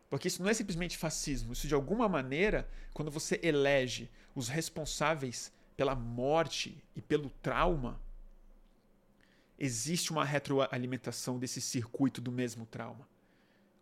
Porque 0.09 0.27
isso 0.27 0.41
não 0.41 0.49
é 0.49 0.55
simplesmente 0.55 0.97
fascismo, 0.97 1.53
isso 1.53 1.67
de 1.67 1.75
alguma 1.75 2.09
maneira, 2.09 2.67
quando 2.93 3.11
você 3.11 3.39
elege 3.43 4.09
os 4.33 4.49
responsáveis 4.49 5.53
pela 5.75 5.93
morte 5.93 6.83
e 6.95 7.01
pelo 7.01 7.29
trauma, 7.29 8.01
existe 9.59 10.11
uma 10.11 10.25
retroalimentação 10.25 11.37
desse 11.37 11.61
circuito 11.61 12.19
do 12.19 12.31
mesmo 12.31 12.65
trauma. 12.65 13.07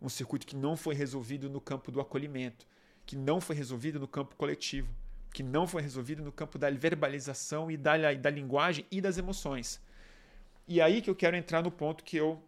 Um 0.01 0.09
circuito 0.09 0.45
que 0.45 0.55
não 0.55 0.75
foi 0.75 0.95
resolvido 0.95 1.49
no 1.49 1.61
campo 1.61 1.91
do 1.91 2.01
acolhimento, 2.01 2.67
que 3.05 3.15
não 3.15 3.39
foi 3.39 3.55
resolvido 3.55 4.01
no 4.01 4.07
campo 4.07 4.35
coletivo 4.35 4.93
que 5.35 5.43
não 5.43 5.67
foi 5.67 5.81
resolvido 5.81 6.23
no 6.23 6.31
campo 6.31 6.57
da 6.57 6.69
verbalização 6.71 7.69
e 7.69 7.75
da, 7.75 8.13
da 8.13 8.29
linguagem 8.29 8.85
e 8.89 9.01
das 9.01 9.17
emoções. 9.17 9.81
E 10.65 10.79
aí 10.79 11.01
que 11.01 11.09
eu 11.09 11.15
quero 11.15 11.35
entrar 11.35 11.61
no 11.61 11.69
ponto 11.69 12.05
que 12.05 12.15
eu. 12.15 12.41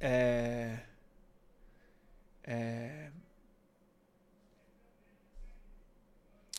É, 0.00 0.80
é, 2.42 3.12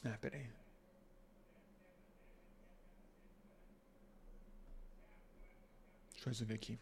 ah, 0.06 0.18
peraí. 0.22 0.50
Deixa 6.14 6.28
eu 6.28 6.32
resolver 6.32 6.54
aqui. 6.54 6.80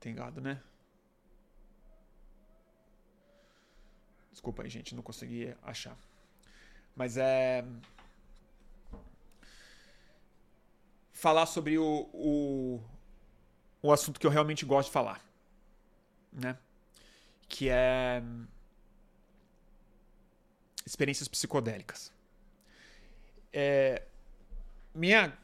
Tem 0.00 0.12
gado, 0.16 0.40
né? 0.40 0.60
Desculpa 4.32 4.64
aí, 4.64 4.68
gente, 4.68 4.96
não 4.96 5.02
consegui 5.02 5.54
achar. 5.62 5.96
Mas 6.94 7.16
é. 7.16 7.64
Falar 11.12 11.46
sobre 11.46 11.78
o, 11.78 12.08
o, 12.12 12.80
o 13.82 13.92
assunto 13.92 14.20
que 14.20 14.26
eu 14.26 14.30
realmente 14.30 14.64
gosto 14.64 14.88
de 14.88 14.92
falar. 14.92 15.24
Né? 16.32 16.56
Que 17.48 17.68
é. 17.68 18.22
Experiências 20.86 21.28
psicodélicas. 21.28 22.12
É, 23.52 24.02
minha 24.94 25.36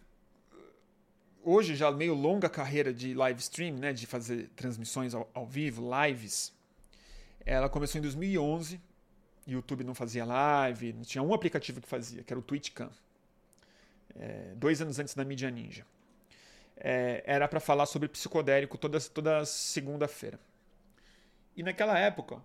hoje 1.43 1.75
já 1.75 1.91
meio 1.91 2.15
longa 2.15 2.49
carreira 2.49 2.93
de 2.93 3.15
live 3.15 3.41
stream, 3.41 3.77
né, 3.77 3.93
de 3.93 4.07
fazer 4.07 4.49
transmissões 4.55 5.15
ao, 5.15 5.29
ao, 5.33 5.47
vivo, 5.47 5.83
lives, 6.05 6.53
ela 7.45 7.69
começou 7.69 7.99
em 7.99 8.03
2011 8.03 8.81
YouTube 9.55 9.85
não 9.85 9.95
fazia 9.95 10.25
live, 10.25 10.93
não 10.93 11.03
tinha 11.03 11.23
um 11.23 11.35
aplicativo 11.35 11.81
que 11.81 11.89
fazia, 11.89 12.23
que 12.23 12.33
era 12.33 12.39
o 12.39 12.43
TwitchCam. 12.43 12.91
É, 14.19 14.53
dois 14.57 14.81
anos 14.81 14.99
antes 14.99 15.15
da 15.15 15.25
Mídia 15.25 15.51
Ninja. 15.51 15.87
É, 16.77 17.23
era 17.27 17.47
para 17.47 17.61
falar 17.61 17.87
sobre 17.87 18.09
psicodélico 18.09 18.79
toda, 18.79 19.01
toda 19.01 19.45
segunda-feira. 19.45 20.39
E 21.57 21.63
naquela 21.63 21.99
época, 21.99 22.43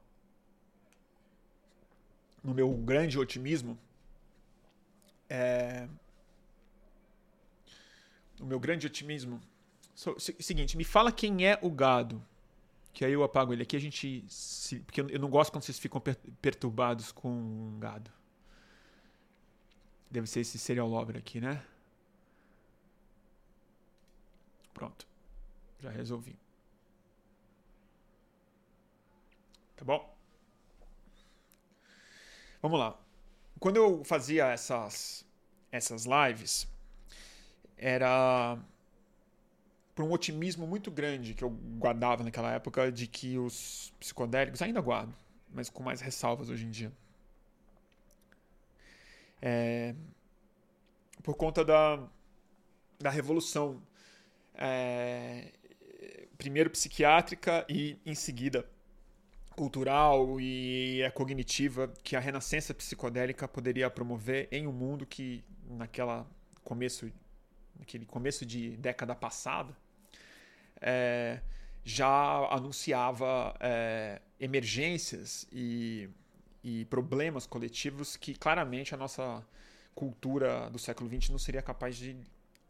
no 2.43 2.53
meu 2.53 2.71
grande 2.71 3.17
otimismo, 3.17 3.77
é, 5.29 5.87
no 8.39 8.45
meu 8.45 8.59
grande 8.59 8.85
otimismo, 8.85 9.41
so, 9.93 10.15
seguinte, 10.19 10.77
me 10.77 10.83
fala 10.83 11.11
quem 11.11 11.47
é 11.47 11.57
o 11.61 11.69
gado 11.69 12.21
que 12.95 13.03
aí 13.03 13.11
eu 13.11 13.23
apago 13.23 13.51
ele. 13.51 13.63
Aqui 13.63 13.75
a 13.75 13.79
gente 13.79 14.23
se, 14.29 14.79
porque 14.79 15.01
eu 15.01 15.19
não 15.19 15.29
gosto 15.29 15.51
quando 15.51 15.63
vocês 15.63 15.77
ficam 15.77 15.99
per, 15.99 16.15
perturbados 16.41 17.11
com 17.11 17.77
gado. 17.77 18.09
Deve 20.09 20.25
ser 20.27 20.39
esse 20.39 20.57
serial 20.57 20.87
lover 20.87 21.17
aqui 21.17 21.41
né? 21.41 21.61
Pronto. 24.73 25.05
Já 25.81 25.89
resolvi. 25.89 26.39
Tá 29.75 29.83
bom? 29.83 30.17
Vamos 32.61 32.79
lá. 32.79 32.97
Quando 33.59 33.75
eu 33.75 34.05
fazia 34.05 34.45
essas 34.45 35.25
essas 35.69 36.05
lives 36.05 36.65
era 37.75 38.57
por 39.95 40.03
um 40.03 40.11
otimismo 40.11 40.67
muito 40.67 40.91
grande 40.91 41.33
que 41.33 41.43
eu 41.43 41.49
guardava 41.49 42.21
naquela 42.21 42.51
época 42.51 42.91
de 42.91 43.07
que 43.07 43.37
os 43.37 43.93
psicodélicos, 43.97 44.61
ainda 44.61 44.81
guardo, 44.81 45.15
mas 45.49 45.69
com 45.69 45.81
mais 45.81 46.01
ressalvas 46.01 46.49
hoje 46.49 46.65
em 46.65 46.69
dia. 46.69 46.91
É, 49.41 49.95
por 51.23 51.35
conta 51.35 51.63
da, 51.63 52.05
da 52.99 53.09
revolução, 53.09 53.81
é, 54.53 55.53
primeiro 56.37 56.69
psiquiátrica 56.69 57.65
e 57.69 57.97
em 58.05 58.13
seguida 58.13 58.69
cultural 59.55 60.41
e 60.41 61.09
cognitiva 61.13 61.87
que 62.03 62.17
a 62.17 62.19
renascença 62.19 62.73
psicodélica 62.73 63.47
poderia 63.47 63.89
promover 63.89 64.49
em 64.51 64.67
um 64.67 64.73
mundo 64.73 65.05
que 65.05 65.41
naquela 65.69 66.27
começo 66.61 67.09
naquele 67.79 68.05
começo 68.05 68.45
de 68.45 68.75
década 68.77 69.15
passada 69.15 69.75
é, 70.81 71.39
já 71.83 72.47
anunciava 72.51 73.55
é, 73.59 74.21
emergências 74.39 75.47
e, 75.51 76.09
e 76.63 76.85
problemas 76.85 77.45
coletivos 77.45 78.17
que 78.17 78.33
claramente 78.33 78.93
a 78.93 78.97
nossa 78.97 79.45
cultura 79.93 80.69
do 80.69 80.79
século 80.79 81.09
XX 81.09 81.29
não 81.29 81.39
seria 81.39 81.61
capaz 81.61 81.95
de 81.95 82.17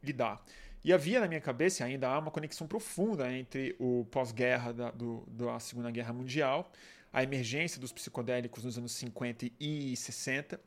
lidar. 0.04 0.44
E 0.84 0.94
havia 0.94 1.20
na 1.20 1.28
minha 1.28 1.42
cabeça, 1.42 1.84
ainda 1.84 2.08
há 2.08 2.20
uma 2.20 2.30
conexão 2.30 2.68
profunda 2.68 3.32
entre 3.34 3.76
o 3.80 4.06
pós-guerra 4.12 4.72
da, 4.72 4.94
da 5.28 5.60
Segunda 5.60 5.90
Guerra 5.90 6.14
Mundial, 6.14 6.72
a 7.12 7.24
emergência 7.24 7.82
dos 7.82 7.92
psicodélicos 7.92 8.64
nos 8.64 8.78
anos 8.78 8.92
50 8.92 9.48
e 9.60 9.96
60, 9.96 10.60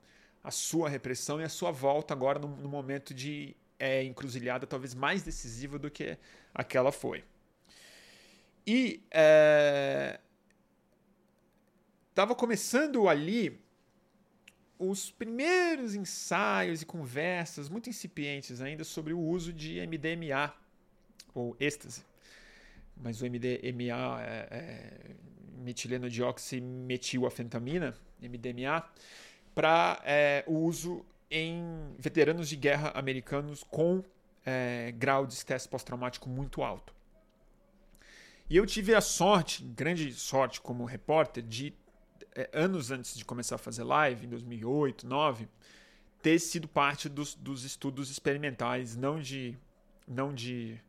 a 0.43 0.51
sua 0.51 0.89
repressão 0.89 1.41
e 1.41 1.45
a 1.45 1.49
sua 1.49 1.71
volta 1.71 2.15
agora 2.15 2.39
no, 2.39 2.49
no 2.49 2.69
momento 2.69 3.15
de 3.15 3.55
é 3.79 4.03
encruzilhada 4.05 4.67
talvez 4.67 4.95
mais 4.95 5.23
decisiva 5.23 5.79
do 5.79 5.91
que 5.91 6.19
aquela 6.55 6.91
foi. 6.91 7.25
E 8.67 9.03
estava 12.11 12.33
é, 12.33 12.37
começando 12.37 13.09
ali 13.09 13.59
os 14.79 15.11
primeiros 15.11 15.95
ensaios 15.95 16.83
e 16.83 16.87
conversas 16.87 17.69
muito 17.69 17.91
incipientes 17.91 18.61
ainda 18.61 18.85
sobre 18.85 19.13
o 19.13 19.21
uso 19.21 19.53
de 19.53 19.81
MDMA 19.87 20.55
ou 21.35 21.57
êxtase. 21.59 22.05
Mas 22.97 23.23
o 23.23 23.25
MDMA 23.25 24.23
é, 24.23 24.49
é 24.51 25.11
metileno 25.59 26.09
dioximetilamfetamina, 26.09 27.97
MDMA, 28.21 28.85
para 29.55 30.01
é, 30.05 30.45
o 30.47 30.55
uso 30.55 31.05
em 31.31 31.95
veteranos 31.99 32.49
de 32.49 32.57
guerra 32.57 32.93
americanos 32.95 33.63
com 33.63 34.03
é, 34.45 34.93
grau 34.97 35.27
de 35.27 35.35
estresse 35.35 35.69
pós-traumático 35.69 36.29
muito 36.29 36.63
alto. 36.63 36.95
E 38.49 38.57
eu 38.57 38.65
tive 38.65 38.95
a 38.95 39.01
sorte, 39.01 39.63
grande 39.63 40.13
sorte 40.15 40.61
como 40.61 40.85
repórter, 40.87 41.43
de 41.43 41.75
é, 42.35 42.49
anos 42.53 42.91
antes 42.91 43.17
de 43.17 43.25
começar 43.25 43.57
a 43.57 43.59
fazer 43.59 43.85
live, 43.85 44.25
em 44.25 44.29
2008, 44.29 45.07
2009, 45.07 45.49
ter 46.23 46.39
sido 46.39 46.67
parte 46.67 47.09
dos, 47.09 47.35
dos 47.35 47.65
estudos 47.65 48.11
experimentais, 48.11 48.97
não 48.97 49.21
de, 49.21 49.57
não 50.07 50.33
de 50.33 50.81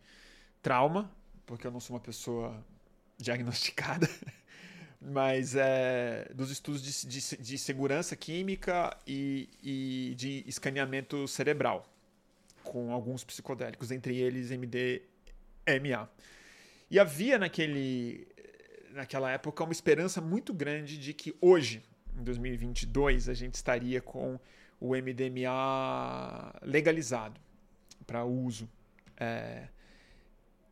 trauma, 0.62 1.12
porque 1.46 1.68
eu 1.68 1.72
não 1.72 1.80
sou 1.80 1.96
uma 1.96 2.02
pessoa 2.02 2.64
diagnosticada, 3.18 4.10
mas 5.02 5.56
é, 5.56 6.30
dos 6.34 6.52
estudos 6.52 6.82
de, 6.82 7.08
de, 7.08 7.38
de 7.38 7.58
segurança 7.58 8.16
química 8.16 8.96
e, 9.08 9.50
e, 9.64 10.14
de 10.16 10.44
escaneamento 10.46 11.28
cerebral, 11.28 11.88
com 12.64 12.92
alguns 12.92 13.24
psicodélicos, 13.24 13.92
entre 13.92 14.18
eles 14.18 14.52
MDMA. 14.52 16.10
E 16.92 17.00
havia 17.00 17.38
naquele, 17.38 18.28
naquela 18.92 19.32
época 19.32 19.64
uma 19.64 19.72
esperança 19.72 20.20
muito 20.20 20.54
grande 20.54 20.98
de 20.98 21.14
que 21.14 21.34
hoje, 21.40 21.82
em 22.18 22.24
2022, 22.24 23.30
a 23.30 23.34
gente 23.34 23.56
estaria 23.56 24.02
com 24.02 24.38
o 24.82 24.90
MDMA 24.96 26.54
legalizado 26.62 27.40
para 28.06 28.26
uso 28.26 28.70
é, 29.16 29.68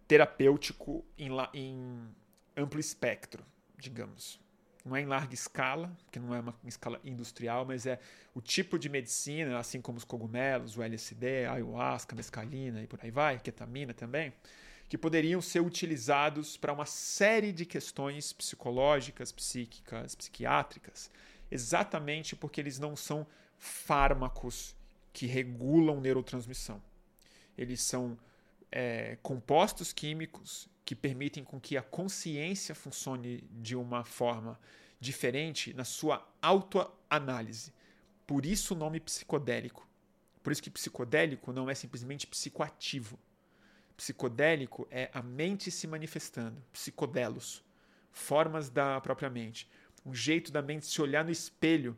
terapêutico 0.05 1.05
em, 1.17 1.29
em 1.53 2.09
amplo 2.57 2.79
espectro 2.79 3.45
digamos. 3.77 4.39
Não 4.83 4.95
é 4.95 5.01
em 5.01 5.05
larga 5.05 5.33
escala, 5.33 5.95
porque 6.05 6.19
não 6.19 6.33
é 6.33 6.39
uma 6.39 6.55
escala 6.65 6.99
industrial, 7.03 7.65
mas 7.65 7.85
é 7.85 7.99
o 8.33 8.41
tipo 8.41 8.79
de 8.79 8.87
medicina, 8.87 9.59
assim 9.59 9.81
como 9.81 9.97
os 9.97 10.05
cogumelos, 10.05 10.77
o 10.77 10.81
LSD, 10.81 11.45
a 11.45 11.53
ayahuasca, 11.53 12.15
a 12.15 12.15
mescalina 12.15 12.81
e 12.81 12.87
por 12.87 12.99
aí 13.03 13.11
vai, 13.11 13.37
ketamina 13.37 13.93
também, 13.93 14.31
que 14.87 14.97
poderiam 14.97 15.41
ser 15.41 15.59
utilizados 15.59 16.55
para 16.55 16.71
uma 16.71 16.85
série 16.85 17.51
de 17.51 17.65
questões 17.65 18.31
psicológicas, 18.31 19.33
psíquicas, 19.33 20.15
psiquiátricas, 20.15 21.11
exatamente 21.51 22.35
porque 22.35 22.61
eles 22.61 22.79
não 22.79 22.95
são 22.95 23.27
fármacos 23.57 24.73
que 25.11 25.25
regulam 25.25 25.99
neurotransmissão. 25.99 26.81
Eles 27.57 27.81
são 27.81 28.17
é, 28.71 29.17
compostos 29.21 29.91
químicos 29.91 30.69
que 30.87 30.95
permitem 30.95 31.43
com 31.43 31.59
que 31.59 31.75
a 31.75 31.81
consciência 31.81 32.73
funcione 32.73 33.43
de 33.51 33.75
uma 33.75 34.05
forma 34.05 34.57
diferente 34.97 35.73
na 35.73 35.83
sua 35.83 36.25
autoanálise. 36.41 37.73
Por 38.25 38.45
isso 38.45 38.73
o 38.73 38.77
nome 38.77 39.01
psicodélico. 39.01 39.85
Por 40.41 40.53
isso 40.53 40.63
que 40.63 40.69
psicodélico 40.69 41.51
não 41.51 41.69
é 41.69 41.75
simplesmente 41.75 42.25
psicoativo. 42.25 43.19
Psicodélico 43.97 44.87
é 44.89 45.09
a 45.13 45.21
mente 45.21 45.69
se 45.69 45.87
manifestando, 45.87 46.63
psicodelos, 46.71 47.61
formas 48.09 48.69
da 48.69 49.01
própria 49.01 49.29
mente, 49.29 49.69
um 50.05 50.15
jeito 50.15 50.53
da 50.53 50.61
mente 50.61 50.85
se 50.85 51.01
olhar 51.01 51.25
no 51.25 51.31
espelho 51.31 51.97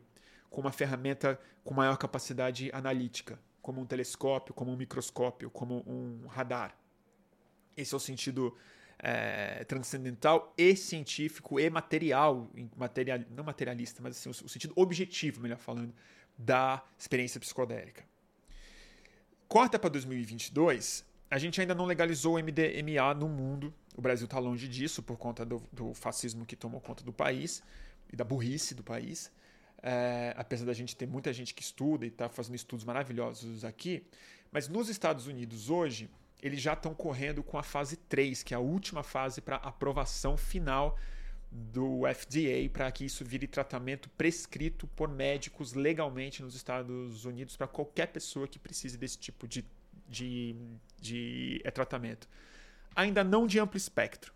com 0.50 0.62
uma 0.62 0.72
ferramenta 0.72 1.40
com 1.62 1.72
maior 1.72 1.96
capacidade 1.96 2.72
analítica, 2.72 3.38
como 3.62 3.80
um 3.80 3.86
telescópio, 3.86 4.52
como 4.52 4.72
um 4.72 4.76
microscópio, 4.76 5.48
como 5.48 5.84
um 5.86 6.26
radar. 6.26 6.76
Esse 7.76 7.94
é 7.94 7.96
o 7.96 8.00
sentido 8.00 8.58
é, 9.02 9.64
transcendental 9.64 10.52
e 10.56 10.76
científico 10.76 11.58
e 11.58 11.68
material, 11.70 12.50
material 12.76 13.18
não 13.30 13.42
materialista, 13.42 14.02
mas 14.02 14.16
assim, 14.16 14.28
o, 14.28 14.48
sentido 14.48 14.74
objetivo, 14.76 15.40
melhor 15.40 15.58
falando, 15.58 15.94
da 16.36 16.82
experiência 16.98 17.40
psicodélica. 17.40 18.04
Corta 19.48 19.78
para 19.78 19.90
2022, 19.90 21.04
a 21.30 21.38
gente 21.38 21.60
ainda 21.60 21.74
não 21.74 21.86
legalizou 21.86 22.36
o 22.36 22.38
MDMA 22.38 23.14
no 23.14 23.28
mundo. 23.28 23.72
O 23.96 24.02
Brasil 24.02 24.26
está 24.26 24.38
longe 24.38 24.68
disso 24.68 25.02
por 25.02 25.16
conta 25.16 25.44
do, 25.44 25.62
do, 25.72 25.94
fascismo 25.94 26.44
que 26.44 26.54
tomou 26.54 26.80
conta 26.80 27.02
do 27.02 27.12
país 27.12 27.62
e 28.12 28.16
da 28.16 28.24
burrice 28.24 28.74
do 28.74 28.82
país. 28.82 29.32
É, 29.82 30.34
apesar 30.36 30.66
da 30.66 30.74
gente 30.74 30.94
ter 30.94 31.06
muita 31.06 31.32
gente 31.32 31.54
que 31.54 31.62
estuda 31.62 32.04
e 32.04 32.08
está 32.08 32.28
fazendo 32.28 32.54
estudos 32.54 32.84
maravilhosos 32.84 33.64
aqui. 33.64 34.06
Mas 34.52 34.68
nos 34.68 34.88
Estados 34.88 35.26
Unidos 35.26 35.70
hoje, 35.70 36.10
eles 36.42 36.60
já 36.60 36.72
estão 36.72 36.94
correndo 36.94 37.42
com 37.42 37.58
a 37.58 37.62
fase 37.62 37.96
3, 37.96 38.42
que 38.42 38.54
é 38.54 38.56
a 38.56 38.60
última 38.60 39.02
fase 39.02 39.40
para 39.40 39.56
aprovação 39.56 40.36
final 40.36 40.98
do 41.50 42.02
FDA 42.14 42.70
para 42.72 42.90
que 42.92 43.04
isso 43.04 43.24
vire 43.24 43.46
tratamento 43.46 44.08
prescrito 44.10 44.86
por 44.88 45.08
médicos 45.08 45.72
legalmente 45.72 46.42
nos 46.42 46.54
Estados 46.54 47.24
Unidos 47.24 47.56
para 47.56 47.66
qualquer 47.66 48.06
pessoa 48.06 48.46
que 48.46 48.58
precise 48.58 48.96
desse 48.96 49.18
tipo 49.18 49.48
de, 49.48 49.64
de, 50.08 50.54
de 51.00 51.60
é, 51.64 51.70
tratamento. 51.70 52.28
Ainda 52.94 53.24
não 53.24 53.46
de 53.46 53.58
amplo 53.58 53.76
espectro, 53.76 54.32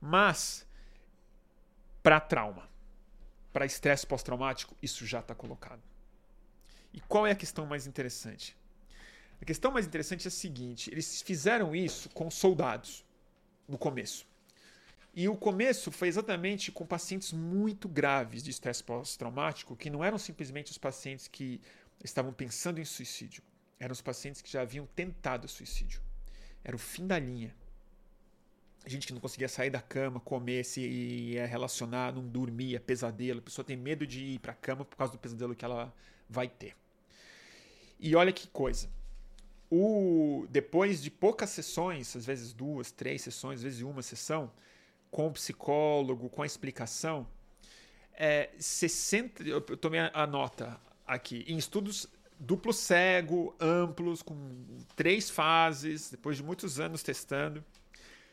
mas 0.00 0.66
para 2.02 2.18
trauma, 2.18 2.68
para 3.52 3.66
estresse 3.66 4.06
pós-traumático, 4.06 4.74
isso 4.82 5.06
já 5.06 5.20
está 5.20 5.34
colocado. 5.34 5.82
E 6.92 7.00
qual 7.00 7.26
é 7.26 7.30
a 7.30 7.36
questão 7.36 7.66
mais 7.66 7.86
interessante? 7.86 8.56
A 9.42 9.44
questão 9.44 9.72
mais 9.72 9.84
interessante 9.84 10.24
é 10.24 10.28
a 10.28 10.30
seguinte: 10.30 10.88
eles 10.88 11.20
fizeram 11.20 11.74
isso 11.74 12.08
com 12.10 12.30
soldados 12.30 13.04
no 13.66 13.76
começo. 13.76 14.24
E 15.12 15.28
o 15.28 15.36
começo 15.36 15.90
foi 15.90 16.06
exatamente 16.06 16.70
com 16.70 16.86
pacientes 16.86 17.32
muito 17.32 17.88
graves 17.88 18.40
de 18.40 18.50
estresse 18.50 18.84
pós-traumático, 18.84 19.74
que 19.74 19.90
não 19.90 20.04
eram 20.04 20.16
simplesmente 20.16 20.70
os 20.70 20.78
pacientes 20.78 21.26
que 21.26 21.60
estavam 22.04 22.32
pensando 22.32 22.80
em 22.80 22.84
suicídio, 22.84 23.42
eram 23.80 23.92
os 23.92 24.00
pacientes 24.00 24.40
que 24.40 24.50
já 24.50 24.62
haviam 24.62 24.86
tentado 24.94 25.48
suicídio. 25.48 26.00
Era 26.62 26.76
o 26.76 26.78
fim 26.78 27.04
da 27.04 27.18
linha. 27.18 27.52
Gente 28.86 29.08
que 29.08 29.12
não 29.12 29.20
conseguia 29.20 29.48
sair 29.48 29.70
da 29.70 29.82
cama, 29.82 30.20
comer, 30.20 30.64
se 30.64 30.80
ia 30.80 31.46
relacionar, 31.46 32.12
não 32.12 32.26
dormia, 32.26 32.78
pesadelo. 32.80 33.40
A 33.40 33.42
pessoa 33.42 33.64
tem 33.64 33.76
medo 33.76 34.06
de 34.06 34.20
ir 34.20 34.38
para 34.38 34.52
a 34.52 34.56
cama 34.56 34.84
por 34.84 34.96
causa 34.96 35.12
do 35.12 35.18
pesadelo 35.18 35.54
que 35.54 35.64
ela 35.64 35.92
vai 36.28 36.48
ter. 36.48 36.76
E 37.98 38.14
olha 38.14 38.32
que 38.32 38.46
coisa 38.46 38.88
o, 39.74 40.46
depois 40.50 41.02
de 41.02 41.10
poucas 41.10 41.48
sessões, 41.48 42.14
às 42.14 42.26
vezes 42.26 42.52
duas, 42.52 42.92
três 42.92 43.22
sessões, 43.22 43.60
às 43.60 43.62
vezes 43.62 43.80
uma 43.80 44.02
sessão, 44.02 44.52
com 45.10 45.28
o 45.28 45.32
psicólogo, 45.32 46.28
com 46.28 46.42
a 46.42 46.46
explicação, 46.46 47.26
é, 48.12 48.50
60, 48.58 49.42
eu 49.44 49.62
tomei 49.62 50.00
a 50.12 50.26
nota 50.26 50.78
aqui, 51.06 51.42
em 51.48 51.56
estudos 51.56 52.06
duplo 52.38 52.70
cego, 52.70 53.56
amplos, 53.58 54.20
com 54.20 54.36
três 54.94 55.30
fases, 55.30 56.10
depois 56.10 56.36
de 56.36 56.42
muitos 56.42 56.78
anos 56.78 57.02
testando, 57.02 57.64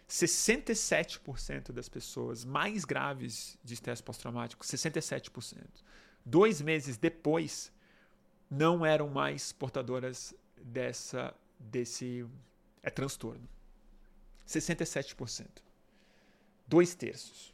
67% 0.10 1.72
das 1.72 1.88
pessoas 1.88 2.44
mais 2.44 2.84
graves 2.84 3.58
de 3.64 3.76
estresse 3.76 4.04
pós-traumático, 4.04 4.66
67%, 4.66 5.56
dois 6.26 6.60
meses 6.60 6.98
depois, 6.98 7.72
não 8.52 8.86
eram 8.86 9.08
mais 9.08 9.54
portadoras 9.54 10.34
dessa 10.64 11.34
desse 11.60 12.26
é 12.82 12.90
transtorno. 12.90 13.48
67%. 14.48 15.46
Dois 16.68 16.96
terços. 16.96 17.54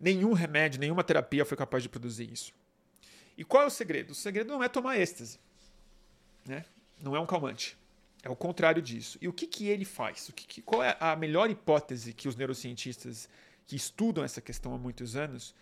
Nenhum 0.00 0.32
remédio, 0.32 0.80
nenhuma 0.80 1.04
terapia 1.04 1.44
foi 1.44 1.56
capaz 1.56 1.82
de 1.82 1.88
produzir 1.88 2.30
isso. 2.32 2.52
E 3.36 3.44
qual 3.44 3.62
é 3.62 3.66
o 3.66 3.70
segredo? 3.70 4.10
O 4.10 4.14
segredo 4.14 4.48
não 4.48 4.62
é 4.62 4.68
tomar 4.68 4.98
êxtase. 4.98 5.38
Né? 6.44 6.64
Não 7.00 7.14
é 7.14 7.20
um 7.20 7.26
calmante. 7.26 7.76
É 8.22 8.30
o 8.30 8.36
contrário 8.36 8.82
disso. 8.82 9.18
E 9.20 9.28
o 9.28 9.32
que, 9.32 9.46
que 9.46 9.68
ele 9.68 9.84
faz? 9.84 10.28
O 10.28 10.32
que, 10.32 10.46
que, 10.46 10.62
qual 10.62 10.82
é 10.82 10.96
a 10.98 11.14
melhor 11.14 11.50
hipótese 11.50 12.12
que 12.12 12.28
os 12.28 12.36
neurocientistas 12.36 13.28
que 13.66 13.76
estudam 13.76 14.24
essa 14.24 14.40
questão 14.40 14.74
há 14.74 14.78
muitos 14.78 15.16
anos 15.16 15.54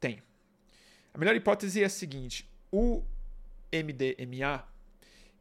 têm? 0.00 0.22
A 1.12 1.18
melhor 1.18 1.36
hipótese 1.36 1.82
é 1.82 1.86
a 1.86 1.90
seguinte: 1.90 2.48
o 2.72 3.02
MDMA 3.72 4.64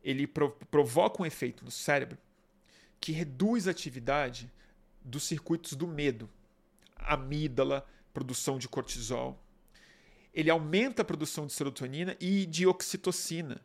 ele 0.04 0.28
provoca 0.28 1.22
um 1.22 1.26
efeito 1.26 1.64
no 1.64 1.72
cérebro 1.72 2.18
que 3.00 3.12
reduz 3.12 3.68
a 3.68 3.72
atividade 3.72 4.52
dos 5.02 5.24
circuitos 5.24 5.74
do 5.74 5.88
medo, 5.88 6.30
amígdala, 6.96 7.88
produção 8.14 8.58
de 8.58 8.68
cortisol. 8.68 9.42
Ele 10.34 10.50
aumenta 10.50 11.02
a 11.02 11.06
produção 11.06 11.48
de 11.48 11.54
serotonina 11.54 12.16
e 12.20 12.46
de 12.46 12.68
oxitocina. 12.68 13.62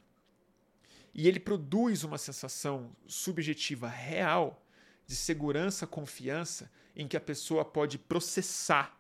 E 1.13 1.29
ele 1.29 1.39
produz 1.39 2.05
uma 2.05 2.19
sensação 2.19 2.95
subjetiva 3.07 3.89
real 3.89 4.65
de 5.07 5.15
segurança, 5.15 5.87
confiança, 5.87 6.71
em 6.97 7.07
que 7.07 7.17
a 7.17 7.21
pessoa 7.21 7.65
pode 7.65 7.99
processar, 7.99 8.99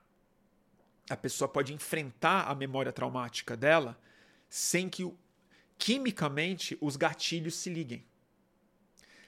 a 1.09 1.16
pessoa 1.16 1.49
pode 1.49 1.72
enfrentar 1.72 2.43
a 2.49 2.55
memória 2.55 2.93
traumática 2.93 3.57
dela 3.57 3.99
sem 4.49 4.89
que 4.89 5.05
quimicamente 5.85 6.78
os 6.80 6.97
gatilhos 6.97 7.57
se 7.57 7.68
liguem. 7.68 8.03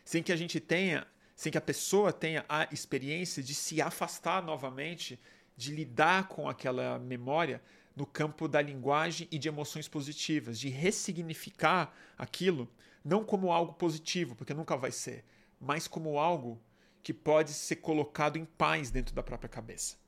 Sem 0.02 0.22
que 0.22 0.32
a 0.32 0.36
gente 0.36 0.58
tenha, 0.58 1.06
sem 1.34 1.52
que 1.52 1.58
a 1.58 1.60
pessoa 1.60 2.14
tenha 2.14 2.46
a 2.48 2.66
experiência 2.72 3.42
de 3.42 3.54
se 3.54 3.82
afastar 3.82 4.42
novamente, 4.42 5.20
de 5.54 5.74
lidar 5.74 6.28
com 6.28 6.48
aquela 6.48 6.98
memória 6.98 7.60
no 7.94 8.06
campo 8.06 8.48
da 8.48 8.62
linguagem 8.62 9.28
e 9.30 9.38
de 9.38 9.48
emoções 9.48 9.86
positivas, 9.86 10.58
de 10.58 10.70
ressignificar 10.70 11.94
aquilo 12.16 12.66
não 13.04 13.22
como 13.22 13.52
algo 13.52 13.74
positivo, 13.74 14.34
porque 14.34 14.54
nunca 14.54 14.78
vai 14.78 14.92
ser, 14.92 15.26
mas 15.60 15.86
como 15.86 16.18
algo 16.18 16.58
que 17.02 17.12
pode 17.12 17.52
ser 17.52 17.76
colocado 17.76 18.38
em 18.38 18.46
paz 18.46 18.90
dentro 18.90 19.14
da 19.14 19.22
própria 19.22 19.50
cabeça. 19.50 19.98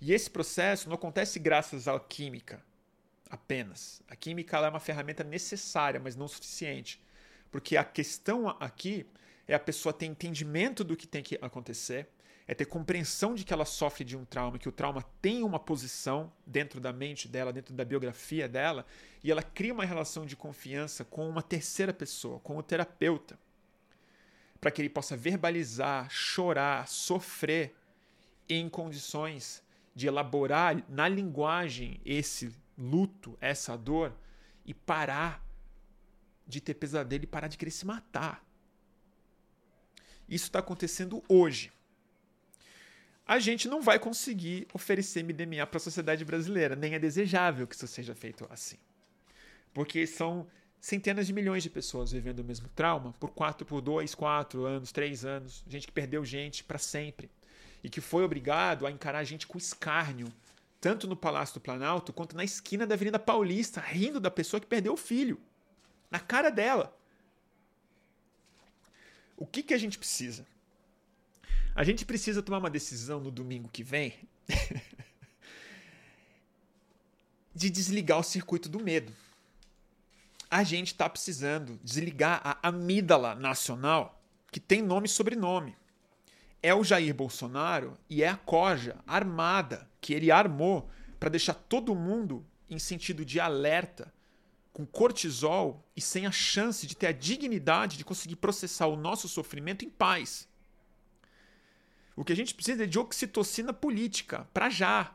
E 0.00 0.12
esse 0.12 0.30
processo 0.30 0.88
não 0.88 0.94
acontece 0.94 1.40
graças 1.40 1.88
à 1.88 1.98
química 1.98 2.64
apenas. 3.30 4.02
A 4.08 4.16
química 4.16 4.58
é 4.58 4.68
uma 4.68 4.80
ferramenta 4.80 5.24
necessária, 5.24 6.00
mas 6.00 6.16
não 6.16 6.28
suficiente. 6.28 7.00
Porque 7.50 7.76
a 7.76 7.84
questão 7.84 8.48
aqui 8.60 9.06
é 9.46 9.54
a 9.54 9.60
pessoa 9.60 9.92
ter 9.92 10.06
entendimento 10.06 10.82
do 10.82 10.96
que 10.96 11.06
tem 11.06 11.22
que 11.22 11.38
acontecer, 11.40 12.08
é 12.48 12.54
ter 12.54 12.66
compreensão 12.66 13.34
de 13.34 13.44
que 13.44 13.52
ela 13.52 13.64
sofre 13.64 14.04
de 14.04 14.16
um 14.16 14.24
trauma, 14.24 14.58
que 14.58 14.68
o 14.68 14.72
trauma 14.72 15.02
tem 15.20 15.42
uma 15.42 15.58
posição 15.58 16.32
dentro 16.46 16.80
da 16.80 16.92
mente 16.92 17.28
dela, 17.28 17.52
dentro 17.52 17.74
da 17.74 17.84
biografia 17.84 18.48
dela, 18.48 18.86
e 19.22 19.30
ela 19.30 19.42
cria 19.42 19.72
uma 19.72 19.84
relação 19.84 20.24
de 20.24 20.36
confiança 20.36 21.04
com 21.04 21.28
uma 21.28 21.42
terceira 21.42 21.92
pessoa, 21.92 22.38
com 22.40 22.56
o 22.56 22.62
terapeuta, 22.62 23.38
para 24.60 24.70
que 24.70 24.80
ele 24.80 24.88
possa 24.88 25.16
verbalizar, 25.16 26.08
chorar, 26.08 26.86
sofrer 26.86 27.74
em 28.48 28.68
condições 28.68 29.62
de 29.94 30.06
elaborar 30.06 30.84
na 30.88 31.08
linguagem 31.08 32.00
esse 32.04 32.54
luto, 32.76 33.36
essa 33.40 33.76
dor 33.76 34.14
e 34.64 34.74
parar 34.74 35.44
de 36.46 36.60
ter 36.60 36.74
pesadelo 36.74 37.24
e 37.24 37.26
parar 37.26 37.48
de 37.48 37.56
querer 37.56 37.70
se 37.70 37.86
matar. 37.86 38.44
Isso 40.28 40.46
está 40.46 40.58
acontecendo 40.58 41.22
hoje 41.28 41.72
a 43.26 43.40
gente 43.40 43.66
não 43.66 43.82
vai 43.82 43.98
conseguir 43.98 44.68
oferecer 44.72 45.24
MDMA 45.24 45.66
para 45.66 45.78
a 45.78 45.80
sociedade 45.80 46.24
brasileira, 46.24 46.76
nem 46.76 46.94
é 46.94 46.98
desejável 46.98 47.66
que 47.66 47.74
isso 47.74 47.86
seja 47.88 48.14
feito 48.14 48.46
assim. 48.48 48.76
Porque 49.74 50.06
são 50.06 50.46
centenas 50.80 51.26
de 51.26 51.32
milhões 51.32 51.64
de 51.64 51.68
pessoas 51.68 52.12
vivendo 52.12 52.38
o 52.38 52.44
mesmo 52.44 52.68
trauma 52.68 53.12
por 53.14 53.30
quatro, 53.30 53.66
por 53.66 53.80
dois, 53.80 54.14
quatro 54.14 54.64
anos, 54.64 54.92
três 54.92 55.24
anos, 55.24 55.64
gente 55.68 55.88
que 55.88 55.92
perdeu 55.92 56.24
gente 56.24 56.62
para 56.62 56.78
sempre 56.78 57.28
e 57.82 57.90
que 57.90 58.00
foi 58.00 58.22
obrigado 58.22 58.86
a 58.86 58.92
encarar 58.92 59.18
a 59.18 59.24
gente 59.24 59.46
com 59.46 59.58
escárnio, 59.58 60.32
tanto 60.80 61.06
no 61.06 61.16
Palácio 61.16 61.54
do 61.54 61.60
Planalto 61.60 62.12
quanto 62.12 62.36
na 62.36 62.44
esquina 62.44 62.86
da 62.86 62.94
Avenida 62.94 63.18
Paulista, 63.18 63.80
rindo 63.80 64.20
da 64.20 64.30
pessoa 64.30 64.60
que 64.60 64.66
perdeu 64.66 64.92
o 64.92 64.96
filho, 64.96 65.40
na 66.10 66.20
cara 66.20 66.50
dela. 66.50 66.96
O 69.36 69.46
que, 69.46 69.62
que 69.62 69.74
a 69.74 69.78
gente 69.78 69.98
precisa? 69.98 70.46
A 71.74 71.84
gente 71.84 72.04
precisa 72.06 72.42
tomar 72.42 72.58
uma 72.58 72.70
decisão 72.70 73.20
no 73.20 73.30
domingo 73.30 73.68
que 73.68 73.82
vem 73.82 74.14
de 77.54 77.68
desligar 77.68 78.18
o 78.18 78.22
circuito 78.22 78.68
do 78.68 78.80
medo. 78.80 79.12
A 80.50 80.62
gente 80.62 80.88
está 80.88 81.08
precisando 81.08 81.78
desligar 81.82 82.40
a 82.44 82.68
amígdala 82.68 83.34
nacional, 83.34 84.22
que 84.50 84.60
tem 84.60 84.80
nome 84.80 85.06
e 85.06 85.10
sobrenome. 85.10 85.76
É 86.66 86.74
o 86.74 86.82
Jair 86.82 87.14
Bolsonaro 87.14 87.96
e 88.10 88.24
é 88.24 88.28
a 88.28 88.36
corja 88.36 88.96
armada 89.06 89.88
que 90.00 90.12
ele 90.12 90.32
armou 90.32 90.90
para 91.20 91.28
deixar 91.28 91.54
todo 91.54 91.94
mundo 91.94 92.44
em 92.68 92.76
sentido 92.76 93.24
de 93.24 93.38
alerta, 93.38 94.12
com 94.72 94.84
cortisol 94.84 95.88
e 95.94 96.00
sem 96.00 96.26
a 96.26 96.32
chance 96.32 96.84
de 96.84 96.96
ter 96.96 97.06
a 97.06 97.12
dignidade 97.12 97.96
de 97.96 98.04
conseguir 98.04 98.34
processar 98.34 98.88
o 98.88 98.96
nosso 98.96 99.28
sofrimento 99.28 99.84
em 99.84 99.88
paz. 99.88 100.48
O 102.16 102.24
que 102.24 102.32
a 102.32 102.36
gente 102.36 102.52
precisa 102.52 102.82
é 102.82 102.86
de 102.88 102.98
oxitocina 102.98 103.72
política, 103.72 104.48
para 104.52 104.68
já. 104.68 105.14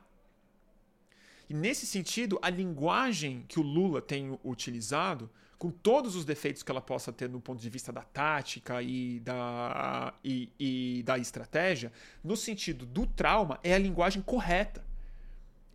E 1.49 1.53
nesse 1.53 1.85
sentido, 1.85 2.39
a 2.41 2.49
linguagem 2.49 3.43
que 3.49 3.59
o 3.59 3.61
Lula 3.61 4.01
tem 4.01 4.39
utilizado, 4.41 5.29
com 5.61 5.69
todos 5.69 6.15
os 6.15 6.25
defeitos 6.25 6.63
que 6.63 6.71
ela 6.71 6.81
possa 6.81 7.13
ter 7.13 7.29
no 7.29 7.39
ponto 7.39 7.61
de 7.61 7.69
vista 7.69 7.91
da 7.91 8.01
tática 8.01 8.81
e 8.81 9.19
da, 9.19 10.11
e, 10.23 10.49
e 10.59 11.03
da 11.03 11.19
estratégia, 11.19 11.91
no 12.23 12.35
sentido 12.35 12.83
do 12.83 13.05
trauma, 13.05 13.59
é 13.63 13.75
a 13.75 13.77
linguagem 13.77 14.23
correta. 14.23 14.83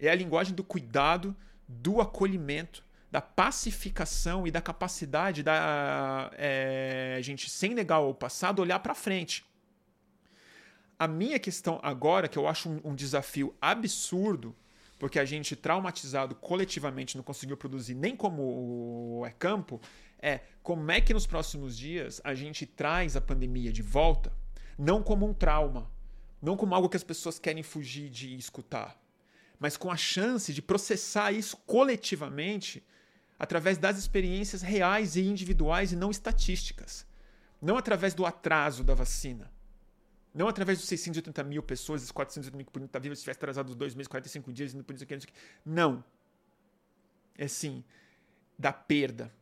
É 0.01 0.11
a 0.11 0.14
linguagem 0.16 0.57
do 0.57 0.64
cuidado, 0.64 1.37
do 1.68 2.01
acolhimento, 2.01 2.82
da 3.12 3.20
pacificação 3.20 4.45
e 4.45 4.51
da 4.51 4.61
capacidade 4.61 5.45
da 5.45 6.32
é, 6.34 7.20
gente, 7.22 7.49
sem 7.49 7.72
negar 7.72 8.01
o 8.01 8.12
passado, 8.12 8.59
olhar 8.59 8.80
para 8.80 8.93
frente. 8.93 9.47
A 10.99 11.07
minha 11.07 11.39
questão 11.39 11.78
agora, 11.80 12.26
que 12.26 12.37
eu 12.37 12.49
acho 12.49 12.68
um, 12.68 12.80
um 12.87 12.95
desafio 12.97 13.55
absurdo, 13.61 14.53
porque 14.99 15.18
a 15.18 15.24
gente, 15.24 15.55
traumatizado 15.55 16.34
coletivamente, 16.34 17.16
não 17.16 17.24
conseguiu 17.24 17.57
produzir 17.57 17.94
nem 17.94 18.16
como 18.16 19.22
é 19.26 19.30
campo, 19.30 19.80
é 20.18 20.40
como 20.62 20.90
é 20.90 21.01
que 21.01 21.12
nos 21.12 21.26
próximos 21.26 21.76
dias 21.76 22.20
a 22.24 22.34
gente 22.34 22.64
traz 22.66 23.16
a 23.16 23.20
pandemia 23.20 23.72
de 23.72 23.82
volta, 23.82 24.32
não 24.78 25.03
como 25.03 25.26
um 25.26 25.34
trauma, 25.34 25.90
não 26.40 26.57
como 26.57 26.74
algo 26.74 26.88
que 26.88 26.97
as 26.97 27.05
pessoas 27.05 27.38
querem 27.38 27.62
fugir 27.62 28.09
de 28.09 28.36
escutar, 28.36 29.01
mas 29.59 29.76
com 29.76 29.90
a 29.90 29.97
chance 29.97 30.53
de 30.53 30.62
processar 30.62 31.32
isso 31.32 31.57
coletivamente 31.59 32.82
através 33.38 33.78
das 33.78 33.99
experiências 33.99 34.62
reais 34.62 35.16
e 35.16 35.22
individuais 35.22 35.92
e 35.92 35.97
não 35.97 36.11
estatísticas. 36.11 37.07
Não 37.61 37.76
através 37.76 38.14
do 38.14 38.26
atraso 38.26 38.84
da 38.84 38.94
vacina, 38.94 39.51
não 40.37 40.49
através 40.49 40.78
dos 40.78 40.87
680 40.87 41.43
mil 41.45 41.62
pessoas, 41.62 42.03
os 42.03 42.12
480 42.12 42.55
mil 42.55 42.66
que 42.66 42.70
podiam 42.70 42.84
estar 42.84 42.99
vivas 42.99 43.18
se 43.18 43.24
tivesse 43.24 43.39
atrasado 43.39 43.74
dois 43.74 43.95
meses, 43.95 44.07
45 44.07 44.53
dias, 44.53 44.74
não 44.74 44.84
podia 44.84 45.16
isso 45.16 45.26
aqui. 45.26 45.32
Não. 45.64 46.05
É 47.39 47.49
sim, 47.49 47.82
da 48.59 48.70
perda, 48.70 49.32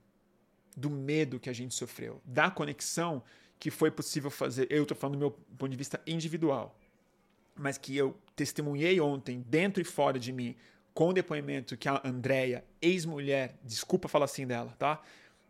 do 0.76 0.88
medo 0.88 1.40
que 1.40 1.51
a 1.51 1.53
gente 1.53 1.74
sofreu, 1.74 2.22
da 2.24 2.49
conexão 2.49 3.24
que 3.59 3.72
foi 3.72 3.90
possível 3.90 4.30
fazer. 4.30 4.68
Eu 4.70 4.82
estou 4.82 4.97
falando 4.97 5.16
do 5.16 5.18
meu 5.18 5.30
ponto 5.32 5.68
de 5.68 5.76
vista 5.76 6.01
individual, 6.07 6.78
mas 7.57 7.76
que 7.76 7.97
eu 7.97 8.16
testemunhei 8.36 9.01
ontem, 9.01 9.45
dentro 9.49 9.80
e 9.82 9.84
fora 9.84 10.16
de 10.16 10.32
mim, 10.32 10.55
com 10.92 11.09
o 11.09 11.12
depoimento 11.12 11.76
que 11.76 11.88
a 11.88 12.01
Andrea, 12.05 12.64
ex-mulher, 12.80 13.59
desculpa 13.64 14.07
falar 14.07 14.26
assim 14.26 14.47
dela, 14.47 14.72
tá? 14.78 15.03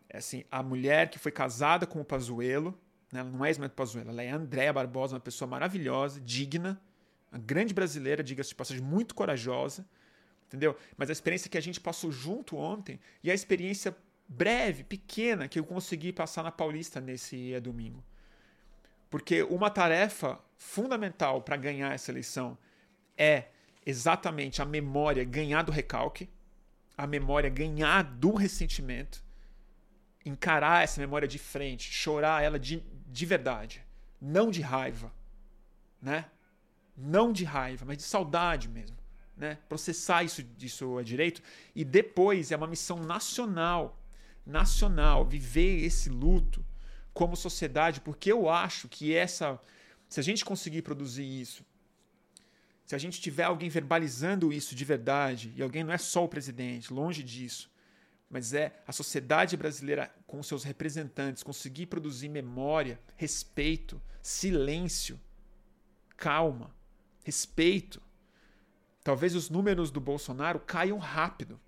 É 0.09 0.17
assim, 0.17 0.43
a 0.51 0.63
mulher 0.63 1.11
que 1.11 1.19
foi 1.19 1.33
casada 1.33 1.87
com 1.87 2.01
o 2.01 2.05
Pazuello, 2.05 2.79
né? 3.15 3.21
Ela 3.21 3.31
não 3.31 3.45
é 3.45 3.51
Ismael 3.51 3.71
Pazuello, 3.71 4.11
ela 4.11 4.23
é 4.23 4.31
Andréa 4.31 4.73
Barbosa, 4.73 5.15
uma 5.15 5.21
pessoa 5.21 5.49
maravilhosa, 5.49 6.21
digna, 6.21 6.81
uma 7.31 7.39
grande 7.39 7.73
brasileira, 7.73 8.23
diga-se 8.23 8.51
de 8.51 8.55
passagem, 8.57 8.83
muito 8.83 9.15
corajosa, 9.15 9.87
entendeu? 10.47 10.77
Mas 10.97 11.09
a 11.09 11.13
experiência 11.13 11.49
que 11.49 11.57
a 11.57 11.61
gente 11.61 11.81
passou 11.81 12.11
junto 12.11 12.57
ontem 12.57 12.99
e 13.23 13.31
a 13.31 13.35
experiência 13.35 13.97
breve, 14.29 14.83
pequena, 14.85 15.49
que 15.49 15.59
eu 15.59 15.65
consegui 15.65 16.13
passar 16.13 16.43
na 16.43 16.51
Paulista 16.51 17.01
nesse 17.01 17.59
domingo. 17.61 18.05
Porque 19.09 19.43
uma 19.45 19.71
tarefa 19.71 20.41
fundamental 20.57 21.43
para 21.43 21.57
ganhar 21.57 21.95
essa 21.95 22.11
eleição 22.11 22.59
é 23.17 23.45
exatamente 23.87 24.61
a 24.61 24.65
memória 24.65 25.23
ganhar 25.25 25.63
do 25.63 25.71
recalque, 25.71 26.29
a 26.97 27.07
memória 27.07 27.49
ganhar 27.49 28.03
do 28.03 28.35
ressentimento, 28.35 29.24
encarar 30.25 30.83
essa 30.83 31.01
memória 31.01 31.29
de 31.29 31.39
frente, 31.39 31.93
chorar 31.93 32.43
ela 32.43 32.59
de, 32.59 32.83
de 33.07 33.27
verdade, 33.27 33.85
não 34.21 34.51
de 34.51 34.63
raiva, 34.63 35.13
né? 36.01 36.27
Não 36.97 37.33
de 37.33 37.45
raiva, 37.45 37.85
mas 37.85 37.99
de 37.99 38.05
saudade 38.05 38.69
mesmo, 38.69 38.97
né? 39.37 39.59
Processar 39.69 40.23
isso, 40.23 40.45
isso 40.59 40.99
é 40.99 41.03
direito 41.03 41.43
e 41.75 41.85
depois 41.85 42.51
é 42.53 42.57
uma 42.57 42.67
missão 42.67 42.99
nacional, 43.01 44.01
nacional, 44.47 45.25
viver 45.25 45.85
esse 45.85 46.09
luto 46.09 46.65
como 47.13 47.37
sociedade, 47.37 48.01
porque 48.01 48.33
eu 48.33 48.49
acho 48.49 48.89
que 48.89 49.15
essa, 49.15 49.61
se 50.09 50.19
a 50.21 50.23
gente 50.23 50.45
conseguir 50.45 50.83
produzir 50.83 51.25
isso, 51.25 51.65
se 52.85 52.95
a 52.95 52.99
gente 52.99 53.21
tiver 53.21 53.45
alguém 53.45 53.69
verbalizando 53.69 54.53
isso 54.53 54.75
de 54.75 54.85
verdade, 54.85 55.53
e 55.57 55.63
alguém 55.63 55.85
não 55.85 55.93
é 55.93 55.99
só 55.99 56.25
o 56.25 56.29
presidente, 56.29 56.93
longe 56.93 57.23
disso, 57.23 57.71
mas 58.35 58.53
é 58.53 58.83
a 58.85 58.91
sociedade 58.91 59.57
brasileira, 59.57 60.13
com 60.27 60.43
seus 60.43 60.65
representantes, 60.65 61.45
conseguir 61.45 61.87
produzir 61.87 62.29
memória, 62.29 62.99
respeito, 63.15 64.03
silêncio, 64.21 65.21
calma, 66.17 66.75
respeito. 67.23 68.03
Talvez 69.05 69.37
os 69.37 69.49
números 69.49 69.93
do 69.93 70.01
Bolsonaro 70.01 70.59
caiam 70.59 70.99
rápido, 70.99 71.61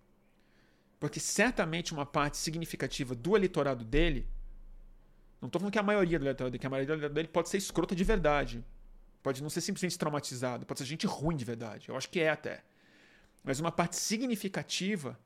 porque 0.98 1.20
certamente 1.20 1.92
uma 1.92 2.04
parte 2.04 2.36
significativa 2.36 3.14
do 3.14 3.36
eleitorado 3.36 3.84
dele 3.84 4.28
Não 5.40 5.48
tô 5.48 5.60
falando 5.60 5.72
que 5.72 5.78
a 5.78 5.84
maioria 5.84 6.18
do 6.18 6.24
eleitorado 6.24 6.50
dele, 6.50 6.58
que 6.58 6.66
a 6.66 6.70
maioria 6.70 6.86
do 6.88 6.90
eleitorado 6.94 7.14
dele 7.14 7.28
pode 7.28 7.48
ser 7.48 7.58
escrota 7.58 7.94
de 7.94 8.02
verdade. 8.02 8.64
Pode 9.22 9.40
não 9.40 9.50
ser 9.50 9.60
simplesmente 9.60 9.96
traumatizado, 9.96 10.66
pode 10.66 10.80
ser 10.80 10.86
gente 10.86 11.06
ruim 11.06 11.36
de 11.36 11.44
verdade. 11.44 11.90
Eu 11.90 11.96
acho 11.96 12.10
que 12.10 12.18
é 12.18 12.30
até. 12.30 12.64
Mas 13.44 13.60
uma 13.60 13.70
parte 13.70 13.94
significativa 13.94 15.16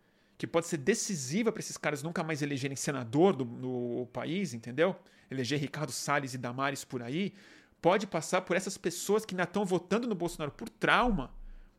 que 0.41 0.47
pode 0.47 0.67
ser 0.69 0.79
decisiva 0.79 1.53
para 1.53 1.61
esses 1.61 1.77
caras 1.77 2.03
nunca 2.03 2.25
mais 2.25 2.41
elegerem 2.41 2.75
senador 2.75 3.37
do, 3.37 3.45
no 3.45 4.07
país, 4.07 4.55
entendeu? 4.55 4.97
Eleger 5.31 5.61
Ricardo 5.61 5.93
Salles 5.93 6.33
e 6.33 6.39
Damares 6.39 6.83
por 6.83 7.03
aí, 7.03 7.35
pode 7.79 8.07
passar 8.07 8.41
por 8.41 8.57
essas 8.57 8.79
pessoas 8.79 9.27
que 9.27 9.35
ainda 9.35 9.43
estão 9.43 9.67
votando 9.67 10.09
no 10.09 10.15
Bolsonaro 10.15 10.51
por 10.51 10.71
trauma, 10.71 11.31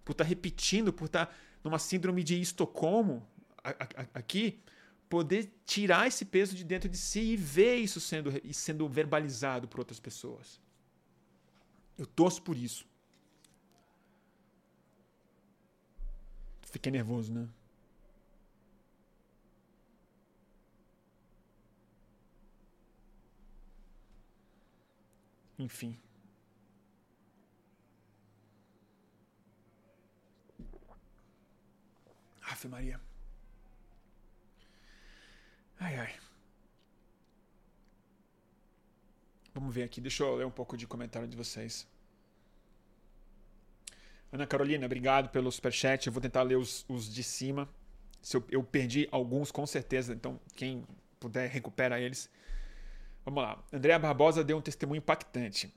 por 0.05 0.11
estar 0.11 0.23
tá 0.23 0.27
repetindo, 0.27 0.93
por 0.93 1.05
estar 1.05 1.25
tá 1.25 1.33
numa 1.63 1.79
síndrome 1.79 2.23
de 2.23 2.39
Estocolmo 2.39 3.27
aqui, 4.13 4.61
poder 5.09 5.51
tirar 5.65 6.05
esse 6.05 6.23
peso 6.23 6.55
de 6.55 6.63
dentro 6.63 6.87
de 6.87 6.97
si 6.97 7.33
e 7.33 7.35
ver 7.35 7.77
isso 7.77 7.99
sendo, 7.99 8.29
sendo 8.53 8.87
verbalizado 8.87 9.67
por 9.67 9.79
outras 9.79 9.99
pessoas. 9.99 10.61
Eu 11.97 12.05
torço 12.05 12.43
por 12.43 12.55
isso. 12.55 12.85
Fiquei 16.61 16.91
nervoso, 16.91 17.33
né? 17.33 17.49
Enfim. 25.61 25.95
Ave 32.41 32.67
Maria. 32.67 32.99
Ai, 35.79 35.95
ai. 35.97 36.13
Vamos 39.53 39.73
ver 39.73 39.83
aqui. 39.83 40.01
Deixa 40.01 40.23
eu 40.23 40.35
ler 40.35 40.45
um 40.47 40.51
pouco 40.51 40.75
de 40.75 40.87
comentário 40.87 41.27
de 41.27 41.37
vocês. 41.37 41.87
Ana 44.31 44.47
Carolina, 44.47 44.87
obrigado 44.87 45.29
pelo 45.29 45.51
superchat. 45.51 46.07
Eu 46.07 46.13
vou 46.13 46.21
tentar 46.21 46.41
ler 46.41 46.57
os, 46.57 46.83
os 46.89 47.13
de 47.13 47.23
cima. 47.23 47.69
Se 48.19 48.35
eu, 48.35 48.43
eu 48.49 48.63
perdi 48.63 49.07
alguns, 49.11 49.51
com 49.51 49.67
certeza. 49.67 50.13
Então, 50.13 50.39
quem 50.55 50.87
puder, 51.19 51.47
recupera 51.47 51.99
eles. 51.99 52.29
Vamos 53.23 53.43
lá. 53.43 53.63
Andréa 53.71 53.99
Barbosa 53.99 54.43
deu 54.43 54.57
um 54.57 54.61
testemunho 54.61 54.99
impactante. 54.99 55.73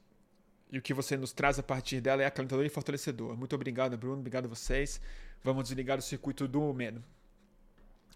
E 0.71 0.79
o 0.79 0.83
que 0.83 0.95
você 0.95 1.17
nos 1.17 1.33
traz 1.33 1.59
a 1.59 1.63
partir 1.63 2.01
dela 2.01 2.23
é 2.23 2.27
acalentador 2.27 2.65
e 2.65 2.69
fortalecedor. 2.69 3.37
Muito 3.37 3.55
obrigado, 3.55 3.97
Bruno. 3.97 4.19
Obrigado 4.19 4.47
a 4.47 4.49
vocês. 4.49 5.01
Vamos 5.43 5.65
desligar 5.65 5.99
o 5.99 6.03
circuito 6.03 6.49
do 6.49 6.73
medo. 6.73 7.05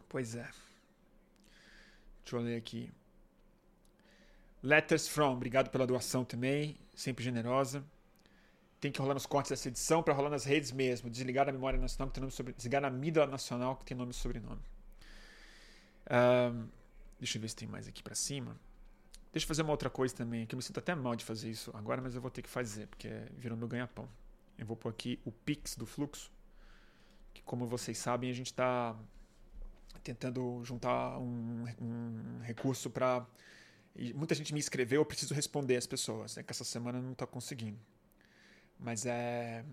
Pois 0.08 0.34
é. 0.34 0.48
Deixa 2.24 2.36
eu 2.36 2.40
ler 2.40 2.56
aqui. 2.56 2.90
Letters 4.62 5.06
from. 5.06 5.34
Obrigado 5.34 5.70
pela 5.70 5.86
doação 5.86 6.24
também. 6.24 6.76
Sempre 6.94 7.22
generosa. 7.22 7.84
Tem 8.80 8.90
que 8.90 9.00
rolar 9.00 9.14
nos 9.14 9.26
cortes 9.26 9.50
dessa 9.50 9.68
edição 9.68 10.02
para 10.02 10.14
rolar 10.14 10.30
nas 10.30 10.44
redes 10.44 10.72
mesmo. 10.72 11.10
Desligar 11.10 11.48
a 11.48 11.52
memória 11.52 11.78
nacional 11.78 12.08
que 12.08 12.14
tem 12.14 12.20
nome 12.22 12.32
sobre. 12.32 12.52
Desligar 12.54 12.84
a 12.84 12.90
mídia 12.90 13.26
nacional 13.26 13.76
que 13.76 13.84
tem 13.84 13.96
nome 13.96 14.12
e 14.12 14.14
sobrenome. 14.14 14.62
Um, 16.10 16.68
deixa 17.18 17.36
eu 17.38 17.42
ver 17.42 17.48
se 17.48 17.56
tem 17.56 17.68
mais 17.68 17.86
aqui 17.86 18.02
para 18.02 18.14
cima. 18.14 18.56
Deixa 19.32 19.44
eu 19.44 19.48
fazer 19.48 19.62
uma 19.62 19.72
outra 19.72 19.90
coisa 19.90 20.14
também, 20.14 20.46
que 20.46 20.54
eu 20.54 20.56
me 20.56 20.62
sinto 20.62 20.78
até 20.78 20.94
mal 20.94 21.14
de 21.14 21.24
fazer 21.24 21.50
isso 21.50 21.70
agora, 21.74 22.00
mas 22.00 22.14
eu 22.14 22.20
vou 22.20 22.30
ter 22.30 22.42
que 22.42 22.48
fazer, 22.48 22.86
porque 22.86 23.08
virou 23.36 23.56
meu 23.56 23.68
ganha-pão. 23.68 24.08
Eu 24.56 24.66
vou 24.66 24.76
pôr 24.76 24.88
aqui 24.88 25.20
o 25.24 25.30
Pix 25.30 25.76
do 25.76 25.86
fluxo, 25.86 26.32
que 27.34 27.42
como 27.42 27.66
vocês 27.66 27.98
sabem, 27.98 28.30
a 28.30 28.32
gente 28.32 28.46
está 28.46 28.96
tentando 30.02 30.62
juntar 30.64 31.18
um, 31.18 31.64
um 31.80 32.40
recurso 32.42 32.88
para. 32.90 33.26
Muita 34.14 34.34
gente 34.34 34.54
me 34.54 34.60
escreveu, 34.60 35.02
eu 35.02 35.06
preciso 35.06 35.34
responder 35.34 35.76
as 35.76 35.86
pessoas, 35.86 36.38
é 36.38 36.42
que 36.42 36.52
essa 36.52 36.64
semana 36.64 37.00
não 37.00 37.12
está 37.12 37.26
conseguindo. 37.26 37.78
Mas 38.78 39.04
é. 39.06 39.64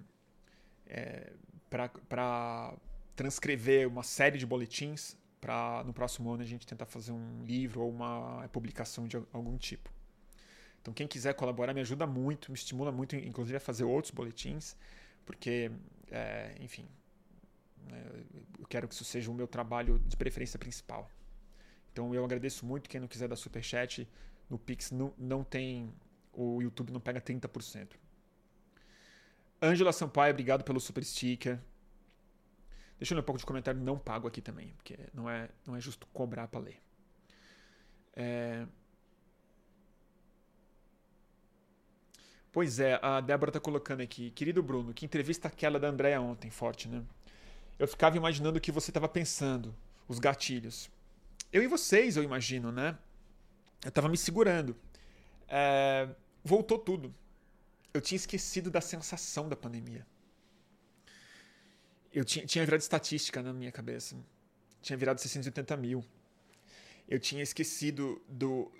é 0.88 1.32
para 1.70 2.74
transcrever 3.16 3.88
uma 3.88 4.04
série 4.04 4.38
de 4.38 4.46
boletins 4.46 5.18
para 5.46 5.84
no 5.84 5.94
próximo 5.94 6.32
ano 6.32 6.42
a 6.42 6.46
gente 6.46 6.66
tentar 6.66 6.88
fazer 6.88 7.12
um 7.12 7.44
livro 7.46 7.82
ou 7.82 7.92
uma 7.92 8.50
publicação 8.52 9.08
de 9.08 9.16
algum 9.32 9.56
tipo. 9.60 9.92
Então 10.82 10.92
quem 10.92 11.08
quiser 11.08 11.36
colaborar 11.36 11.72
me 11.72 11.82
ajuda 11.82 12.08
muito, 12.08 12.52
me 12.52 12.58
estimula 12.58 12.92
muito, 12.92 13.16
inclusive 13.16 13.56
a 13.56 13.60
fazer 13.60 13.84
outros 13.84 14.10
boletins, 14.10 14.76
porque, 15.24 15.72
é, 16.10 16.56
enfim, 16.60 16.88
né, 17.88 18.04
eu 18.58 18.66
quero 18.66 18.88
que 18.88 18.96
isso 18.96 19.06
seja 19.06 19.30
o 19.30 19.36
meu 19.36 19.46
trabalho 19.46 20.00
de 20.00 20.18
preferência 20.18 20.58
principal. 20.58 21.08
Então 21.92 22.16
eu 22.16 22.26
agradeço 22.26 22.66
muito 22.66 22.90
quem 22.90 23.00
não 23.00 23.08
quiser 23.08 23.28
dar 23.28 23.36
super 23.36 23.64
chat 23.64 24.08
no 24.50 24.58
Pix 24.58 24.90
não, 24.90 25.14
não 25.16 25.44
tem 25.44 25.94
o 26.34 26.60
YouTube 26.60 26.92
não 26.92 27.00
pega 27.00 27.22
30%. 27.22 27.90
Ângela 29.62 29.94
Sampaio, 29.94 30.32
obrigado 30.34 30.64
pelo 30.64 30.80
super 30.80 31.04
sticker. 31.04 31.60
Deixa 32.98 33.14
eu 33.14 33.16
ler 33.18 33.22
um 33.22 33.26
pouco 33.26 33.40
de 33.40 33.46
comentário 33.46 33.80
não 33.80 33.98
pago 33.98 34.28
aqui 34.28 34.42
também, 34.42 34.70
porque 34.78 34.98
não 35.14 35.30
é, 35.30 35.50
não 35.66 35.76
é 35.76 35.82
justo 35.82 36.08
cobrar 36.14 36.48
para 36.48 36.62
ler. 36.62 36.82
É... 38.14 38.66
Pois 42.52 42.80
é, 42.80 42.98
a 43.02 43.20
Débora 43.20 43.52
tá 43.52 43.60
colocando 43.60 44.02
aqui. 44.02 44.32
Querido 44.32 44.64
Bruno, 44.64 44.94
que 44.94 45.06
entrevista 45.06 45.50
aquela 45.50 45.78
da 45.78 45.90
Andréia 45.90 46.22
ontem, 46.22 46.50
forte, 46.50 46.88
né? 46.88 47.04
Eu 47.78 47.86
ficava 47.88 48.16
imaginando 48.16 48.58
o 48.58 48.62
que 48.62 48.72
você 48.72 48.92
estava 48.92 49.10
pensando, 49.10 49.76
os 50.08 50.20
gatilhos. 50.20 50.90
Eu 51.52 51.62
e 51.62 51.68
vocês, 51.68 52.16
eu 52.16 52.24
imagino, 52.24 52.72
né? 52.72 52.98
Eu 53.84 53.90
estava 53.90 54.08
me 54.08 54.18
segurando. 54.18 54.74
É... 55.50 56.08
Voltou 56.46 56.80
tudo. 56.80 57.14
Eu 57.94 58.00
tinha 58.00 58.16
esquecido 58.16 58.72
da 58.72 58.80
sensação 58.80 59.50
da 59.50 59.56
pandemia 59.56 60.08
eu 62.16 62.24
tinha, 62.24 62.46
tinha 62.46 62.64
virado 62.64 62.80
estatística 62.80 63.44
na 63.44 63.52
minha 63.52 63.74
cabeça. 63.74 64.16
Tinha 64.82 64.96
virado 64.96 65.20
680 65.20 65.76
mil. 65.76 66.02
Eu 67.10 67.20
tinha 67.20 67.44
esquecido 67.44 68.22
do, 68.30 68.72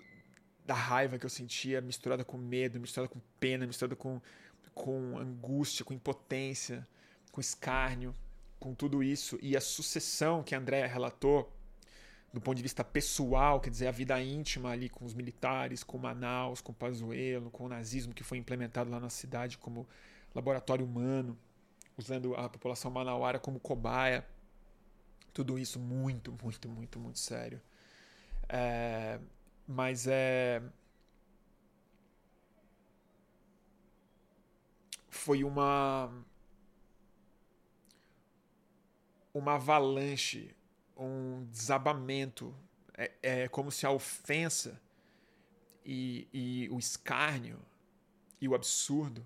da 0.64 0.72
raiva 0.72 1.18
que 1.18 1.26
eu 1.26 1.30
sentia 1.30 1.82
misturada 1.82 2.24
com 2.24 2.38
medo, 2.38 2.80
misturada 2.80 3.12
com 3.12 3.20
pena, 3.38 3.66
misturada 3.66 3.94
com, 3.94 4.22
com 4.74 5.18
angústia, 5.18 5.84
com 5.84 5.92
impotência, 5.92 6.88
com 7.30 7.38
escárnio, 7.38 8.14
com 8.58 8.74
tudo 8.74 9.02
isso. 9.02 9.38
E 9.42 9.54
a 9.54 9.60
sucessão 9.60 10.42
que 10.42 10.54
a 10.54 10.58
Andrea 10.58 10.86
relatou, 10.86 11.52
do 12.32 12.40
ponto 12.40 12.56
de 12.56 12.62
vista 12.62 12.82
pessoal, 12.82 13.60
quer 13.60 13.68
dizer, 13.68 13.86
a 13.86 13.92
vida 13.92 14.18
íntima 14.18 14.70
ali 14.70 14.88
com 14.88 15.04
os 15.04 15.12
militares, 15.12 15.84
com 15.84 15.98
Manaus, 15.98 16.62
com 16.62 16.72
Pazuello, 16.72 17.50
com 17.50 17.66
o 17.66 17.68
nazismo 17.68 18.14
que 18.14 18.24
foi 18.24 18.38
implementado 18.38 18.90
lá 18.90 18.98
na 18.98 19.10
cidade 19.10 19.58
como 19.58 19.86
laboratório 20.34 20.86
humano 20.86 21.38
usando 21.96 22.34
a 22.34 22.48
população 22.48 22.90
manauara 22.90 23.38
como 23.38 23.58
cobaia. 23.58 24.26
Tudo 25.32 25.58
isso 25.58 25.78
muito, 25.78 26.32
muito, 26.42 26.68
muito, 26.68 26.98
muito 26.98 27.18
sério. 27.18 27.60
É, 28.48 29.18
mas 29.66 30.06
é. 30.06 30.62
Foi 35.08 35.42
uma. 35.44 36.10
Uma 39.34 39.54
avalanche, 39.54 40.54
um 40.96 41.44
desabamento. 41.50 42.54
É, 42.96 43.12
é 43.22 43.48
como 43.48 43.70
se 43.70 43.84
a 43.84 43.90
ofensa 43.90 44.80
e, 45.84 46.26
e 46.32 46.68
o 46.70 46.78
escárnio 46.78 47.58
e 48.40 48.48
o 48.48 48.54
absurdo 48.54 49.24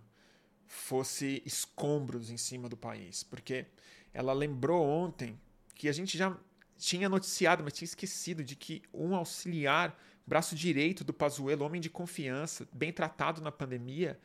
fosse 0.70 1.42
escombros 1.44 2.30
em 2.30 2.36
cima 2.36 2.68
do 2.68 2.76
país, 2.76 3.24
porque 3.24 3.66
ela 4.14 4.32
lembrou 4.32 4.86
ontem 4.86 5.36
que 5.74 5.88
a 5.88 5.92
gente 5.92 6.16
já 6.16 6.38
tinha 6.78 7.08
noticiado, 7.08 7.64
mas 7.64 7.72
tinha 7.72 7.86
esquecido 7.86 8.44
de 8.44 8.54
que 8.54 8.80
um 8.94 9.16
auxiliar, 9.16 9.98
braço 10.24 10.54
direito 10.54 11.02
do 11.02 11.12
Pazuello, 11.12 11.66
homem 11.66 11.80
de 11.80 11.90
confiança, 11.90 12.68
bem 12.72 12.92
tratado 12.92 13.42
na 13.42 13.50
pandemia, 13.50 14.16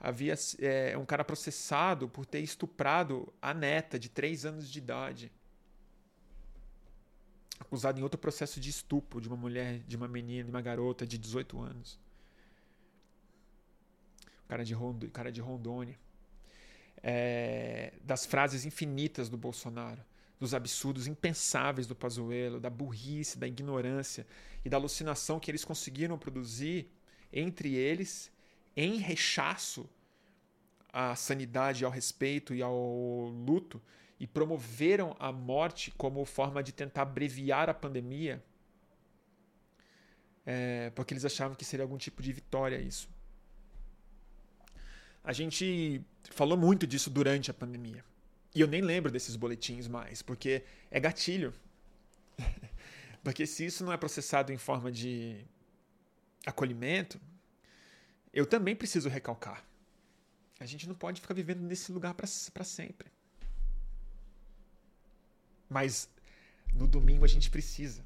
havia 0.00 0.34
é, 0.58 0.98
um 0.98 1.06
cara 1.06 1.22
processado 1.22 2.08
por 2.08 2.26
ter 2.26 2.40
estuprado 2.40 3.32
a 3.40 3.54
neta 3.54 3.96
de 3.96 4.08
três 4.08 4.44
anos 4.44 4.68
de 4.68 4.78
idade, 4.78 5.30
acusado 7.60 8.00
em 8.00 8.02
outro 8.02 8.18
processo 8.18 8.58
de 8.58 8.70
estupro 8.70 9.20
de 9.20 9.28
uma 9.28 9.36
mulher, 9.36 9.78
de 9.86 9.96
uma 9.96 10.08
menina, 10.08 10.42
de 10.42 10.50
uma 10.50 10.60
garota 10.60 11.06
de 11.06 11.16
18 11.16 11.60
anos 11.60 11.96
cara 14.52 14.64
de, 14.64 14.74
Rond 14.74 15.08
cara 15.10 15.32
de 15.32 15.40
Rondônia, 15.40 15.98
é, 17.02 17.94
das 18.04 18.26
frases 18.26 18.66
infinitas 18.66 19.30
do 19.30 19.38
Bolsonaro, 19.38 20.04
dos 20.38 20.52
absurdos 20.52 21.06
impensáveis 21.06 21.86
do 21.86 21.94
Pazuello, 21.94 22.60
da 22.60 22.68
burrice, 22.68 23.38
da 23.38 23.46
ignorância 23.46 24.26
e 24.62 24.68
da 24.68 24.76
alucinação 24.76 25.40
que 25.40 25.50
eles 25.50 25.64
conseguiram 25.64 26.18
produzir 26.18 26.90
entre 27.32 27.74
eles 27.74 28.30
em 28.76 28.98
rechaço 28.98 29.88
à 30.92 31.16
sanidade, 31.16 31.82
ao 31.82 31.90
respeito 31.90 32.54
e 32.54 32.60
ao 32.60 33.30
luto 33.30 33.80
e 34.20 34.26
promoveram 34.26 35.16
a 35.18 35.32
morte 35.32 35.90
como 35.92 36.22
forma 36.26 36.62
de 36.62 36.72
tentar 36.72 37.02
abreviar 37.02 37.70
a 37.70 37.74
pandemia 37.74 38.44
é, 40.44 40.90
porque 40.94 41.14
eles 41.14 41.24
achavam 41.24 41.56
que 41.56 41.64
seria 41.64 41.84
algum 41.84 41.96
tipo 41.96 42.20
de 42.20 42.32
vitória 42.34 42.78
isso. 42.78 43.08
A 45.24 45.32
gente 45.32 46.04
falou 46.30 46.56
muito 46.58 46.86
disso 46.86 47.08
durante 47.10 47.50
a 47.50 47.54
pandemia. 47.54 48.04
E 48.54 48.60
eu 48.60 48.66
nem 48.66 48.82
lembro 48.82 49.10
desses 49.10 49.36
boletins 49.36 49.88
mais, 49.88 50.20
porque 50.20 50.64
é 50.90 51.00
gatilho. 51.00 51.54
porque 53.22 53.46
se 53.46 53.64
isso 53.64 53.84
não 53.84 53.92
é 53.92 53.96
processado 53.96 54.52
em 54.52 54.58
forma 54.58 54.90
de 54.90 55.44
acolhimento, 56.44 57.20
eu 58.32 58.44
também 58.44 58.74
preciso 58.74 59.08
recalcar. 59.08 59.64
A 60.58 60.66
gente 60.66 60.88
não 60.88 60.94
pode 60.94 61.20
ficar 61.20 61.34
vivendo 61.34 61.60
nesse 61.60 61.90
lugar 61.92 62.14
para 62.14 62.26
sempre. 62.64 63.10
Mas 65.68 66.08
no 66.74 66.86
domingo 66.86 67.24
a 67.24 67.28
gente 67.28 67.50
precisa. 67.50 68.04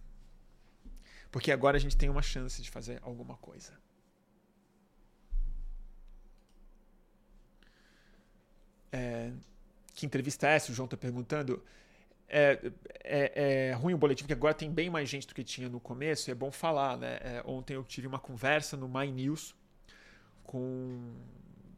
Porque 1.31 1.51
agora 1.51 1.77
a 1.77 1.81
gente 1.81 1.97
tem 1.97 2.09
uma 2.09 2.23
chance 2.23 2.63
de 2.63 2.71
fazer 2.71 2.99
alguma 3.03 3.37
coisa. 3.37 3.73
É, 8.97 9.31
que 9.95 10.07
entrevista 10.07 10.49
é 10.49 10.57
essa? 10.57 10.73
O 10.73 10.75
João 10.75 10.87
está 10.87 10.97
perguntando. 10.97 11.63
É, 12.29 12.73
é, 13.05 13.69
é, 13.69 13.73
ruim 13.75 13.95
o 13.95 13.99
boletim, 13.99 14.25
porque 14.25 14.33
agora 14.33 14.53
tem 14.53 14.71
bem 14.71 14.91
mais 14.91 15.09
gente 15.09 15.29
do 15.29 15.35
que 15.35 15.45
tinha 15.45 15.69
no 15.69 15.79
começo, 15.79 16.29
é 16.29 16.35
bom 16.35 16.51
falar, 16.51 16.97
né? 16.97 17.19
É, 17.21 17.43
ontem 17.47 17.75
eu 17.75 17.85
tive 17.85 18.07
uma 18.09 18.19
conversa 18.19 18.77
no 18.77 18.89
My 18.89 19.09
News 19.13 19.55
com 20.43 21.15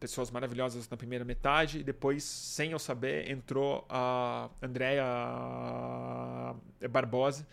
pessoas 0.00 0.30
maravilhosas 0.30 0.88
na 0.88 0.96
primeira 0.96 1.24
metade, 1.24 1.80
e 1.80 1.84
depois, 1.84 2.24
sem 2.24 2.70
eu 2.70 2.78
saber, 2.78 3.30
entrou 3.30 3.84
a 3.90 4.48
Andrea 4.62 5.04
Barbosa, 6.88 7.46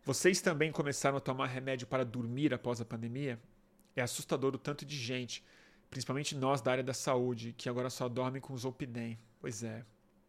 Vocês 0.05 0.41
também 0.41 0.71
começaram 0.71 1.17
a 1.17 1.21
tomar 1.21 1.47
remédio 1.47 1.87
para 1.87 2.05
dormir 2.05 2.55
após 2.55 2.81
a 2.81 2.85
pandemia? 2.85 3.39
É 3.99 4.03
assustador 4.03 4.55
o 4.55 4.59
tanto 4.59 4.87
de 4.87 4.97
gente, 4.97 5.45
principalmente 5.91 6.37
nós 6.37 6.61
da 6.61 6.71
área 6.71 6.85
da 6.85 6.95
saúde, 6.95 7.53
que 7.59 7.69
agora 7.69 7.91
só 7.91 8.09
dorme 8.09 8.41
com 8.41 8.57
Zolpidem. 8.57 9.19
Pois 9.41 9.65
é. 9.65 9.85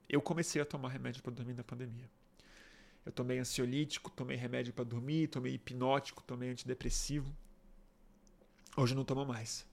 Eu 0.09 0.24
comecei 0.24 0.59
a 0.59 0.65
tomar 0.65 0.89
remédio 0.89 1.22
para 1.22 1.32
dormir 1.32 1.53
na 1.53 1.63
pandemia. 1.63 2.09
Eu 3.05 3.11
tomei 3.11 3.38
ansiolítico, 3.38 4.09
tomei 4.09 4.36
remédio 4.36 4.74
para 4.74 4.84
dormir, 4.84 5.28
tomei 5.28 5.53
hipnótico, 5.53 6.24
tomei 6.24 6.49
antidepressivo. 6.49 7.32
Hoje 8.76 8.93
eu 8.93 8.97
não 8.97 9.05
tomo 9.05 9.24
mais. 9.24 9.67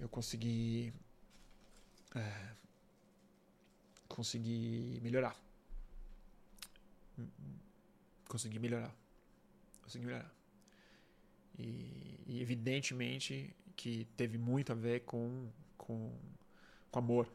Eu 0.00 0.08
consegui. 0.08 0.90
É, 2.14 2.54
consegui 4.08 4.98
melhorar. 5.02 5.36
Consegui 8.26 8.58
melhorar. 8.58 8.94
Consegui 9.82 10.06
melhorar. 10.06 10.37
E, 11.58 12.22
e, 12.26 12.40
evidentemente 12.40 13.54
que 13.74 14.06
teve 14.16 14.38
muito 14.38 14.72
a 14.72 14.74
ver 14.74 15.00
com, 15.00 15.50
com, 15.76 16.16
com 16.90 16.98
amor. 16.98 17.32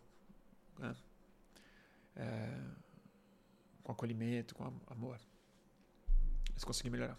Né? 0.80 0.96
É, 2.16 2.60
com 3.84 3.92
acolhimento, 3.92 4.56
com 4.56 4.66
amor. 4.88 5.20
Mas 6.54 6.64
consegui 6.64 6.90
melhorar. 6.90 7.18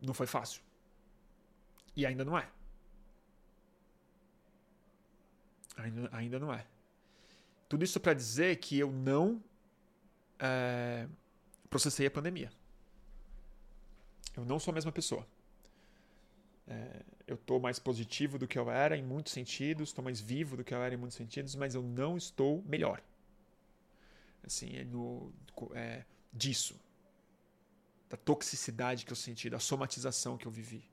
Não 0.00 0.12
foi 0.12 0.26
fácil. 0.26 0.62
E 1.94 2.04
ainda 2.04 2.24
não 2.24 2.36
é. 2.36 2.48
Ainda, 5.76 6.08
ainda 6.12 6.38
não 6.38 6.52
é. 6.52 6.66
Tudo 7.68 7.84
isso 7.84 7.98
para 8.00 8.14
dizer 8.14 8.56
que 8.56 8.78
eu 8.78 8.92
não 8.92 9.42
é, 10.38 11.08
processei 11.68 12.06
a 12.06 12.10
pandemia. 12.10 12.50
Eu 14.36 14.44
não 14.44 14.58
sou 14.58 14.72
a 14.72 14.74
mesma 14.74 14.92
pessoa. 14.92 15.26
É, 16.68 17.02
eu 17.26 17.36
estou 17.36 17.60
mais 17.60 17.78
positivo 17.78 18.38
do 18.38 18.48
que 18.48 18.58
eu 18.58 18.70
era 18.70 18.96
em 18.96 19.02
muitos 19.02 19.32
sentidos, 19.32 19.88
estou 19.90 20.04
mais 20.04 20.20
vivo 20.20 20.56
do 20.56 20.64
que 20.64 20.74
eu 20.74 20.82
era 20.82 20.94
em 20.94 20.98
muitos 20.98 21.16
sentidos, 21.16 21.54
mas 21.54 21.74
eu 21.74 21.82
não 21.82 22.16
estou 22.16 22.62
melhor. 22.66 23.00
Assim, 24.44 24.76
é 24.76 24.84
no, 24.84 25.32
é, 25.74 26.04
disso. 26.32 26.78
Da 28.08 28.16
toxicidade 28.16 29.04
que 29.04 29.12
eu 29.12 29.16
senti, 29.16 29.50
da 29.50 29.58
somatização 29.58 30.36
que 30.36 30.46
eu 30.46 30.52
vivi. 30.52 30.88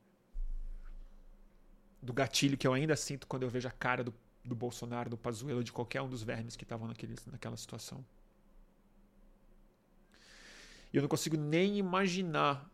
Do 2.02 2.14
gatilho 2.14 2.58
que 2.58 2.68
eu 2.68 2.74
ainda 2.74 2.96
sinto 2.96 3.28
quando 3.28 3.44
eu 3.44 3.50
vejo 3.50 3.68
a 3.68 3.72
cara 3.72 4.04
do, 4.04 4.14
do 4.44 4.56
Bolsonaro, 4.56 5.10
do 5.10 5.18
Pazuello, 5.18 5.64
de 5.64 5.72
qualquer 5.72 6.02
um 6.02 6.10
dos 6.10 6.24
vermes 6.24 6.56
que 6.56 6.64
estavam 6.64 6.88
naquela 7.32 7.58
situação. 7.58 8.04
E 10.92 10.98
eu 10.98 11.02
não 11.02 11.10
consigo 11.10 11.38
nem 11.38 11.78
imaginar 11.78 12.70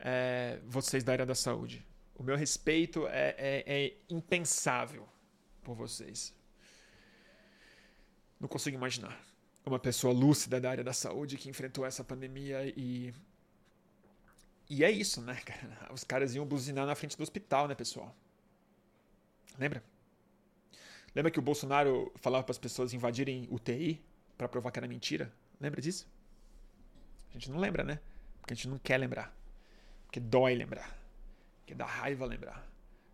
é, 0.00 0.60
vocês 0.66 1.04
da 1.04 1.12
área 1.12 1.26
da 1.26 1.34
saúde. 1.34 1.84
O 2.14 2.22
meu 2.22 2.36
respeito 2.36 3.06
é, 3.08 3.34
é, 3.38 3.64
é 3.66 3.96
impensável 4.08 5.08
por 5.62 5.74
vocês. 5.74 6.34
Não 8.40 8.48
consigo 8.48 8.76
imaginar 8.76 9.20
uma 9.68 9.78
pessoa 9.78 10.12
lúcida 10.12 10.60
da 10.60 10.70
área 10.70 10.82
da 10.82 10.92
saúde 10.92 11.36
que 11.36 11.48
enfrentou 11.48 11.84
essa 11.84 12.02
pandemia 12.02 12.66
e. 12.76 13.12
E 14.70 14.84
é 14.84 14.90
isso, 14.90 15.22
né, 15.22 15.34
cara? 15.44 15.92
Os 15.92 16.04
caras 16.04 16.34
iam 16.34 16.44
buzinar 16.44 16.86
na 16.86 16.94
frente 16.94 17.16
do 17.16 17.22
hospital, 17.22 17.68
né, 17.68 17.74
pessoal? 17.74 18.14
Lembra? 19.58 19.82
Lembra 21.14 21.30
que 21.30 21.38
o 21.38 21.42
Bolsonaro 21.42 22.12
falava 22.16 22.44
para 22.44 22.52
as 22.52 22.58
pessoas 22.58 22.92
invadirem 22.92 23.48
UTI 23.50 24.02
para 24.36 24.46
provar 24.46 24.70
que 24.70 24.78
era 24.78 24.86
mentira? 24.86 25.32
Lembra 25.58 25.80
disso? 25.80 26.06
A 27.30 27.32
gente 27.32 27.50
não 27.50 27.58
lembra, 27.58 27.82
né? 27.82 27.98
Porque 28.40 28.52
a 28.52 28.56
gente 28.56 28.68
não 28.68 28.78
quer 28.78 28.98
lembrar. 28.98 29.34
Porque 30.08 30.18
dói 30.18 30.54
lembrar. 30.54 30.98
Porque 31.60 31.74
dá 31.74 31.84
raiva 31.84 32.24
lembrar. 32.24 32.66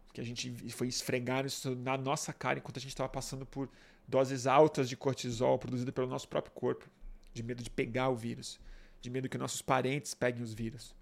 Porque 0.06 0.20
a 0.20 0.24
gente 0.24 0.54
foi 0.70 0.86
esfregar 0.86 1.44
isso 1.44 1.74
na 1.74 1.98
nossa 1.98 2.32
cara 2.32 2.60
enquanto 2.60 2.76
a 2.76 2.80
gente 2.80 2.90
estava 2.90 3.08
passando 3.08 3.44
por 3.44 3.68
doses 4.06 4.46
altas 4.46 4.88
de 4.88 4.96
cortisol 4.96 5.58
produzida 5.58 5.90
pelo 5.90 6.06
nosso 6.06 6.28
próprio 6.28 6.54
corpo, 6.54 6.88
de 7.32 7.42
medo 7.42 7.64
de 7.64 7.68
pegar 7.68 8.10
o 8.10 8.14
vírus, 8.14 8.60
de 9.00 9.10
medo 9.10 9.28
que 9.28 9.36
nossos 9.36 9.60
parentes 9.60 10.14
peguem 10.14 10.40
os 10.40 10.54
vírus. 10.54 10.94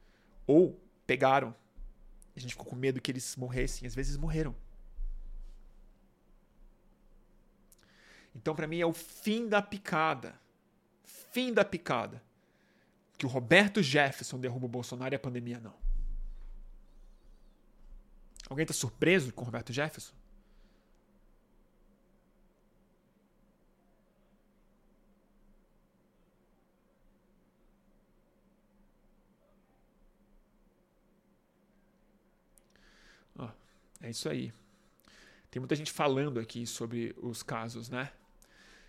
Ou 0.46 0.80
pegaram. 1.06 1.54
A 2.34 2.40
gente 2.40 2.52
ficou 2.52 2.64
com 2.64 2.74
medo 2.74 3.02
que 3.02 3.10
eles 3.10 3.36
morressem, 3.36 3.86
às 3.86 3.94
vezes 3.94 4.16
morreram. 4.16 4.56
Então, 8.34 8.54
para 8.54 8.66
mim, 8.66 8.80
é 8.80 8.86
o 8.86 8.94
fim 8.94 9.46
da 9.46 9.60
picada. 9.60 10.40
Fim 11.04 11.52
da 11.52 11.66
picada. 11.66 12.22
Que 13.18 13.26
o 13.26 13.28
Roberto 13.28 13.82
Jefferson 13.82 14.40
derruba 14.40 14.64
o 14.64 14.70
Bolsonaro 14.70 15.14
e 15.14 15.16
a 15.16 15.18
pandemia 15.18 15.60
não. 15.60 15.81
Alguém 18.52 18.64
está 18.64 18.74
surpreso 18.74 19.32
com 19.32 19.40
o 19.40 19.44
Roberto 19.46 19.72
Jefferson? 19.72 20.12
É 34.02 34.10
isso 34.10 34.28
aí. 34.28 34.52
Tem 35.50 35.60
muita 35.60 35.74
gente 35.74 35.90
falando 35.90 36.38
aqui 36.38 36.66
sobre 36.66 37.14
os 37.22 37.42
casos, 37.42 37.88
né? 37.88 38.10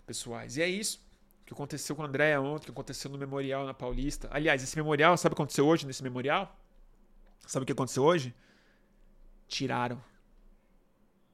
Pessoais. 0.05 0.57
E 0.57 0.61
é 0.61 0.67
isso 0.67 0.99
que 1.45 1.53
aconteceu 1.53 1.95
com 1.95 2.01
a 2.01 2.05
Andréia 2.05 2.41
ontem, 2.41 2.65
que 2.65 2.71
aconteceu 2.71 3.09
no 3.09 3.17
memorial 3.17 3.65
na 3.65 3.73
Paulista. 3.73 4.27
Aliás, 4.29 4.61
esse 4.61 4.75
memorial, 4.75 5.15
sabe 5.15 5.31
o 5.31 5.35
que 5.37 5.41
aconteceu 5.41 5.65
hoje 5.65 5.87
nesse 5.87 6.03
memorial? 6.03 6.59
Sabe 7.47 7.63
o 7.63 7.65
que 7.65 7.71
aconteceu 7.71 8.03
hoje? 8.03 8.35
Tiraram. 9.53 10.03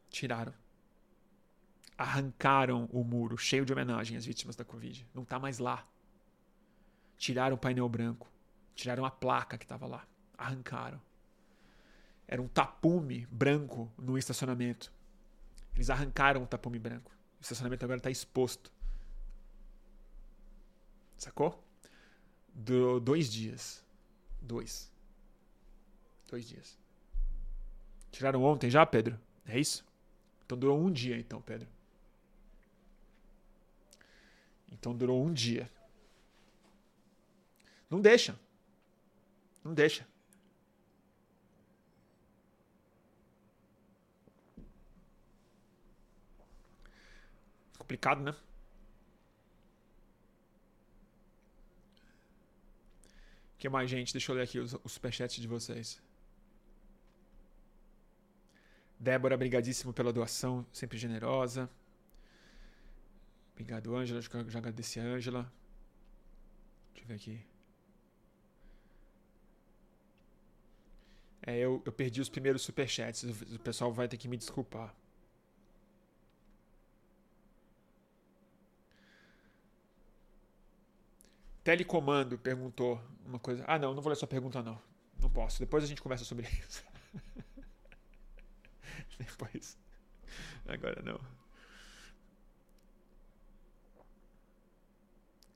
Tiraram. 0.10 0.54
Arrancaram 1.98 2.90
o 2.92 3.02
muro 3.02 3.38
cheio 3.38 3.64
de 3.64 3.72
homenagem 3.72 4.18
às 4.18 4.26
vítimas 4.26 4.58
da 4.58 4.66
Covid. 4.66 5.08
Não 5.14 5.24
está 5.24 5.40
mais 5.40 5.58
lá. 5.58 5.88
Tiraram 7.18 7.56
o 7.56 7.58
painel 7.58 7.88
branco. 7.88 8.30
Tiraram 8.76 9.06
a 9.06 9.10
placa 9.10 9.58
que 9.58 9.64
estava 9.64 9.88
lá. 9.88 10.06
Arrancaram. 10.38 11.02
Era 12.28 12.42
um 12.42 12.48
tapume 12.50 13.26
branco 13.32 13.90
no 13.98 14.18
estacionamento. 14.18 14.92
Eles 15.74 15.90
arrancaram 15.90 16.44
o 16.44 16.46
tapume 16.46 16.78
branco. 16.78 17.14
O 17.40 17.42
estacionamento 17.42 17.86
agora 17.86 18.00
está 18.00 18.12
exposto. 18.12 18.70
Sacou? 21.16 21.64
Do, 22.54 23.00
dois 23.00 23.32
dias. 23.32 23.82
Dois. 24.42 24.92
Dois 26.28 26.46
dias. 26.50 26.78
Tiraram 28.12 28.44
ontem 28.44 28.70
já, 28.70 28.86
Pedro? 28.86 29.20
É 29.46 29.60
isso? 29.60 29.86
Então 30.46 30.58
durou 30.58 30.80
um 30.80 30.92
dia, 30.92 31.18
então, 31.18 31.42
Pedro. 31.42 31.68
Então 34.72 34.96
durou 34.96 35.24
um 35.24 35.32
dia. 35.32 35.70
Não 37.90 38.02
deixa. 38.02 38.40
Não 39.64 39.74
deixa. 39.74 40.08
Complicado, 47.78 48.22
né? 48.22 48.32
O 53.54 53.58
que 53.58 53.68
mais, 53.68 53.90
gente? 53.90 54.14
Deixa 54.14 54.32
eu 54.32 54.36
ler 54.36 54.44
aqui 54.44 54.60
os, 54.60 54.74
os 54.84 54.94
superchats 54.94 55.42
de 55.42 55.48
vocês. 55.48 56.02
Débora, 59.00 59.38
brigadíssimo 59.38 59.94
pela 59.94 60.12
doação, 60.12 60.66
sempre 60.74 60.98
generosa. 60.98 61.70
Obrigado, 63.54 63.96
Ângela. 63.96 64.22
Já 64.22 64.60
agradeci 64.60 65.00
a 65.00 65.04
Ângela. 65.04 65.52
Deixa 66.94 67.04
eu 67.04 67.08
ver 67.08 67.14
aqui. 67.16 67.46
É, 71.42 71.58
eu, 71.58 71.82
eu 71.86 71.92
perdi 71.92 72.22
os 72.22 72.30
primeiros 72.30 72.62
superchats. 72.62 73.24
O 73.24 73.60
pessoal 73.60 73.92
vai 73.92 74.08
ter 74.08 74.18
que 74.18 74.28
me 74.28 74.38
desculpar. 74.38 74.94
Telecomando 81.64 82.38
perguntou 82.38 83.02
uma 83.26 83.40
coisa. 83.40 83.64
Ah, 83.68 83.80
não, 83.80 83.94
não 83.94 84.02
vou 84.02 84.10
ler 84.10 84.16
sua 84.16 84.28
pergunta, 84.28 84.62
não. 84.62 84.80
Não 85.22 85.30
posso. 85.30 85.60
Depois 85.60 85.84
a 85.84 85.88
gente 85.88 86.02
conversa 86.02 86.26
sobre 86.26 86.48
isso. 86.48 86.84
Depois. 89.28 89.78
Agora 90.68 91.02
não. 91.02 91.20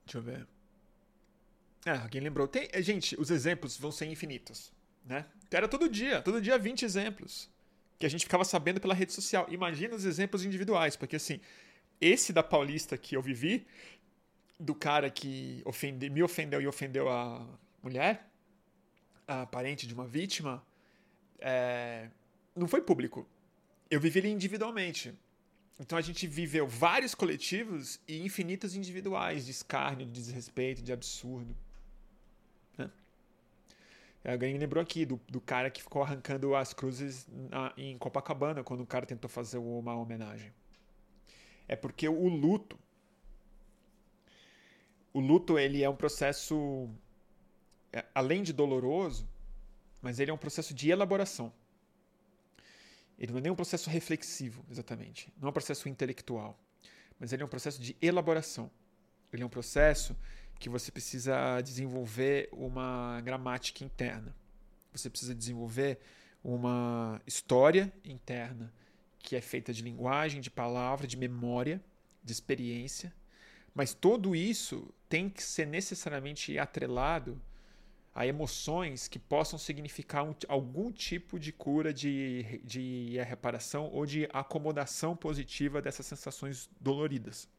Deixa 0.05 0.18
eu 0.18 0.22
ver. 0.22 0.47
Ah, 1.86 2.03
alguém 2.03 2.22
lembrou. 2.22 2.47
Tem, 2.47 2.70
gente, 2.82 3.20
os 3.20 3.30
exemplos 3.32 3.78
vão 3.78 3.91
ser 3.91 4.05
infinitos, 4.05 4.72
né? 5.05 5.26
Era 5.51 5.68
todo 5.68 5.89
dia, 5.89 6.22
todo 6.22 6.41
dia 6.41 6.57
20 6.57 6.84
exemplos 6.84 7.49
que 7.99 8.05
a 8.05 8.09
gente 8.09 8.26
ficava 8.26 8.43
sabendo 8.43 8.82
pela 8.82 8.93
rede 8.93 9.14
social. 9.14 9.45
Imagina 9.49 9.95
os 9.95 10.03
exemplos 10.03 10.43
individuais, 10.43 10.95
porque 10.95 11.16
assim, 11.16 11.39
esse 12.01 12.34
da 12.34 12.43
Paulista 12.43 12.97
que 12.97 13.16
eu 13.16 13.22
vivi, 13.22 13.66
do 14.59 14.76
cara 14.76 15.09
que 15.09 15.61
ofende, 15.66 16.09
me 16.09 16.22
ofendeu 16.22 16.61
e 16.61 16.68
ofendeu 16.68 17.09
a 17.09 17.47
mulher, 17.82 18.30
a 19.28 19.45
parente 19.45 19.88
de 19.88 19.93
uma 19.93 20.05
vítima, 20.05 20.66
é, 21.39 22.09
não 22.55 22.68
foi 22.68 22.82
público. 22.82 23.28
Eu 23.94 24.00
vivi 24.00 24.20
ele 24.20 24.30
individualmente. 24.30 25.14
Então 25.80 25.96
a 25.96 26.02
gente 26.02 26.26
viveu 26.26 26.68
vários 26.68 27.14
coletivos 27.14 28.00
e 28.08 28.26
infinitos 28.26 28.76
individuais 28.76 29.46
de 29.46 29.52
escárnio, 29.52 30.08
de 30.08 30.12
desrespeito, 30.12 30.82
de 30.82 30.91
absurdo. 30.91 31.56
Né? 32.76 32.89
Alguém 34.26 34.58
lembrou 34.58 34.82
aqui 34.82 35.06
do, 35.06 35.22
do 35.30 35.39
cara 35.39 35.70
que 35.70 35.84
ficou 35.84 36.02
arrancando 36.02 36.56
as 36.56 36.74
cruzes 36.74 37.28
na, 37.52 37.72
em 37.78 37.96
Copacabana 38.00 38.64
quando 38.64 38.82
o 38.82 38.86
cara 38.88 39.06
tentou 39.06 39.30
fazer 39.30 39.60
uma 39.60 39.96
homenagem. 39.96 40.52
É 41.68 41.76
porque 41.76 42.10
o 42.10 42.28
luto 42.28 42.80
o 45.14 45.20
luto 45.20 45.60
ele 45.60 45.84
é 45.84 45.89
um 45.89 45.96
processo 45.96 46.89
é, 47.91 48.04
além 48.16 48.41
de 48.41 48.52
doloroso, 48.52 49.30
mas 50.02 50.20
ele 50.20 50.32
é 50.32 50.34
um 50.34 50.38
processo 50.46 50.74
de 50.74 50.89
elaboração. 50.89 51.54
Ele 53.18 53.32
não 53.32 53.39
é 53.39 53.41
nem 53.41 53.51
um 53.51 53.55
processo 53.55 53.89
reflexivo, 53.89 54.66
exatamente. 54.70 55.32
Não 55.39 55.47
é 55.47 55.49
um 55.49 55.53
processo 55.53 55.88
intelectual, 55.88 56.59
mas 57.20 57.32
ele 57.32 57.43
é 57.43 57.45
um 57.45 57.49
processo 57.49 57.82
de 57.82 57.95
elaboração. 58.01 58.70
Ele 59.32 59.43
é 59.43 59.45
um 59.45 59.49
processo 59.49 60.16
que 60.59 60.70
você 60.70 60.91
precisa 60.91 61.61
desenvolver 61.61 62.49
uma 62.51 63.22
gramática 63.22 63.84
interna. 63.84 64.36
Você 64.91 65.09
precisa 65.09 65.34
desenvolver 65.34 65.99
uma 66.43 67.22
história 67.26 67.91
interna 68.03 68.72
que 69.20 69.36
é 69.36 69.41
feita 69.41 69.74
de 69.74 69.82
linguagem, 69.82 70.41
de 70.41 70.51
palavra, 70.51 71.07
de 71.07 71.16
memória, 71.16 71.82
de 72.24 72.32
experiência 72.32 73.14
mas 73.74 73.93
tudo 73.93 74.36
isso 74.36 74.93
tem 75.09 75.30
que 75.30 75.41
ser 75.41 75.66
necessariamente 75.66 76.57
atrelado 76.59 77.41
a 78.14 78.28
emoções 78.28 79.07
que 79.07 79.18
possam 79.18 79.57
significar 79.57 80.24
um, 80.24 80.36
algum 80.47 80.91
tipo 80.91 81.39
de 81.39 81.51
cura, 81.51 81.93
de, 81.93 82.61
de 82.64 83.18
reparação 83.24 83.89
ou 83.91 84.05
de 84.05 84.30
acomodação 84.32 85.16
positiva 85.16 85.82
dessas 85.82 86.05
sensações 86.05 86.70
doloridas. 86.80 87.49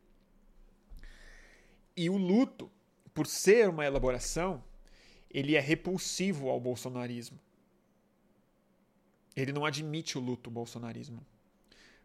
E 1.96 2.08
o 2.08 2.16
luto, 2.16 2.70
por 3.12 3.26
ser 3.26 3.68
uma 3.68 3.84
elaboração, 3.84 4.62
ele 5.30 5.56
é 5.56 5.60
repulsivo 5.60 6.48
ao 6.48 6.60
bolsonarismo. 6.60 7.38
Ele 9.34 9.52
não 9.52 9.64
admite 9.64 10.16
o 10.16 10.20
luto, 10.20 10.48
o 10.48 10.52
bolsonarismo. 10.52 11.24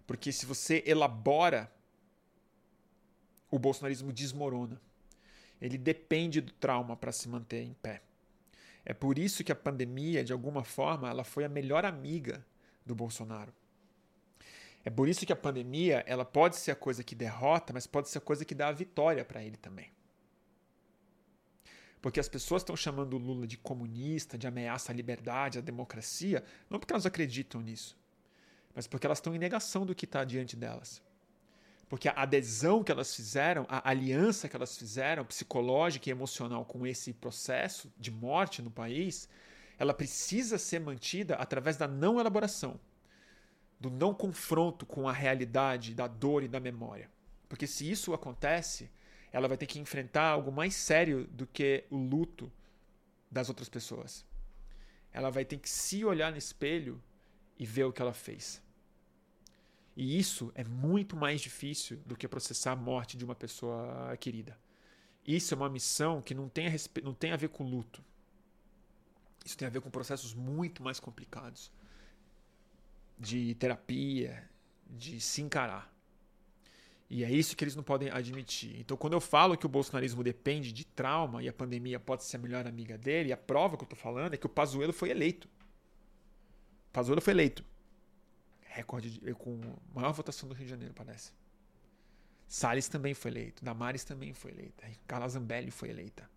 Porque 0.07 0.31
se 0.31 0.47
você 0.47 0.83
elabora 0.87 1.71
o 3.51 3.57
bolsonarismo 3.57 4.13
desmorona. 4.13 4.79
Ele 5.61 5.77
depende 5.77 6.39
do 6.39 6.53
trauma 6.53 6.95
para 6.95 7.11
se 7.11 7.27
manter 7.27 7.63
em 7.63 7.73
pé. 7.73 8.01
É 8.85 8.93
por 8.93 9.19
isso 9.19 9.43
que 9.43 9.51
a 9.51 9.55
pandemia, 9.55 10.23
de 10.23 10.33
alguma 10.33 10.63
forma, 10.63 11.09
ela 11.09 11.23
foi 11.23 11.43
a 11.43 11.49
melhor 11.49 11.85
amiga 11.85 12.45
do 12.85 12.95
Bolsonaro. 12.95 13.53
É 14.83 14.89
por 14.89 15.07
isso 15.09 15.25
que 15.25 15.33
a 15.33 15.35
pandemia, 15.35 16.03
ela 16.07 16.23
pode 16.23 16.55
ser 16.55 16.71
a 16.71 16.75
coisa 16.75 17.03
que 17.03 17.13
derrota, 17.13 17.73
mas 17.73 17.85
pode 17.85 18.09
ser 18.09 18.17
a 18.17 18.21
coisa 18.21 18.45
que 18.45 18.55
dá 18.55 18.69
a 18.69 18.71
vitória 18.71 19.25
para 19.25 19.43
ele 19.43 19.57
também. 19.57 19.91
Porque 22.01 22.19
as 22.19 22.29
pessoas 22.29 22.61
estão 22.61 22.75
chamando 22.77 23.13
o 23.13 23.17
Lula 23.17 23.45
de 23.45 23.57
comunista, 23.57 24.37
de 24.37 24.47
ameaça 24.47 24.91
à 24.91 24.95
liberdade, 24.95 25.59
à 25.59 25.61
democracia, 25.61 26.43
não 26.69 26.79
porque 26.79 26.93
elas 26.93 27.05
acreditam 27.05 27.61
nisso, 27.61 27.97
mas 28.73 28.87
porque 28.87 29.05
elas 29.05 29.17
estão 29.17 29.35
em 29.35 29.39
negação 29.39 29.85
do 29.85 29.93
que 29.93 30.05
está 30.05 30.23
diante 30.23 30.55
delas. 30.55 31.01
Porque 31.89 32.07
a 32.07 32.13
adesão 32.13 32.83
que 32.83 32.91
elas 32.91 33.15
fizeram, 33.15 33.65
a 33.67 33.89
aliança 33.89 34.47
que 34.47 34.55
elas 34.55 34.77
fizeram, 34.77 35.25
psicológica 35.25 36.07
e 36.07 36.11
emocional 36.11 36.63
com 36.63 36.85
esse 36.85 37.11
processo 37.11 37.91
de 37.97 38.11
morte 38.11 38.61
no 38.61 38.69
país, 38.69 39.27
ela 39.77 39.93
precisa 39.93 40.59
ser 40.59 40.79
mantida 40.79 41.35
através 41.35 41.77
da 41.77 41.87
não 41.87 42.19
elaboração, 42.19 42.79
do 43.79 43.89
não 43.89 44.13
confronto 44.13 44.85
com 44.85 45.09
a 45.09 45.11
realidade 45.11 45.95
da 45.95 46.05
dor 46.05 46.43
e 46.43 46.47
da 46.47 46.59
memória. 46.59 47.09
Porque 47.47 47.65
se 47.65 47.89
isso 47.89 48.13
acontece, 48.13 48.91
ela 49.31 49.47
vai 49.47 49.57
ter 49.57 49.65
que 49.65 49.79
enfrentar 49.79 50.29
algo 50.29 50.51
mais 50.51 50.75
sério 50.75 51.25
do 51.31 51.47
que 51.47 51.85
o 51.89 51.97
luto 51.97 52.51
das 53.31 53.49
outras 53.49 53.67
pessoas. 53.67 54.23
Ela 55.11 55.31
vai 55.31 55.43
ter 55.43 55.57
que 55.57 55.69
se 55.69 56.05
olhar 56.05 56.31
no 56.31 56.37
espelho 56.37 57.01
e 57.57 57.65
ver 57.65 57.85
o 57.85 57.91
que 57.91 58.01
ela 58.01 58.13
fez. 58.13 58.61
E 59.95 60.17
isso 60.17 60.51
é 60.55 60.63
muito 60.63 61.15
mais 61.15 61.41
difícil 61.41 61.97
do 62.05 62.15
que 62.15 62.27
processar 62.27 62.71
a 62.71 62.75
morte 62.75 63.17
de 63.17 63.25
uma 63.25 63.35
pessoa 63.35 64.15
querida. 64.17 64.57
Isso 65.25 65.53
é 65.53 65.57
uma 65.57 65.69
missão 65.69 66.21
que 66.21 66.33
não 66.33 66.47
tem 66.47 66.67
a, 66.67 66.71
não 67.03 67.13
tem 67.13 67.31
a 67.31 67.35
ver 67.35 67.49
com 67.49 67.63
luto. 67.63 68.03
Isso 69.45 69.57
tem 69.57 69.67
a 69.67 69.71
ver 69.71 69.81
com 69.81 69.89
processos 69.89 70.33
muito 70.33 70.81
mais 70.83 70.99
complicados 70.99 71.71
de 73.17 73.53
terapia, 73.55 74.47
de 74.89 75.19
se 75.19 75.41
encarar. 75.41 75.93
E 77.09 77.23
é 77.23 77.31
isso 77.31 77.55
que 77.55 77.63
eles 77.63 77.75
não 77.75 77.83
podem 77.83 78.09
admitir. 78.11 78.79
Então, 78.79 78.95
quando 78.95 79.13
eu 79.13 79.21
falo 79.21 79.57
que 79.57 79.65
o 79.65 79.69
bolsonarismo 79.69 80.23
depende 80.23 80.71
de 80.71 80.85
trauma 80.85 81.41
e 81.41 81.49
a 81.49 81.53
pandemia 81.53 81.99
pode 81.99 82.23
ser 82.23 82.37
a 82.37 82.39
melhor 82.39 82.67
amiga 82.67 82.97
dele, 82.97 83.33
a 83.33 83.37
prova 83.37 83.75
que 83.75 83.83
eu 83.83 83.85
estou 83.85 83.97
falando 83.97 84.35
é 84.35 84.37
que 84.37 84.45
o 84.45 84.49
Pazuello 84.49 84.93
foi 84.93 85.09
eleito. 85.09 85.49
O 86.89 86.91
Pazuello 86.93 87.21
foi 87.21 87.33
eleito. 87.33 87.63
Recorde 88.69 89.09
de, 89.09 89.33
com 89.33 89.59
maior 89.93 90.11
votação 90.11 90.47
do 90.47 90.55
Rio 90.55 90.65
de 90.65 90.69
Janeiro, 90.69 90.93
parece. 90.93 91.31
Salles 92.47 92.87
também 92.87 93.13
foi 93.13 93.31
eleito, 93.31 93.63
Damares 93.63 94.03
também 94.03 94.33
foi 94.33 94.51
eleita, 94.51 94.87
Carla 95.05 95.27
Zambelli 95.27 95.71
foi 95.71 95.89
eleita. 95.89 96.29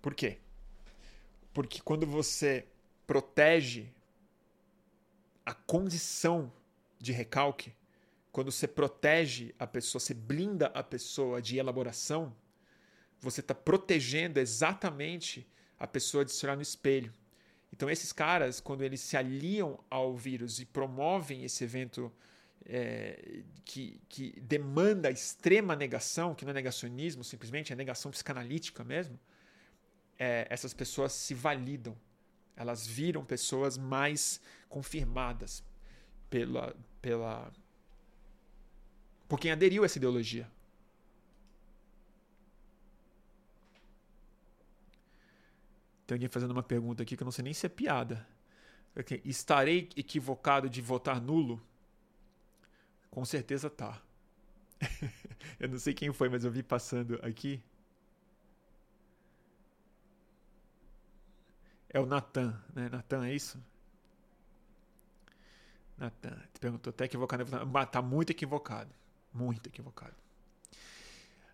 Por 0.00 0.14
quê? 0.14 0.38
Porque 1.52 1.80
quando 1.80 2.06
você 2.06 2.66
protege 3.06 3.88
a 5.44 5.54
condição 5.54 6.52
de 6.98 7.12
recalque, 7.12 7.74
quando 8.30 8.52
você 8.52 8.68
protege 8.68 9.54
a 9.58 9.66
pessoa, 9.66 9.98
você 9.98 10.14
blinda 10.14 10.66
a 10.66 10.82
pessoa 10.82 11.40
de 11.40 11.58
elaboração, 11.58 12.36
você 13.20 13.40
está 13.40 13.54
protegendo 13.54 14.38
exatamente 14.38 15.48
a 15.78 15.86
pessoa 15.86 16.24
de 16.24 16.32
se 16.32 16.44
olhar 16.44 16.56
no 16.56 16.62
espelho. 16.62 17.12
Então, 17.76 17.90
esses 17.90 18.10
caras, 18.10 18.58
quando 18.58 18.82
eles 18.82 19.02
se 19.02 19.18
aliam 19.18 19.78
ao 19.90 20.16
vírus 20.16 20.60
e 20.60 20.64
promovem 20.64 21.44
esse 21.44 21.62
evento 21.62 22.10
é, 22.64 23.42
que, 23.66 24.00
que 24.08 24.40
demanda 24.40 25.10
extrema 25.10 25.76
negação, 25.76 26.34
que 26.34 26.46
não 26.46 26.52
é 26.52 26.54
negacionismo 26.54 27.22
simplesmente, 27.22 27.74
é 27.74 27.76
negação 27.76 28.10
psicanalítica 28.10 28.82
mesmo, 28.82 29.20
é, 30.18 30.46
essas 30.48 30.72
pessoas 30.72 31.12
se 31.12 31.34
validam. 31.34 31.94
Elas 32.56 32.86
viram 32.86 33.22
pessoas 33.22 33.76
mais 33.76 34.40
confirmadas 34.70 35.62
pela, 36.30 36.74
pela 37.02 37.52
por 39.28 39.38
quem 39.38 39.50
aderiu 39.50 39.82
a 39.82 39.84
essa 39.84 39.98
ideologia. 39.98 40.50
Tem 46.06 46.14
alguém 46.14 46.28
fazendo 46.28 46.52
uma 46.52 46.62
pergunta 46.62 47.02
aqui 47.02 47.16
que 47.16 47.22
eu 47.22 47.24
não 47.24 47.32
sei 47.32 47.42
nem 47.42 47.52
se 47.52 47.66
é 47.66 47.68
piada. 47.68 48.26
Estarei 49.24 49.90
equivocado 49.96 50.70
de 50.70 50.80
votar 50.80 51.20
nulo? 51.20 51.60
Com 53.10 53.24
certeza 53.24 53.68
tá. 53.68 54.00
eu 55.58 55.68
não 55.68 55.78
sei 55.78 55.92
quem 55.92 56.12
foi, 56.12 56.28
mas 56.28 56.44
eu 56.44 56.50
vi 56.50 56.62
passando 56.62 57.18
aqui. 57.22 57.62
É 61.88 61.98
o 61.98 62.06
Natan, 62.06 62.62
né? 62.74 62.88
Natan, 62.88 63.26
é 63.26 63.34
isso? 63.34 63.62
Natan, 65.96 66.38
te 66.52 66.60
perguntou, 66.60 66.92
tá 66.92 67.04
equivocado? 67.04 67.44
Tá 67.90 68.02
muito 68.02 68.30
equivocado. 68.30 68.94
Muito 69.32 69.68
equivocado. 69.68 70.14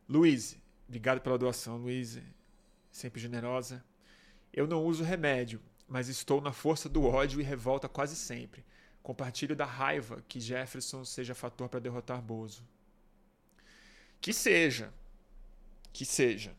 Luiz, 0.09 0.59
obrigado 0.87 1.21
pela 1.21 1.39
doação, 1.39 1.77
Luiz. 1.79 2.21
Sempre 2.91 3.21
generosa. 3.21 3.85
Eu 4.53 4.67
não 4.67 4.85
uso 4.85 5.03
remédio, 5.03 5.61
mas 5.89 6.09
estou 6.09 6.41
na 6.41 6.53
força 6.53 6.89
do 6.89 7.05
ódio 7.05 7.41
e 7.41 7.45
revolta 7.45 7.89
quase 7.89 8.17
sempre. 8.17 8.65
Compartilho 9.03 9.57
da 9.57 9.65
raiva 9.65 10.23
que 10.29 10.41
Jefferson 10.41 11.05
seja 11.05 11.35
fator 11.35 11.69
para 11.69 11.81
derrotar 11.81 12.21
Bozo. 12.21 12.63
Que 14.21 14.33
seja. 14.33 14.93
Que 15.93 16.05
seja. 16.05 16.55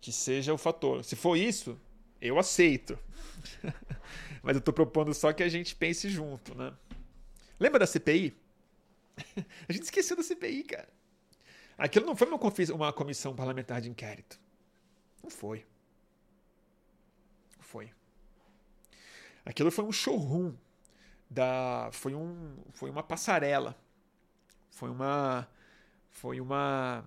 Que 0.00 0.12
seja 0.12 0.54
o 0.54 0.58
fator. 0.58 1.02
Se 1.02 1.16
for 1.16 1.36
isso, 1.36 1.78
eu 2.20 2.38
aceito. 2.38 2.98
mas 4.42 4.54
eu 4.54 4.60
estou 4.60 4.72
propondo 4.72 5.12
só 5.12 5.32
que 5.32 5.42
a 5.42 5.48
gente 5.48 5.74
pense 5.74 6.08
junto, 6.08 6.54
né? 6.54 6.72
Lembra 7.58 7.80
da 7.80 7.86
CPI? 7.86 8.36
a 9.68 9.72
gente 9.72 9.84
esqueceu 9.84 10.16
da 10.16 10.22
CPI, 10.22 10.64
cara. 10.64 10.88
Aquilo 11.76 12.06
não 12.06 12.14
foi 12.14 12.28
uma, 12.28 12.38
uma 12.74 12.92
comissão 12.92 13.34
parlamentar 13.34 13.80
de 13.80 13.90
inquérito. 13.90 14.38
Não 15.22 15.30
foi. 15.30 15.64
Foi. 17.74 17.92
Aquilo 19.44 19.68
foi 19.72 19.84
um 19.84 19.90
showroom 19.90 20.54
da 21.28 21.90
foi 21.92 22.14
um 22.14 22.56
foi 22.72 22.88
uma 22.88 23.02
passarela. 23.02 23.76
Foi 24.70 24.88
uma 24.88 25.48
foi 26.08 26.40
uma 26.40 27.04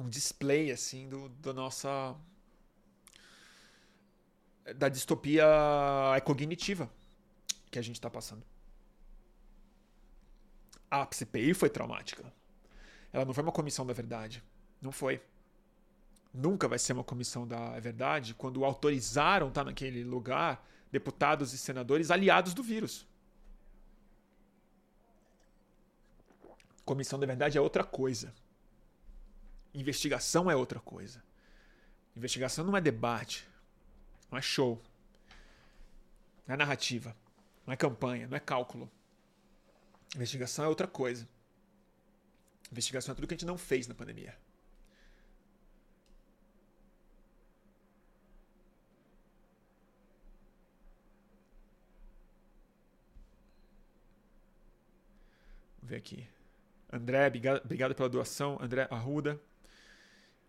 um 0.00 0.08
display 0.08 0.72
assim 0.72 1.08
do 1.08 1.28
da 1.28 1.52
nossa 1.52 2.16
da 4.74 4.88
distopia 4.88 5.46
cognitiva 6.24 6.90
que 7.70 7.78
a 7.78 7.82
gente 7.82 7.94
está 7.94 8.10
passando. 8.10 8.44
A 10.90 11.06
CPI 11.12 11.54
foi 11.54 11.70
traumática. 11.70 12.24
Ela 13.12 13.24
não 13.24 13.32
foi 13.32 13.44
uma 13.44 13.52
comissão 13.52 13.86
da 13.86 13.92
verdade. 13.92 14.42
Não 14.82 14.90
foi 14.90 15.22
nunca 16.32 16.68
vai 16.68 16.78
ser 16.78 16.92
uma 16.92 17.04
comissão 17.04 17.46
da 17.46 17.78
verdade 17.80 18.34
quando 18.34 18.64
autorizaram 18.64 19.48
estar 19.48 19.62
tá 19.62 19.70
naquele 19.70 20.04
lugar 20.04 20.64
deputados 20.90 21.52
e 21.52 21.58
senadores 21.58 22.10
aliados 22.10 22.54
do 22.54 22.62
vírus. 22.62 23.06
Comissão 26.84 27.18
da 27.18 27.26
verdade 27.26 27.58
é 27.58 27.60
outra 27.60 27.82
coisa. 27.82 28.32
Investigação 29.74 30.50
é 30.50 30.56
outra 30.56 30.80
coisa. 30.80 31.22
Investigação 32.14 32.64
não 32.64 32.76
é 32.76 32.80
debate, 32.80 33.46
não 34.30 34.38
é 34.38 34.42
show, 34.42 34.80
não 36.46 36.54
é 36.54 36.56
narrativa, 36.56 37.14
não 37.66 37.74
é 37.74 37.76
campanha, 37.76 38.26
não 38.26 38.36
é 38.36 38.40
cálculo. 38.40 38.90
Investigação 40.14 40.64
é 40.64 40.68
outra 40.68 40.86
coisa. 40.86 41.28
Investigação 42.72 43.12
é 43.12 43.14
tudo 43.14 43.26
que 43.26 43.34
a 43.34 43.36
gente 43.36 43.46
não 43.46 43.58
fez 43.58 43.86
na 43.86 43.94
pandemia. 43.94 44.34
Vamos 55.86 55.90
ver 55.90 55.96
aqui. 55.98 56.26
André, 56.92 57.28
obrigado 57.64 57.94
pela 57.94 58.08
doação. 58.08 58.58
André 58.60 58.88
Arruda. 58.90 59.40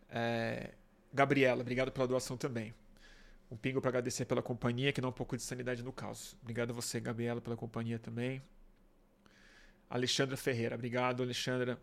É, 0.09 0.73
Gabriela, 1.13 1.61
obrigado 1.61 1.91
pela 1.91 2.07
doação 2.07 2.35
também. 2.35 2.73
Um 3.51 3.55
pingo 3.55 3.79
para 3.79 3.89
agradecer 3.89 4.25
pela 4.25 4.41
companhia, 4.41 4.91
que 4.91 4.99
dá 4.99 5.07
um 5.07 5.11
pouco 5.11 5.37
de 5.37 5.43
sanidade 5.43 5.83
no 5.83 5.93
caos. 5.93 6.35
Obrigado 6.41 6.71
a 6.71 6.73
você, 6.73 6.99
Gabriela, 6.99 7.39
pela 7.39 7.55
companhia 7.55 7.99
também. 7.99 8.41
Alexandra 9.87 10.35
Ferreira, 10.35 10.73
obrigado, 10.73 11.21
Alexandra. 11.21 11.79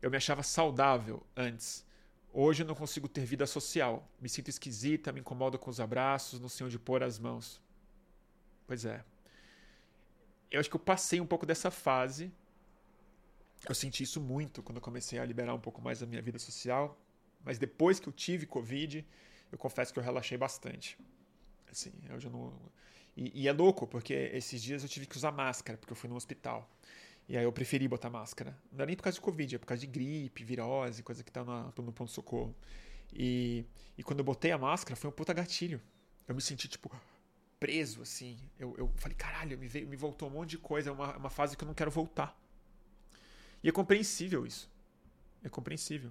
Eu 0.00 0.08
me 0.08 0.16
achava 0.16 0.44
saudável 0.44 1.26
antes. 1.36 1.84
Hoje 2.32 2.62
eu 2.62 2.66
não 2.68 2.76
consigo 2.76 3.08
ter 3.08 3.24
vida 3.24 3.48
social. 3.48 4.08
Me 4.20 4.28
sinto 4.28 4.48
esquisita, 4.48 5.10
me 5.10 5.18
incomodo 5.18 5.58
com 5.58 5.70
os 5.70 5.80
abraços, 5.80 6.38
não 6.38 6.48
sei 6.48 6.66
onde 6.66 6.78
pôr 6.78 7.02
as 7.02 7.18
mãos. 7.18 7.60
Pois 8.64 8.84
é. 8.84 9.04
Eu 10.52 10.60
acho 10.60 10.70
que 10.70 10.76
eu 10.76 10.80
passei 10.80 11.20
um 11.20 11.26
pouco 11.26 11.44
dessa 11.44 11.68
fase 11.68 12.32
eu 13.68 13.74
senti 13.74 14.02
isso 14.02 14.20
muito 14.20 14.62
quando 14.62 14.76
eu 14.76 14.82
comecei 14.82 15.18
a 15.18 15.24
liberar 15.24 15.54
um 15.54 15.60
pouco 15.60 15.80
mais 15.82 16.02
a 16.02 16.06
minha 16.06 16.22
vida 16.22 16.38
social, 16.38 16.98
mas 17.44 17.58
depois 17.58 18.00
que 18.00 18.08
eu 18.08 18.12
tive 18.12 18.46
Covid, 18.46 19.06
eu 19.52 19.58
confesso 19.58 19.92
que 19.92 19.98
eu 19.98 20.02
relaxei 20.02 20.38
bastante. 20.38 20.98
Assim, 21.70 21.92
eu 22.08 22.18
já 22.18 22.30
não. 22.30 22.52
E, 23.16 23.42
e, 23.42 23.48
é 23.48 23.52
louco, 23.52 23.86
porque 23.86 24.14
esses 24.32 24.62
dias 24.62 24.82
eu 24.82 24.88
tive 24.88 25.06
que 25.06 25.16
usar 25.16 25.32
máscara, 25.32 25.76
porque 25.76 25.92
eu 25.92 25.96
fui 25.96 26.08
no 26.08 26.16
hospital. 26.16 26.68
E 27.28 27.36
aí 27.36 27.44
eu 27.44 27.52
preferi 27.52 27.86
botar 27.86 28.10
máscara. 28.10 28.56
Não 28.72 28.82
é 28.82 28.86
nem 28.86 28.96
por 28.96 29.02
causa 29.02 29.14
de 29.14 29.20
Covid, 29.20 29.54
é 29.54 29.58
por 29.58 29.66
causa 29.66 29.80
de 29.80 29.86
gripe, 29.86 30.42
virose, 30.42 31.02
coisa 31.02 31.22
que 31.22 31.30
tá 31.30 31.44
no, 31.44 31.92
ponto-socorro. 31.92 32.54
E, 33.12 33.64
e 33.96 34.02
quando 34.02 34.20
eu 34.20 34.24
botei 34.24 34.52
a 34.52 34.58
máscara, 34.58 34.96
foi 34.96 35.10
um 35.10 35.12
puta 35.12 35.32
gatilho. 35.32 35.80
Eu 36.26 36.34
me 36.34 36.40
senti, 36.40 36.68
tipo, 36.68 36.90
preso, 37.58 38.02
assim. 38.02 38.38
Eu, 38.58 38.74
eu 38.76 38.92
falei, 38.96 39.16
caralho, 39.16 39.58
me, 39.58 39.68
veio, 39.68 39.86
me 39.86 39.96
voltou 39.96 40.28
um 40.28 40.32
monte 40.32 40.50
de 40.50 40.58
coisa. 40.58 40.90
É 40.90 40.92
uma, 40.92 41.16
uma 41.16 41.30
fase 41.30 41.56
que 41.56 41.62
eu 41.62 41.66
não 41.66 41.74
quero 41.74 41.90
voltar. 41.90 42.39
E 43.62 43.68
é 43.68 43.72
compreensível 43.72 44.46
isso. 44.46 44.70
É 45.42 45.48
compreensível. 45.48 46.10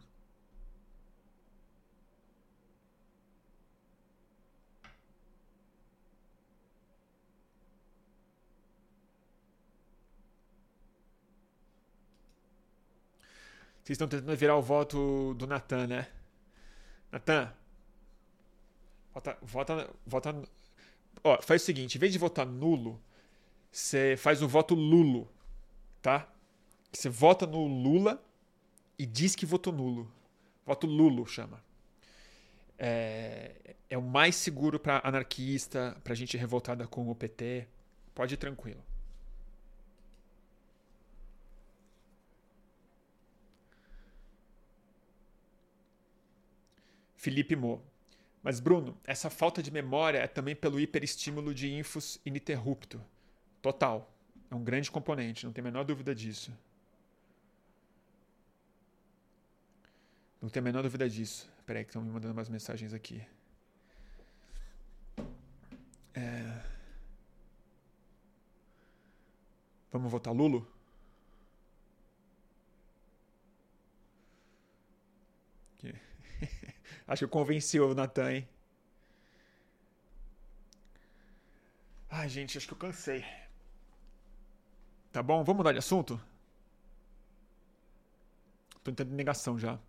Vocês 13.89 13.95
estão 13.95 14.07
tentando 14.07 14.37
virar 14.37 14.55
o 14.55 14.61
voto 14.61 15.33
do 15.33 15.47
Natan, 15.47 15.87
né? 15.87 16.07
Natan, 17.11 17.51
vota, 19.11 19.37
vota, 19.41 19.89
vota. 20.05 20.43
Ó, 21.23 21.41
faz 21.41 21.63
o 21.63 21.65
seguinte: 21.65 21.95
em 21.95 21.99
vez 21.99 22.13
de 22.13 22.19
votar 22.19 22.45
nulo, 22.45 23.01
você 23.71 24.15
faz 24.15 24.43
o 24.43 24.47
voto 24.47 24.75
lulo, 24.75 25.27
tá? 26.03 26.31
Você 26.91 27.09
vota 27.09 27.45
no 27.45 27.65
Lula 27.67 28.23
e 28.97 29.05
diz 29.05 29.35
que 29.35 29.45
votou 29.45 29.71
nulo. 29.71 30.11
Voto 30.65 30.87
Lulo 30.87 31.25
chama. 31.25 31.63
É, 32.77 33.75
é 33.89 33.97
o 33.97 34.01
mais 34.01 34.35
seguro 34.35 34.79
para 34.79 35.01
anarquista, 35.03 35.97
para 36.03 36.15
gente 36.15 36.37
revoltada 36.37 36.87
com 36.87 37.09
o 37.09 37.15
PT. 37.15 37.67
Pode 38.13 38.33
ir 38.33 38.37
tranquilo. 38.37 38.83
Felipe 47.15 47.55
Mo. 47.55 47.83
Mas, 48.41 48.61
Bruno, 48.61 48.97
essa 49.03 49.29
falta 49.29 49.61
de 49.61 49.69
memória 49.69 50.19
é 50.19 50.27
também 50.27 50.55
pelo 50.55 50.79
hiperestímulo 50.79 51.53
de 51.53 51.71
infos 51.71 52.19
ininterrupto. 52.25 53.01
Total. 53.61 54.09
É 54.49 54.55
um 54.55 54.63
grande 54.63 54.89
componente, 54.89 55.45
não 55.45 55.51
tem 55.51 55.61
a 55.61 55.65
menor 55.65 55.83
dúvida 55.83 56.15
disso. 56.15 56.51
Não 60.41 60.49
tenho 60.49 60.63
a 60.63 60.67
menor 60.67 60.83
dúvida 60.83 61.09
disso. 61.09 61.49
Peraí 61.65 61.83
que 61.83 61.89
estão 61.89 62.01
me 62.01 62.09
mandando 62.09 62.33
umas 62.33 62.49
mensagens 62.49 62.93
aqui. 62.93 63.21
É... 66.13 66.61
Vamos 69.91 70.11
votar 70.11 70.33
Lulo? 70.33 70.67
Acho 77.07 77.19
que 77.19 77.25
eu 77.25 77.29
convenci 77.29 77.79
o 77.79 77.93
Natan, 77.93 78.31
hein? 78.31 78.49
Ai, 82.09 82.27
gente, 82.27 82.57
acho 82.57 82.67
que 82.67 82.73
eu 82.73 82.77
cansei. 82.77 83.23
Tá 85.11 85.21
bom? 85.21 85.43
Vamos 85.43 85.57
mudar 85.57 85.71
de 85.71 85.79
assunto? 85.79 86.19
Tô 88.83 88.91
entrando 88.91 89.11
em 89.11 89.15
negação 89.15 89.57
já. 89.59 89.79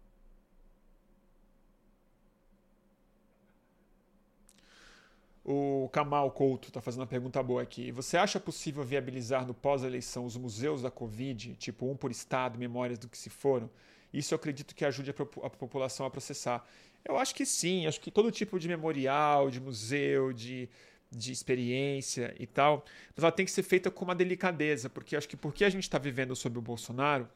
O 5.53 5.89
Kamal 5.89 6.31
Couto 6.31 6.69
está 6.69 6.81
fazendo 6.81 7.01
uma 7.01 7.09
pergunta 7.09 7.43
boa 7.43 7.61
aqui. 7.61 7.91
Você 7.91 8.17
acha 8.17 8.39
possível 8.39 8.85
viabilizar 8.85 9.45
no 9.45 9.53
pós-eleição 9.53 10.25
os 10.25 10.37
museus 10.37 10.83
da 10.83 10.93
Covid, 10.93 11.57
tipo 11.57 11.91
um 11.91 11.97
por 11.97 12.13
estado, 12.13 12.57
memórias 12.57 13.01
do 13.01 13.09
que 13.09 13.19
se 13.19 13.29
foram? 13.29 13.69
Isso 14.15 14.33
eu 14.33 14.37
acredito 14.37 14.77
que 14.77 14.85
ajude 14.85 15.11
a, 15.11 15.15
a 15.45 15.51
população 15.51 16.07
a 16.07 16.11
processar. 16.11 16.65
Eu 17.05 17.19
acho 17.19 17.35
que 17.35 17.45
sim, 17.45 17.85
acho 17.89 18.01
que 18.01 18.13
todo 18.13 18.31
tipo 18.31 18.61
de 18.61 18.69
memorial, 18.69 19.51
de 19.51 19.61
museu, 19.61 20.33
de, 20.33 20.69
de 21.11 21.33
experiência 21.33 22.33
e 22.39 22.47
tal, 22.47 22.85
mas 23.17 23.25
ela 23.25 23.33
tem 23.33 23.45
que 23.45 23.51
ser 23.51 23.65
feita 23.65 23.91
com 23.91 24.05
uma 24.05 24.15
delicadeza, 24.15 24.89
porque 24.89 25.17
acho 25.17 25.29
que 25.29 25.37
porque 25.37 25.65
a 25.65 25.69
gente 25.69 25.83
está 25.83 25.99
vivendo 25.99 26.37
sob 26.37 26.61
o 26.61 26.63
Bolsonaro, 26.63 27.29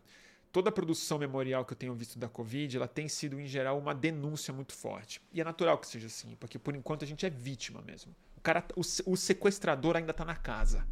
toda 0.54 0.68
a 0.68 0.72
produção 0.72 1.18
memorial 1.18 1.64
que 1.64 1.72
eu 1.72 1.76
tenho 1.76 1.92
visto 1.96 2.16
da 2.16 2.28
Covid, 2.28 2.76
ela 2.76 2.86
tem 2.86 3.08
sido, 3.08 3.40
em 3.40 3.46
geral, 3.48 3.76
uma 3.76 3.92
denúncia 3.92 4.54
muito 4.54 4.72
forte. 4.72 5.20
E 5.32 5.40
é 5.40 5.44
natural 5.44 5.76
que 5.78 5.88
seja 5.88 6.06
assim, 6.06 6.36
porque 6.36 6.60
por 6.60 6.76
enquanto 6.76 7.02
a 7.04 7.06
gente 7.08 7.26
é 7.26 7.28
vítima 7.28 7.82
mesmo. 7.82 8.14
O, 8.36 8.40
cara, 8.40 8.64
o, 8.76 8.80
o 8.80 9.16
sequestrador 9.16 9.96
ainda 9.96 10.12
está 10.12 10.24
na 10.24 10.36
casa. 10.36 10.86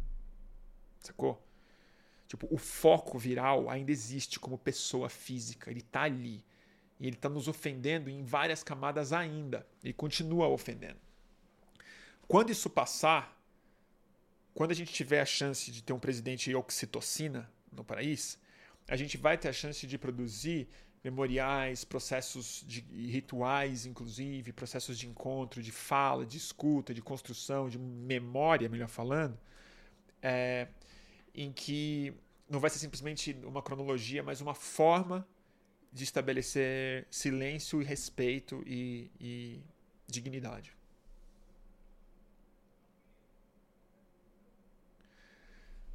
Sacou? 0.99 1.41
Tipo, 2.27 2.45
o 2.51 2.57
foco 2.57 3.17
viral 3.17 3.69
ainda 3.69 3.89
existe 3.89 4.37
como 4.37 4.57
pessoa 4.57 5.07
física, 5.07 5.71
ele 5.71 5.79
está 5.79 6.01
ali. 6.01 6.43
E 6.99 7.07
ele 7.07 7.15
está 7.15 7.29
nos 7.29 7.47
ofendendo 7.47 8.09
em 8.09 8.21
várias 8.21 8.63
camadas 8.63 9.13
ainda. 9.13 9.65
E 9.81 9.93
continua 9.93 10.49
ofendendo. 10.49 10.99
Quando 12.27 12.49
isso 12.49 12.69
passar, 12.69 13.41
quando 14.53 14.71
a 14.71 14.75
gente 14.75 14.91
tiver 14.91 15.21
a 15.21 15.25
chance 15.25 15.71
de 15.71 15.81
ter 15.81 15.93
um 15.93 15.99
presidente 15.99 16.53
oxitocina 16.53 17.49
no 17.71 17.85
país, 17.85 18.37
a 18.87 18.95
gente 18.95 19.17
vai 19.17 19.37
ter 19.37 19.49
a 19.49 19.53
chance 19.53 19.85
de 19.87 19.97
produzir 19.97 20.67
memoriais, 21.03 21.83
processos 21.83 22.63
de 22.65 22.81
rituais, 23.07 23.85
inclusive, 23.85 24.53
processos 24.53 24.97
de 24.97 25.07
encontro, 25.07 25.61
de 25.61 25.71
fala, 25.71 26.25
de 26.25 26.37
escuta, 26.37 26.93
de 26.93 27.01
construção, 27.01 27.67
de 27.67 27.77
memória, 27.77 28.69
melhor 28.69 28.87
falando, 28.87 29.37
é, 30.21 30.67
em 31.35 31.51
que 31.51 32.13
não 32.49 32.59
vai 32.59 32.69
ser 32.69 32.79
simplesmente 32.79 33.37
uma 33.43 33.61
cronologia, 33.61 34.23
mas 34.23 34.39
uma 34.39 34.53
forma 34.53 35.27
de 35.91 36.03
estabelecer 36.03 37.05
silêncio 37.11 37.81
e 37.81 37.85
respeito 37.85 38.63
e, 38.65 39.11
e 39.19 39.63
dignidade. 40.07 40.75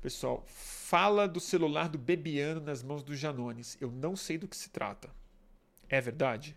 Pessoal, 0.00 0.44
fala 0.46 1.26
do 1.26 1.40
celular 1.40 1.88
do 1.88 1.98
Bebiano 1.98 2.60
nas 2.60 2.82
mãos 2.82 3.02
dos 3.02 3.18
Janones. 3.18 3.76
Eu 3.80 3.90
não 3.90 4.14
sei 4.16 4.38
do 4.38 4.46
que 4.48 4.56
se 4.56 4.70
trata. 4.70 5.10
É 5.88 6.00
verdade? 6.00 6.56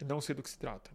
Eu 0.00 0.06
não 0.06 0.20
sei 0.20 0.34
do 0.34 0.42
que 0.42 0.50
se 0.50 0.58
trata. 0.58 0.90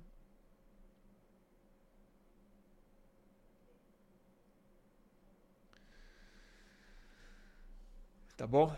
Tá 8.37 8.47
bom? 8.47 8.73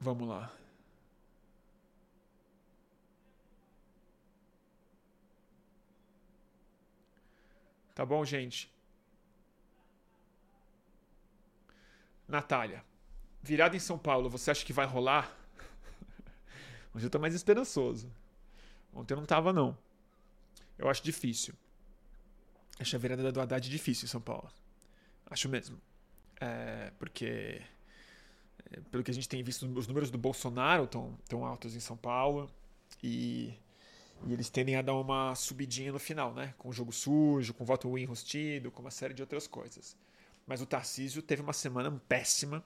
Vamos 0.00 0.28
lá. 0.28 0.59
Tá 7.94 8.04
bom, 8.04 8.24
gente? 8.24 8.72
Natália, 12.26 12.84
virada 13.42 13.76
em 13.76 13.80
São 13.80 13.98
Paulo, 13.98 14.30
você 14.30 14.50
acha 14.50 14.64
que 14.64 14.72
vai 14.72 14.86
rolar? 14.86 15.36
Hoje 16.94 17.06
eu 17.06 17.10
tô 17.10 17.18
mais 17.18 17.34
esperançoso. 17.34 18.10
Ontem 18.92 19.14
eu 19.14 19.18
não 19.18 19.26
tava, 19.26 19.52
não. 19.52 19.76
Eu 20.78 20.88
acho 20.88 21.02
difícil. 21.02 21.54
Acho 22.78 22.96
a 22.96 22.98
virada 22.98 23.30
do 23.30 23.40
Haddad 23.40 23.68
difícil 23.68 24.06
em 24.06 24.08
São 24.08 24.20
Paulo. 24.20 24.48
Acho 25.26 25.48
mesmo. 25.48 25.78
É, 26.40 26.90
porque, 26.98 27.60
é, 28.70 28.80
pelo 28.90 29.02
que 29.02 29.10
a 29.10 29.14
gente 29.14 29.28
tem 29.28 29.42
visto, 29.42 29.66
os 29.66 29.86
números 29.86 30.10
do 30.10 30.16
Bolsonaro 30.16 30.84
estão 30.84 31.18
tão 31.28 31.44
altos 31.44 31.74
em 31.74 31.80
São 31.80 31.96
Paulo. 31.96 32.50
E 33.02 33.52
e 34.26 34.32
eles 34.32 34.50
tendem 34.50 34.76
a 34.76 34.82
dar 34.82 34.94
uma 34.94 35.34
subidinha 35.34 35.92
no 35.92 35.98
final, 35.98 36.34
né? 36.34 36.54
Com 36.58 36.68
o 36.68 36.72
jogo 36.72 36.92
sujo, 36.92 37.54
com 37.54 37.64
voto 37.64 37.96
enrostido, 37.96 38.70
com 38.70 38.82
uma 38.82 38.90
série 38.90 39.14
de 39.14 39.22
outras 39.22 39.46
coisas. 39.46 39.96
Mas 40.46 40.60
o 40.60 40.66
Tarcísio 40.66 41.22
teve 41.22 41.42
uma 41.42 41.52
semana 41.52 41.90
péssima. 42.08 42.64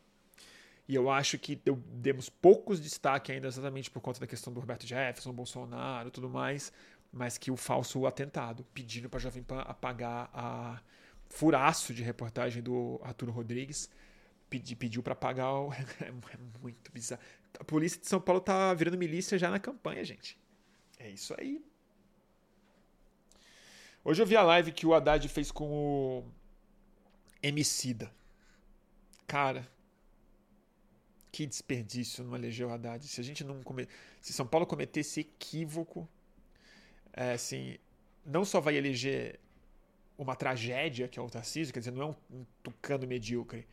E 0.87 0.95
eu 0.95 1.11
acho 1.11 1.39
que 1.39 1.57
deu, 1.57 1.77
demos 1.77 2.29
poucos 2.29 2.81
destaque 2.81 3.33
ainda 3.33 3.47
exatamente 3.47 3.91
por 3.91 4.01
conta 4.01 4.21
da 4.21 4.27
questão 4.27 4.53
do 4.53 4.61
Roberto 4.61 4.87
Jefferson, 4.87 5.33
Bolsonaro 5.33 6.11
tudo 6.11 6.29
mais. 6.29 6.73
Mas 7.13 7.39
que 7.39 7.51
o 7.51 7.57
falso 7.57 8.05
atentado, 8.07 8.67
pedindo 8.75 9.09
para 9.09 9.19
a 9.19 9.23
Jovem 9.23 9.43
Pan 9.43 9.61
apagar 9.61 10.29
a 10.35 10.81
furaço 11.29 11.95
de 11.95 12.03
reportagem 12.03 12.63
do 12.63 13.01
Arturo 13.03 13.33
Rodrigues. 13.33 13.89
Pedi, 14.51 14.75
pediu 14.75 15.03
para 15.03 15.13
apagar 15.13 15.53
o... 15.53 15.73
é 16.03 16.11
muito 16.61 16.93
bizarro. 16.93 17.23
A 17.59 17.65
polícia 17.65 18.01
de 18.01 18.09
São 18.09 18.21
Paulo 18.21 18.41
tá 18.41 18.75
virando 18.75 18.99
milícia 18.99 19.39
já 19.39 19.51
na 19.51 19.61
campanha, 19.61 20.05
gente. 20.05 20.37
É 21.05 21.11
isso 21.11 21.35
aí. 21.39 21.63
Hoje 24.03 24.23
eu 24.23 24.27
vi 24.27 24.37
a 24.37 24.43
live 24.43 24.73
que 24.73 24.87
o 24.87 24.95
Haddad 24.95 25.29
fez 25.29 25.51
com 25.51 25.69
o 25.71 26.25
Emicida. 27.43 28.11
Cara, 29.27 29.71
que 31.31 31.45
desperdício 31.45 32.25
não 32.25 32.35
eleger 32.35 32.67
o 32.67 32.73
Haddad. 32.73 33.07
Se 33.07 33.21
a 33.21 33.25
gente 33.25 33.45
não 33.45 33.63
come... 33.63 33.87
se 34.19 34.33
São 34.33 34.47
Paulo 34.47 34.67
cometer 34.67 35.01
esse 35.01 35.21
equívoco, 35.21 36.09
é, 37.13 37.33
assim, 37.35 37.77
não 38.25 38.43
só 38.43 38.59
vai 38.59 38.75
eleger 38.75 39.39
uma 40.17 40.35
tragédia 40.35 41.07
que 41.07 41.19
é 41.19 41.23
o 41.23 41.29
Tarcísio, 41.29 41.75
quer 41.75 41.81
dizer, 41.81 41.91
não 41.91 42.03
é 42.03 42.35
um, 42.35 42.47
tucano 42.63 43.07
medíocre. 43.07 43.67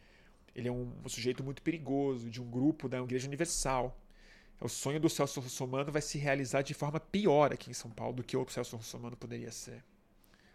Ele 0.53 0.68
é 0.68 0.72
um, 0.72 0.91
um, 1.06 1.08
sujeito 1.08 1.45
muito 1.45 1.62
perigoso, 1.62 2.30
de 2.30 2.41
um 2.41 2.52
grupo 2.52 2.90
da 2.90 2.99
Igreja 2.99 3.26
Universal 3.26 3.98
o 4.62 4.70
sonho 4.70 5.00
do 5.00 5.10
Celso 5.10 5.40
Russomano 5.40 5.92
vai 5.92 6.04
se 6.04 6.20
realizar 6.20 6.62
de 6.62 6.76
forma 6.76 7.00
pior 7.00 7.52
aqui 7.52 7.72
em 7.72 7.74
São 7.74 7.90
Paulo 7.90 8.18
do 8.18 8.24
que 8.24 8.38
o 8.38 8.48
Celso 8.48 8.78
Russomano 8.78 9.18
poderia 9.18 9.52
ser. 9.52 9.84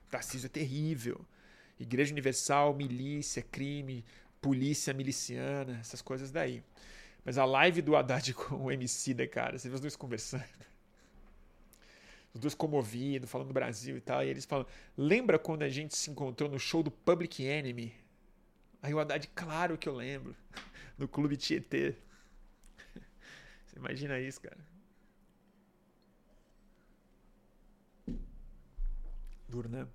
O 0.07 0.11
Tarcísio 0.11 0.47
é 0.47 0.49
terrível. 0.49 1.27
Igreja 1.79 2.13
Universal, 2.13 2.73
milícia, 2.73 3.43
crime, 3.43 4.05
polícia 4.41 4.95
miliciana, 4.95 5.79
essas 5.81 6.01
coisas 6.01 6.31
daí. 6.31 6.63
Mas 7.25 7.37
a 7.37 7.45
live 7.45 7.83
do 7.83 7.97
Haddad 7.97 8.33
com 8.35 8.67
o 8.67 8.71
MC, 8.71 9.13
né, 9.13 9.27
cara? 9.27 9.59
Você 9.59 9.69
vê 9.69 9.75
os 9.75 9.81
dois 9.81 9.97
conversando. 9.97 10.45
Os 12.33 12.41
dois 12.41 12.55
comovidos, 12.55 13.29
falando 13.29 13.49
do 13.49 13.55
Brasil 13.55 13.97
e 13.97 14.01
tal. 14.01 14.23
E 14.23 14.29
eles 14.29 14.45
falam: 14.45 14.67
Lembra 14.97 15.37
quando 15.37 15.65
a 15.65 15.69
gente 15.69 15.97
se 15.97 16.11
encontrou 16.11 16.49
no 16.49 16.61
show 16.61 16.83
do 16.83 16.91
Public 16.93 17.43
Enemy? 17.43 17.93
Aí 18.81 18.95
o 18.95 19.01
Haddad, 19.01 19.29
claro 19.35 19.77
que 19.77 19.89
eu 19.89 19.95
lembro. 19.95 20.37
No 20.99 21.07
Clube 21.07 21.37
Tietê. 21.37 21.95
Imagina 23.77 24.19
isso, 24.19 24.41
cara. 24.41 24.59
Duro, 29.49 29.69
né? 29.69 29.87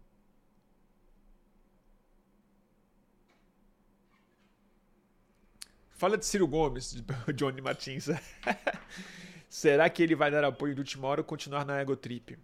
Fala 5.90 6.18
de 6.18 6.26
Ciro 6.26 6.48
Gomes, 6.48 6.94
de 6.94 7.04
Johnny 7.34 7.62
Martins. 7.62 8.08
Será 9.50 9.90
que 9.90 10.02
ele 10.02 10.16
vai 10.16 10.32
dar 10.32 10.44
apoio 10.44 10.74
de 10.74 10.82
última 10.82 11.08
hora 11.08 11.22
ou 11.22 11.26
continuar 11.26 11.66
na 11.66 11.80
Ego 11.82 11.96
Trip? 11.96 12.40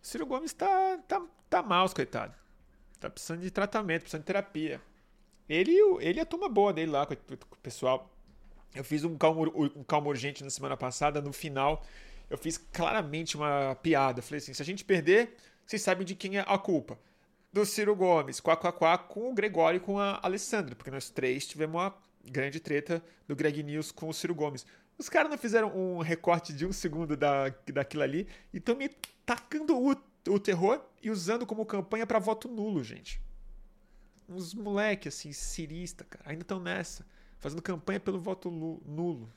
Ciro 0.00 0.26
Gomes 0.26 0.52
tá, 0.52 0.98
tá, 1.06 1.24
tá 1.50 1.62
mal, 1.62 1.88
coitado. 1.90 2.34
Tá 2.98 3.10
precisando 3.10 3.42
de 3.42 3.50
tratamento, 3.50 4.02
precisando 4.02 4.22
de 4.22 4.26
terapia. 4.26 4.80
Ele, 5.48 5.72
ele 6.00 6.18
e 6.18 6.20
a 6.20 6.26
turma 6.26 6.48
boa 6.48 6.72
dele 6.72 6.90
lá 6.90 7.06
com 7.06 7.14
o 7.14 7.56
pessoal. 7.62 8.15
Eu 8.74 8.84
fiz 8.84 9.04
um 9.04 9.16
calmo, 9.16 9.52
um 9.74 9.82
calmo 9.82 10.08
urgente 10.08 10.44
na 10.44 10.50
semana 10.50 10.76
passada, 10.76 11.20
no 11.20 11.32
final 11.32 11.82
eu 12.28 12.36
fiz 12.36 12.58
claramente 12.58 13.36
uma 13.36 13.74
piada. 13.76 14.22
Falei 14.22 14.38
assim: 14.38 14.52
se 14.52 14.62
a 14.62 14.64
gente 14.64 14.84
perder, 14.84 15.36
vocês 15.64 15.82
sabem 15.82 16.04
de 16.04 16.14
quem 16.14 16.38
é 16.38 16.44
a 16.46 16.58
culpa. 16.58 16.98
Do 17.52 17.64
Ciro 17.64 17.96
Gomes, 17.96 18.38
quá, 18.38 18.56
quá, 18.56 18.70
quá, 18.70 18.98
com 18.98 19.30
o 19.30 19.34
Gregório 19.34 19.78
e 19.78 19.80
com 19.80 19.98
a 19.98 20.20
Alessandra, 20.22 20.74
porque 20.74 20.90
nós 20.90 21.08
três 21.08 21.46
tivemos 21.46 21.80
uma 21.80 21.94
grande 22.22 22.60
treta 22.60 23.02
do 23.26 23.34
Greg 23.34 23.62
News 23.62 23.90
com 23.90 24.08
o 24.08 24.12
Ciro 24.12 24.34
Gomes. 24.34 24.66
Os 24.98 25.08
caras 25.08 25.30
não 25.30 25.38
fizeram 25.38 25.74
um 25.74 26.00
recorte 26.00 26.52
de 26.52 26.66
um 26.66 26.72
segundo 26.72 27.16
da, 27.16 27.48
daquilo 27.72 28.02
ali 28.02 28.28
e 28.52 28.58
estão 28.58 28.74
me 28.74 28.90
tacando 29.24 29.74
o, 29.78 29.96
o 30.28 30.38
terror 30.38 30.82
e 31.02 31.10
usando 31.10 31.46
como 31.46 31.64
campanha 31.64 32.06
para 32.06 32.18
voto 32.18 32.46
nulo, 32.46 32.84
gente. 32.84 33.22
Uns 34.28 34.52
moleque 34.52 35.08
assim, 35.08 35.32
cirista, 35.32 36.04
cara, 36.04 36.24
ainda 36.28 36.42
estão 36.42 36.60
nessa, 36.60 37.06
fazendo 37.38 37.62
campanha 37.62 38.00
pelo 38.00 38.18
voto 38.20 38.50
nulo. 38.50 39.32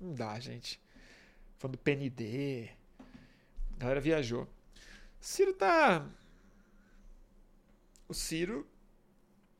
Não 0.00 0.14
dá, 0.14 0.38
gente. 0.40 0.80
Falando 1.58 1.76
do 1.76 1.82
PND. 1.82 2.70
A 3.76 3.78
galera 3.78 4.00
viajou. 4.00 4.48
Ciro 5.20 5.52
tá. 5.54 6.04
O 8.08 8.14
Ciro. 8.14 8.66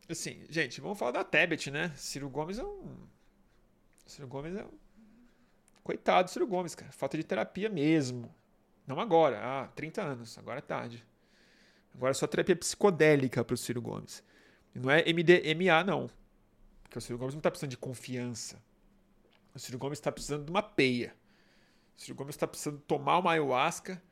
Assim, 0.09 0.44
gente, 0.48 0.81
vamos 0.81 0.98
falar 0.98 1.12
da 1.12 1.24
Tebet, 1.24 1.70
né? 1.70 1.93
Ciro 1.97 2.28
Gomes 2.28 2.59
é 2.59 2.64
um. 2.64 2.97
Ciro 4.05 4.27
Gomes 4.27 4.56
é 4.56 4.64
um. 4.64 4.78
Coitado 5.82 6.28
do 6.28 6.31
Ciro 6.31 6.47
Gomes, 6.47 6.74
cara. 6.74 6.93
Falta 6.93 7.16
de 7.16 7.24
terapia 7.24 7.69
mesmo. 7.69 8.32
Não 8.86 9.01
agora, 9.01 9.40
há 9.40 9.69
30 9.69 10.02
anos. 10.02 10.36
Agora 10.39 10.59
é 10.59 10.62
tarde. 10.62 11.06
Agora 11.94 12.10
é 12.10 12.14
só 12.14 12.27
terapia 12.27 12.56
psicodélica 12.56 13.44
pro 13.44 13.56
Ciro 13.56 13.81
Gomes. 13.81 14.23
Não 14.74 14.90
é 14.90 15.05
MDMA, 15.05 15.85
não. 15.85 16.10
Porque 16.93 16.98
o 16.98 17.01
Ciro 17.01 17.16
Gomes 17.16 17.35
não 17.35 17.40
tá 17.40 17.51
precisando 17.51 17.70
de 17.70 17.78
confiança. 17.78 18.62
O 19.55 19.59
Ciro 19.59 19.78
Gomes 19.78 19.98
está 19.98 20.12
precisando 20.12 20.44
de 20.44 20.51
uma 20.51 20.62
peia. 20.62 21.16
O 21.97 22.01
Ciro 22.02 22.14
Gomes 22.14 22.35
está 22.35 22.47
precisando 22.47 22.81
tomar 22.81 23.16
uma 23.16 23.32
ayahuasca, 23.32 24.02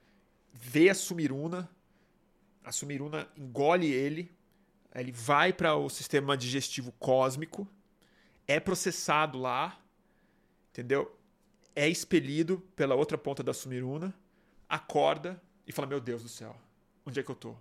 ver 0.50 0.88
a 0.88 0.94
sumiruna, 0.94 1.68
a 2.64 2.72
sumiruna 2.72 3.28
engole 3.36 3.92
ele, 3.92 4.34
ele 4.94 5.12
vai 5.12 5.52
para 5.52 5.76
o 5.76 5.90
sistema 5.90 6.38
digestivo 6.38 6.90
cósmico, 6.92 7.68
é 8.48 8.58
processado 8.58 9.38
lá, 9.38 9.78
entendeu? 10.70 11.14
É 11.76 11.86
expelido 11.86 12.60
pela 12.74 12.94
outra 12.94 13.18
ponta 13.18 13.42
da 13.42 13.52
sumiruna, 13.52 14.14
acorda 14.66 15.38
e 15.66 15.72
fala: 15.72 15.86
Meu 15.86 16.00
Deus 16.00 16.22
do 16.22 16.30
céu, 16.30 16.56
onde 17.04 17.20
é 17.20 17.22
que 17.22 17.30
eu 17.30 17.36
tô? 17.36 17.54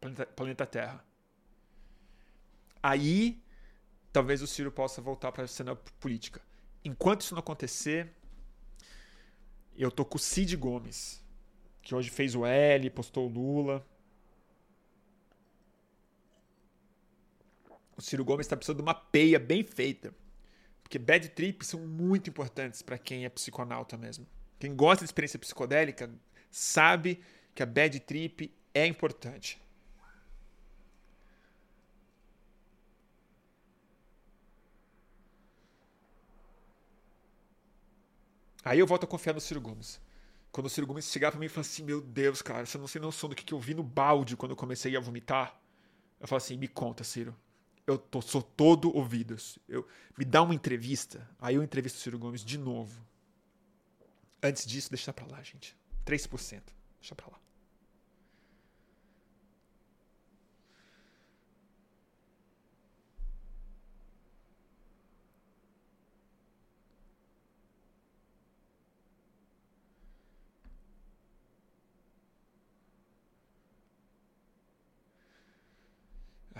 Planeta, 0.00 0.26
planeta 0.26 0.64
Terra. 0.64 1.04
Aí, 2.80 3.42
talvez 4.12 4.42
o 4.42 4.46
Ciro 4.46 4.70
possa 4.70 5.00
voltar 5.00 5.32
para 5.32 5.44
a 5.44 5.48
cena 5.48 5.76
política. 5.76 6.40
Enquanto 6.84 7.22
isso 7.22 7.34
não 7.34 7.40
acontecer, 7.40 8.10
eu 9.76 9.90
tô 9.90 10.04
com 10.04 10.16
o 10.16 10.20
Cid 10.20 10.56
Gomes, 10.56 11.22
que 11.82 11.94
hoje 11.94 12.10
fez 12.10 12.34
o 12.34 12.44
L, 12.44 12.90
postou 12.90 13.28
o 13.28 13.32
Lula. 13.32 13.86
O 17.96 18.02
Ciro 18.02 18.24
Gomes 18.24 18.46
está 18.46 18.56
precisando 18.56 18.78
de 18.78 18.82
uma 18.82 18.94
peia 18.94 19.38
bem 19.38 19.62
feita. 19.62 20.14
Porque 20.82 20.98
bad 20.98 21.28
trips 21.28 21.68
são 21.68 21.86
muito 21.86 22.30
importantes 22.30 22.82
para 22.82 22.98
quem 22.98 23.24
é 23.24 23.28
psiconauta 23.28 23.96
mesmo. 23.96 24.26
Quem 24.58 24.74
gosta 24.74 25.04
de 25.04 25.08
experiência 25.08 25.38
psicodélica 25.38 26.10
sabe 26.50 27.22
que 27.54 27.62
a 27.62 27.66
bad 27.66 28.00
trip 28.00 28.52
é 28.74 28.86
importante. 28.86 29.59
Aí 38.64 38.78
eu 38.78 38.86
volto 38.86 39.04
a 39.04 39.06
confiar 39.06 39.32
no 39.32 39.40
Ciro 39.40 39.60
Gomes. 39.60 40.00
Quando 40.52 40.66
o 40.66 40.70
Ciro 40.70 40.86
Gomes 40.86 41.10
chegar 41.10 41.30
pra 41.30 41.40
mim 41.40 41.46
e 41.46 41.48
falar 41.48 41.62
assim: 41.62 41.82
Meu 41.82 42.00
Deus, 42.00 42.42
cara, 42.42 42.66
você 42.66 42.76
não 42.76 42.86
tem 42.86 43.00
noção 43.00 43.28
do 43.28 43.36
que, 43.36 43.44
que 43.44 43.54
eu 43.54 43.60
vi 43.60 43.74
no 43.74 43.82
balde 43.82 44.36
quando 44.36 44.50
eu 44.50 44.56
comecei 44.56 44.96
a 44.96 45.00
vomitar. 45.00 45.58
Eu 46.18 46.26
falo 46.26 46.38
assim: 46.38 46.56
Me 46.56 46.68
conta, 46.68 47.04
Ciro. 47.04 47.34
Eu 47.86 47.98
tô, 47.98 48.20
sou 48.20 48.42
todo 48.42 48.94
ouvidos. 48.94 49.58
Eu, 49.68 49.86
me 50.16 50.24
dá 50.24 50.42
uma 50.42 50.54
entrevista. 50.54 51.28
Aí 51.40 51.54
eu 51.54 51.62
entrevisto 51.62 51.98
o 51.98 52.02
Ciro 52.02 52.18
Gomes 52.18 52.44
de 52.44 52.58
novo. 52.58 53.04
Antes 54.42 54.66
disso, 54.66 54.90
deixa 54.90 55.12
pra 55.12 55.26
lá, 55.26 55.42
gente. 55.42 55.76
3%. 56.04 56.62
Deixa 57.00 57.14
pra 57.14 57.26
lá. 57.28 57.40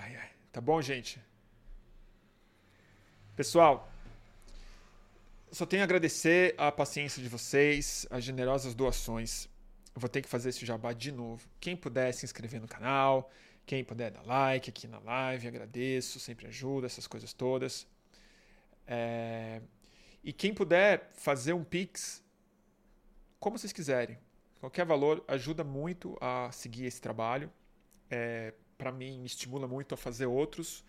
Ai, 0.03 0.15
ai. 0.15 0.29
Tá 0.51 0.59
bom, 0.59 0.81
gente? 0.81 1.21
Pessoal, 3.35 3.87
só 5.51 5.63
tenho 5.63 5.83
a 5.83 5.85
agradecer 5.85 6.55
a 6.57 6.71
paciência 6.71 7.21
de 7.21 7.29
vocês, 7.29 8.07
as 8.09 8.23
generosas 8.23 8.73
doações. 8.73 9.47
Eu 9.93 10.01
vou 10.01 10.09
ter 10.09 10.23
que 10.23 10.27
fazer 10.27 10.49
esse 10.49 10.65
jabá 10.65 10.91
de 10.91 11.11
novo. 11.11 11.47
Quem 11.59 11.75
puder 11.75 12.11
se 12.13 12.25
inscrever 12.25 12.59
no 12.59 12.67
canal, 12.67 13.29
quem 13.63 13.83
puder 13.83 14.09
dar 14.09 14.25
like 14.25 14.71
aqui 14.71 14.87
na 14.87 14.97
live, 14.97 15.47
agradeço, 15.47 16.19
sempre 16.19 16.47
ajuda, 16.47 16.87
essas 16.87 17.05
coisas 17.05 17.31
todas. 17.31 17.85
É... 18.87 19.61
E 20.23 20.33
quem 20.33 20.51
puder 20.51 21.11
fazer 21.13 21.53
um 21.53 21.63
Pix, 21.63 22.23
como 23.39 23.55
vocês 23.55 23.71
quiserem. 23.71 24.17
Qualquer 24.59 24.85
valor 24.85 25.23
ajuda 25.27 25.63
muito 25.63 26.17
a 26.19 26.51
seguir 26.51 26.85
esse 26.85 26.99
trabalho. 26.99 27.51
É, 28.09 28.53
para 28.81 28.91
mim 28.91 29.19
me 29.19 29.27
estimula 29.27 29.67
muito 29.67 29.93
a 29.93 29.97
fazer 29.97 30.25
outros. 30.25 30.83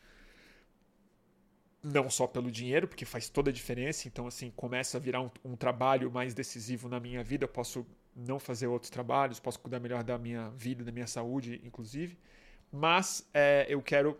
Não 1.83 2.09
só 2.09 2.27
pelo 2.27 2.51
dinheiro, 2.51 2.89
porque 2.89 3.05
faz 3.05 3.29
toda 3.29 3.51
a 3.51 3.53
diferença, 3.53 4.09
então 4.09 4.27
assim, 4.27 4.51
começa 4.57 4.97
a 4.97 5.01
virar 5.01 5.21
um, 5.21 5.31
um, 5.45 5.55
trabalho 5.55 6.11
mais 6.11 6.33
decisivo 6.33 6.89
na 6.89 6.99
minha 6.99 7.23
vida, 7.23 7.45
eu 7.45 7.49
posso 7.49 7.87
não 8.17 8.39
fazer 8.39 8.67
outros 8.67 8.89
trabalhos, 8.89 9.39
posso 9.39 9.61
cuidar 9.61 9.79
melhor 9.79 10.03
da 10.03 10.17
minha 10.17 10.49
vida, 10.51 10.83
da 10.83 10.91
minha 10.91 11.07
saúde, 11.07 11.61
inclusive, 11.65 12.17
mas 12.71 13.29
é, 13.35 13.67
eu 13.69 13.83
quero 13.83 14.19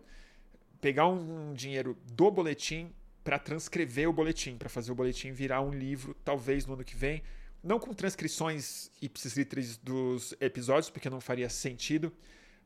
pegar 0.79 1.07
um, 1.07 1.55
dinheiro 1.55 1.97
do 2.13 2.31
boletim 2.31 2.93
para 3.25 3.39
transcrever 3.39 4.07
o 4.07 4.13
boletim, 4.13 4.59
para 4.59 4.69
fazer 4.69 4.93
o 4.93 4.95
boletim 4.95 5.33
virar 5.33 5.63
um 5.63 5.71
livro, 5.73 6.15
talvez 6.23 6.67
no 6.67 6.75
ano 6.75 6.85
que 6.85 6.97
vem, 6.97 7.23
não 7.63 7.79
com 7.79 7.95
transcrições 7.95 8.91
ipsis 9.01 9.79
dos 9.79 10.35
episódios, 10.41 10.91
porque 10.91 11.09
não 11.09 11.23
faria 11.23 11.49
sentido, 11.49 12.13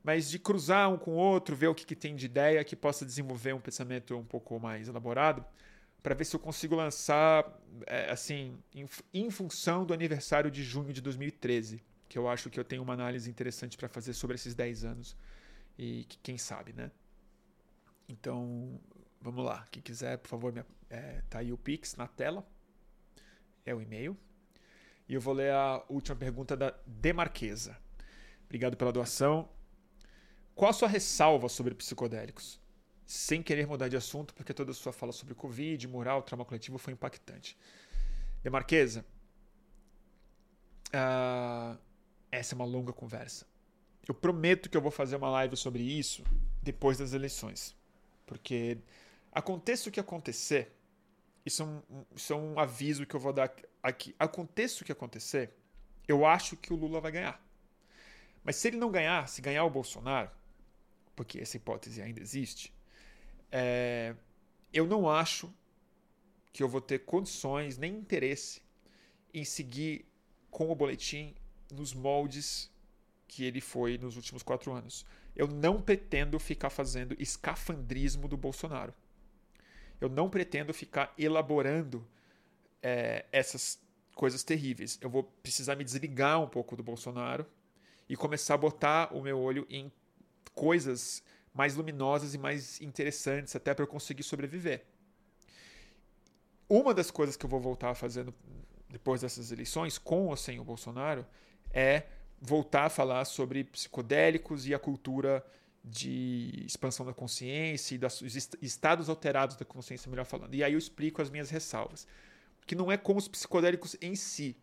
mas 0.07 0.31
de 0.31 0.39
cruzar 0.39 0.89
um 0.89 0.97
com 0.97 1.15
o 1.15 1.17
outro, 1.17 1.57
ver 1.57 1.67
o 1.67 1.75
que, 1.75 1.85
que 1.85 1.97
tem 1.97 2.15
de 2.15 2.27
ideia 2.27 2.63
que 2.63 2.77
possa 2.77 3.05
desenvolver 3.05 3.53
um 3.53 3.61
pensamento 3.61 4.17
um 4.17 4.25
pouco 4.25 4.57
mais 4.61 4.87
elaborado, 4.87 5.45
para 6.01 6.15
ver 6.15 6.25
se 6.25 6.37
eu 6.37 6.39
consigo 6.39 6.77
lançar, 6.77 7.45
é, 7.89 8.09
assim, 8.09 8.57
em, 8.73 8.87
em, 9.13 9.29
função 9.33 9.85
do 9.85 9.93
aniversário 9.93 10.49
de 10.49 10.63
junho 10.63 10.93
de 10.93 11.01
2013, 11.01 11.83
que 12.09 12.17
eu 12.17 12.29
acho 12.29 12.49
que 12.49 12.61
eu 12.61 12.63
tenho 12.63 12.85
uma 12.85 12.93
análise 12.93 13.29
interessante 13.29 13.77
para 13.77 13.89
fazer 13.89 14.13
sobre 14.13 14.37
esses 14.37 14.55
10 14.55 14.85
anos 14.85 15.17
e 15.77 16.05
que, 16.05 16.19
quem 16.19 16.39
sabe, 16.39 16.73
né? 16.73 16.93
Então, 18.09 18.79
vamos 19.21 19.45
lá. 19.45 19.67
Quem 19.73 19.83
quiser, 19.83 20.19
por 20.19 20.29
favor, 20.29 20.53
me, 20.53 20.63
é, 20.89 21.21
tá 21.29 21.41
aí 21.41 21.53
o 21.53 21.59
Pix 21.59 21.97
na 21.97 22.07
tela. 22.07 22.49
É 23.65 23.75
o 23.75 23.83
e-mail. 23.83 24.17
E 25.09 25.15
eu 25.15 25.21
vou 25.21 25.35
ler 25.35 25.51
a 25.51 25.85
última 25.89 26.15
pergunta 26.15 26.57
da 26.57 26.73
Demarquesa. 26.87 27.77
Obrigado 28.45 28.77
pela 28.77 28.93
doação. 28.93 29.56
Qual 30.57 30.71
a 30.71 30.73
sua 30.73 30.89
ressalva 30.89 31.51
sobre 31.51 31.75
psicodélicos? 31.75 32.59
Sem 33.05 33.43
querer 33.43 33.67
mudar 33.67 33.89
de 33.89 33.97
assunto, 33.97 34.33
porque 34.33 34.55
toda 34.55 34.71
a 34.71 34.75
sua 34.75 34.91
fala 34.91 35.13
sobre 35.13 35.35
Covid, 35.35 35.87
moral, 35.87 36.23
trauma 36.23 36.47
coletivo 36.47 36.79
foi 36.79 36.95
impactante. 36.95 37.59
Demarquesa, 38.43 39.05
uh, 40.89 41.79
essa 42.33 42.55
é 42.55 42.57
uma 42.57 42.65
longa 42.65 42.91
conversa. 42.91 43.47
Eu 44.09 44.15
prometo 44.15 44.71
que 44.71 44.77
eu 44.79 44.81
vou 44.81 44.91
fazer 44.91 45.17
uma 45.17 45.29
live 45.29 45.59
sobre 45.59 45.83
isso 45.83 46.25
depois 46.63 46.97
das 46.97 47.13
eleições. 47.13 47.77
Porque 48.25 48.79
aconteça 49.31 49.91
o 49.91 49.93
que 49.93 50.01
acontecer, 50.01 50.75
isso 51.45 51.63
é, 51.63 51.67
um, 51.67 51.83
isso 52.15 52.33
é 52.33 52.37
um 52.37 52.59
aviso 52.59 53.05
que 53.05 53.15
eu 53.15 53.21
vou 53.21 53.33
dar 53.35 53.55
aqui. 53.83 54.17
Aconteça 54.19 54.83
o 54.83 54.87
que 54.87 54.93
acontecer, 54.93 55.53
eu 56.09 56.25
acho 56.25 56.57
que 56.57 56.73
o 56.73 56.77
Lula 56.77 56.99
vai 56.99 57.13
ganhar. 57.13 57.45
Mas 58.43 58.57
se 58.57 58.69
ele 58.69 58.79
não 58.79 58.91
ganhar, 58.91 59.29
se 59.29 59.43
ganhar 59.43 59.63
o 59.65 59.71
Bolsonaro, 59.71 60.31
porque 61.17 61.41
essa 61.41 61.57
hipótese 61.57 62.01
ainda 62.01 62.21
existe, 62.21 62.73
é, 63.51 64.15
eu 64.73 64.87
não 64.87 65.11
acho 65.11 65.53
que 66.53 66.63
eu 66.63 66.69
vou 66.69 66.81
ter 66.81 67.01
condições 67.01 67.79
nem 67.79 67.95
interesse 67.97 68.63
em 69.33 69.45
seguir 69.45 70.07
com 70.51 70.71
o 70.71 70.75
boletim 70.75 71.35
nos 71.73 71.93
moldes 71.93 72.71
que 73.27 73.45
ele 73.45 73.61
foi 73.61 73.99
nos 73.99 74.17
últimos 74.17 74.43
quatro 74.43 74.73
anos. 74.73 75.05
Eu 75.35 75.47
não 75.47 75.81
pretendo 75.81 76.39
ficar 76.39 76.71
fazendo 76.71 77.17
escafandrismo 77.19 78.29
do 78.29 78.37
Bolsonaro. 78.37 78.95
eu 80.01 80.11
não 80.11 80.29
pretendo 80.29 80.75
ficar 80.75 81.13
elaborando 81.17 82.07
é, 82.83 83.25
essas 83.33 83.81
coisas 84.15 84.43
terríveis. 84.43 84.99
Eu 85.01 85.09
vou 85.09 85.25
precisar 85.43 85.75
me 85.75 85.85
desligar 85.85 86.41
um 86.41 86.49
pouco 86.49 86.77
do 86.77 86.83
Bolsonaro 86.83 87.47
e 88.09 88.17
começar 88.17 88.55
a 88.55 88.59
botar 88.59 89.15
o 89.15 89.23
meu 89.23 89.39
olho 89.39 89.67
em 89.69 89.91
coisas 90.57 91.23
mais 91.55 91.77
luminosas 91.77 92.35
e 92.35 92.39
mais 92.39 92.81
interessantes, 92.81 93.55
até 93.55 93.73
para 93.73 93.85
eu 93.85 93.87
conseguir 93.87 94.25
sobreviver. 94.25 94.85
Uma 96.69 96.93
das 96.93 97.11
coisas 97.11 97.37
que 97.37 97.47
eu 97.47 97.51
vou 97.51 97.61
voltar 97.61 97.91
a 97.91 97.95
fazer 97.95 98.27
depois 98.89 99.21
dessas 99.21 99.53
eleições, 99.53 99.99
com 99.99 100.27
ou 100.27 100.37
sem 100.37 100.59
o 100.59 100.65
Bolsonaro, 100.65 101.25
é 101.71 102.05
voltar 102.41 102.87
a 102.87 102.91
falar 102.91 103.25
sobre 103.25 103.63
psicodélicos 103.65 104.67
e 104.67 104.75
a 104.75 104.79
cultura 104.79 105.45
de 105.85 106.65
expansão 106.67 107.07
da 107.07 107.15
consciência 107.15 107.95
e 107.95 107.99
dos 107.99 108.21
estados 108.61 109.09
alterados 109.09 109.57
da 109.57 109.65
consciência, 109.65 110.11
melhor 110.11 110.25
falando. 110.25 110.55
E 110.55 110.65
aí 110.65 110.73
eu 110.73 110.79
explico 110.79 111.23
as 111.23 111.31
minhas 111.31 111.51
ressalvas. 111.51 112.07
Que 112.67 112.75
não 112.75 112.91
é 112.91 112.97
com 112.97 113.17
os 113.17 113.29
psicodélicos 113.29 113.97
em 114.01 114.17
si, 114.17 114.57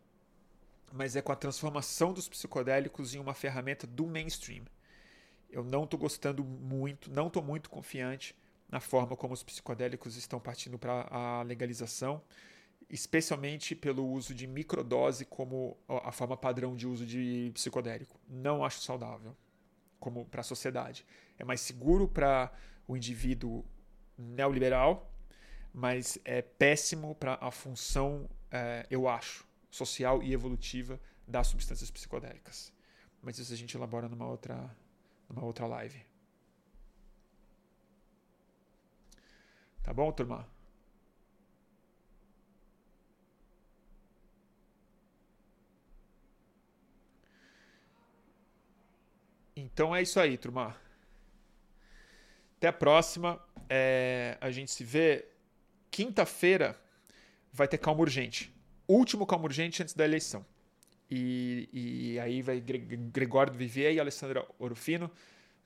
mas 0.92 1.16
é 1.16 1.22
com 1.22 1.32
a 1.32 1.36
transformação 1.36 2.12
dos 2.12 2.28
psicodélicos 2.28 3.16
em 3.16 3.20
uma 3.20 3.34
ferramenta 3.34 3.88
do 3.88 4.06
mainstream. 4.06 4.66
Eu 5.54 5.64
não 5.64 5.84
estou 5.84 6.00
gostando 6.00 6.44
muito, 6.44 7.12
não 7.12 7.28
estou 7.28 7.44
muito 7.44 7.70
confiante 7.70 8.36
na 8.68 8.80
forma 8.80 9.16
como 9.16 9.36
os 9.36 9.44
psicodélicos 9.44 10.18
estão 10.18 10.40
partindo 10.40 10.80
para 10.80 11.08
a 11.12 11.44
legalização, 11.44 12.24
especialmente 12.90 13.76
pelo 13.76 14.04
uso 14.04 14.34
de 14.34 14.48
microdose 14.48 15.26
como 15.26 15.78
a 15.88 16.12
forma 16.12 16.36
padrão 16.36 16.76
de 16.76 16.88
uso 16.88 17.06
de 17.06 17.52
psicodélico. 17.54 18.20
Não 18.28 18.66
acho 18.66 18.82
saudável 18.82 19.38
como 20.00 20.26
para 20.26 20.42
a 20.42 20.44
sociedade. 20.44 21.06
É 21.38 21.46
mais 21.46 21.62
seguro 21.62 22.08
para 22.08 22.52
o 22.88 22.98
indivíduo 22.98 23.64
neoliberal, 24.18 25.14
mas 25.72 26.18
é 26.26 26.42
péssimo 26.42 27.14
para 27.14 27.38
a 27.40 27.52
função, 27.52 28.28
é, 28.50 28.88
eu 28.90 29.08
acho, 29.08 29.48
social 29.70 30.24
e 30.24 30.34
evolutiva 30.34 31.00
das 31.28 31.46
substâncias 31.46 31.92
psicodélicas. 31.92 32.74
Mas 33.22 33.38
isso 33.38 33.54
a 33.54 33.56
gente 33.56 33.78
elabora 33.78 34.10
numa 34.10 34.28
outra, 34.28 34.76
numa 35.30 35.44
outra 35.46 35.66
live. 35.68 36.04
Tá 39.84 39.94
bom, 39.94 40.12
turma? 40.12 40.48
Então 49.56 49.96
é 49.96 50.02
isso 50.02 50.20
aí, 50.20 50.38
turma. 50.38 50.76
Até 52.58 52.68
a 52.68 52.74
próxima. 52.74 53.42
É, 53.70 54.38
a 54.40 54.52
gente 54.52 54.72
se 54.72 54.84
vê 54.84 55.28
quinta-feira. 55.92 56.80
Vai 57.52 57.68
ter 57.68 57.78
calma 57.78 58.02
urgente. 58.02 58.54
Último 58.88 59.26
calma 59.26 59.46
urgente 59.46 59.82
antes 59.82 59.94
da 59.94 60.06
eleição. 60.06 60.46
E, 61.14 61.70
e 61.74 62.20
aí 62.20 62.42
vai 62.42 62.60
Gregório 62.60 63.54
Vivier 63.54 63.94
e 63.94 64.00
Alessandra 64.00 64.46
Orofino. 64.58 65.12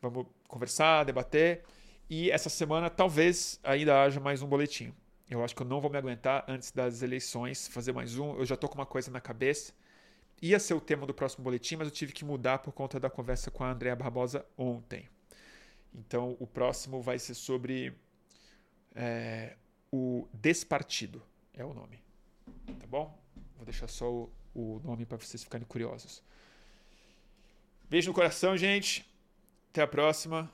Vamos 0.01 0.27
conversar, 0.47 1.03
debater. 1.03 1.63
E 2.09 2.31
essa 2.31 2.49
semana 2.49 2.89
talvez 2.89 3.59
ainda 3.63 4.01
haja 4.01 4.19
mais 4.19 4.41
um 4.41 4.47
boletim. 4.47 4.93
Eu 5.29 5.43
acho 5.43 5.55
que 5.55 5.61
eu 5.61 5.67
não 5.67 5.81
vou 5.81 5.91
me 5.91 5.97
aguentar 5.97 6.45
antes 6.47 6.71
das 6.71 7.01
eleições 7.01 7.67
fazer 7.67 7.91
mais 7.91 8.17
um. 8.17 8.37
Eu 8.37 8.45
já 8.45 8.55
estou 8.55 8.69
com 8.69 8.75
uma 8.75 8.85
coisa 8.85 9.11
na 9.11 9.21
cabeça 9.21 9.73
ia 10.41 10.59
ser 10.59 10.73
o 10.73 10.81
tema 10.81 11.05
do 11.05 11.13
próximo 11.13 11.43
boletim, 11.43 11.75
mas 11.75 11.87
eu 11.87 11.93
tive 11.93 12.13
que 12.13 12.23
mudar 12.23 12.59
por 12.59 12.71
conta 12.71 12.99
da 12.99 13.09
conversa 13.09 13.49
com 13.49 13.63
a 13.63 13.71
Andrea 13.71 13.95
Barbosa 13.95 14.45
ontem. 14.57 15.09
Então, 15.93 16.37
o 16.39 16.45
próximo 16.45 17.01
vai 17.01 17.17
ser 17.17 17.33
sobre 17.33 17.93
é, 18.95 19.55
o 19.91 20.27
Despartido, 20.33 21.23
é 21.53 21.65
o 21.65 21.73
nome. 21.73 21.99
Tá 22.79 22.85
bom? 22.87 23.17
Vou 23.55 23.65
deixar 23.65 23.87
só 23.87 24.11
o, 24.11 24.31
o 24.57 24.81
nome 24.83 25.05
para 25.05 25.17
vocês 25.17 25.43
ficarem 25.43 25.67
curiosos. 25.67 26.23
Beijo 27.87 28.09
no 28.09 28.13
coração, 28.13 28.57
gente. 28.57 29.05
Até 29.69 29.83
a 29.83 29.87
próxima. 29.87 30.51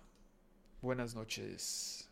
Buenas 0.81 1.13
noches. 1.13 2.02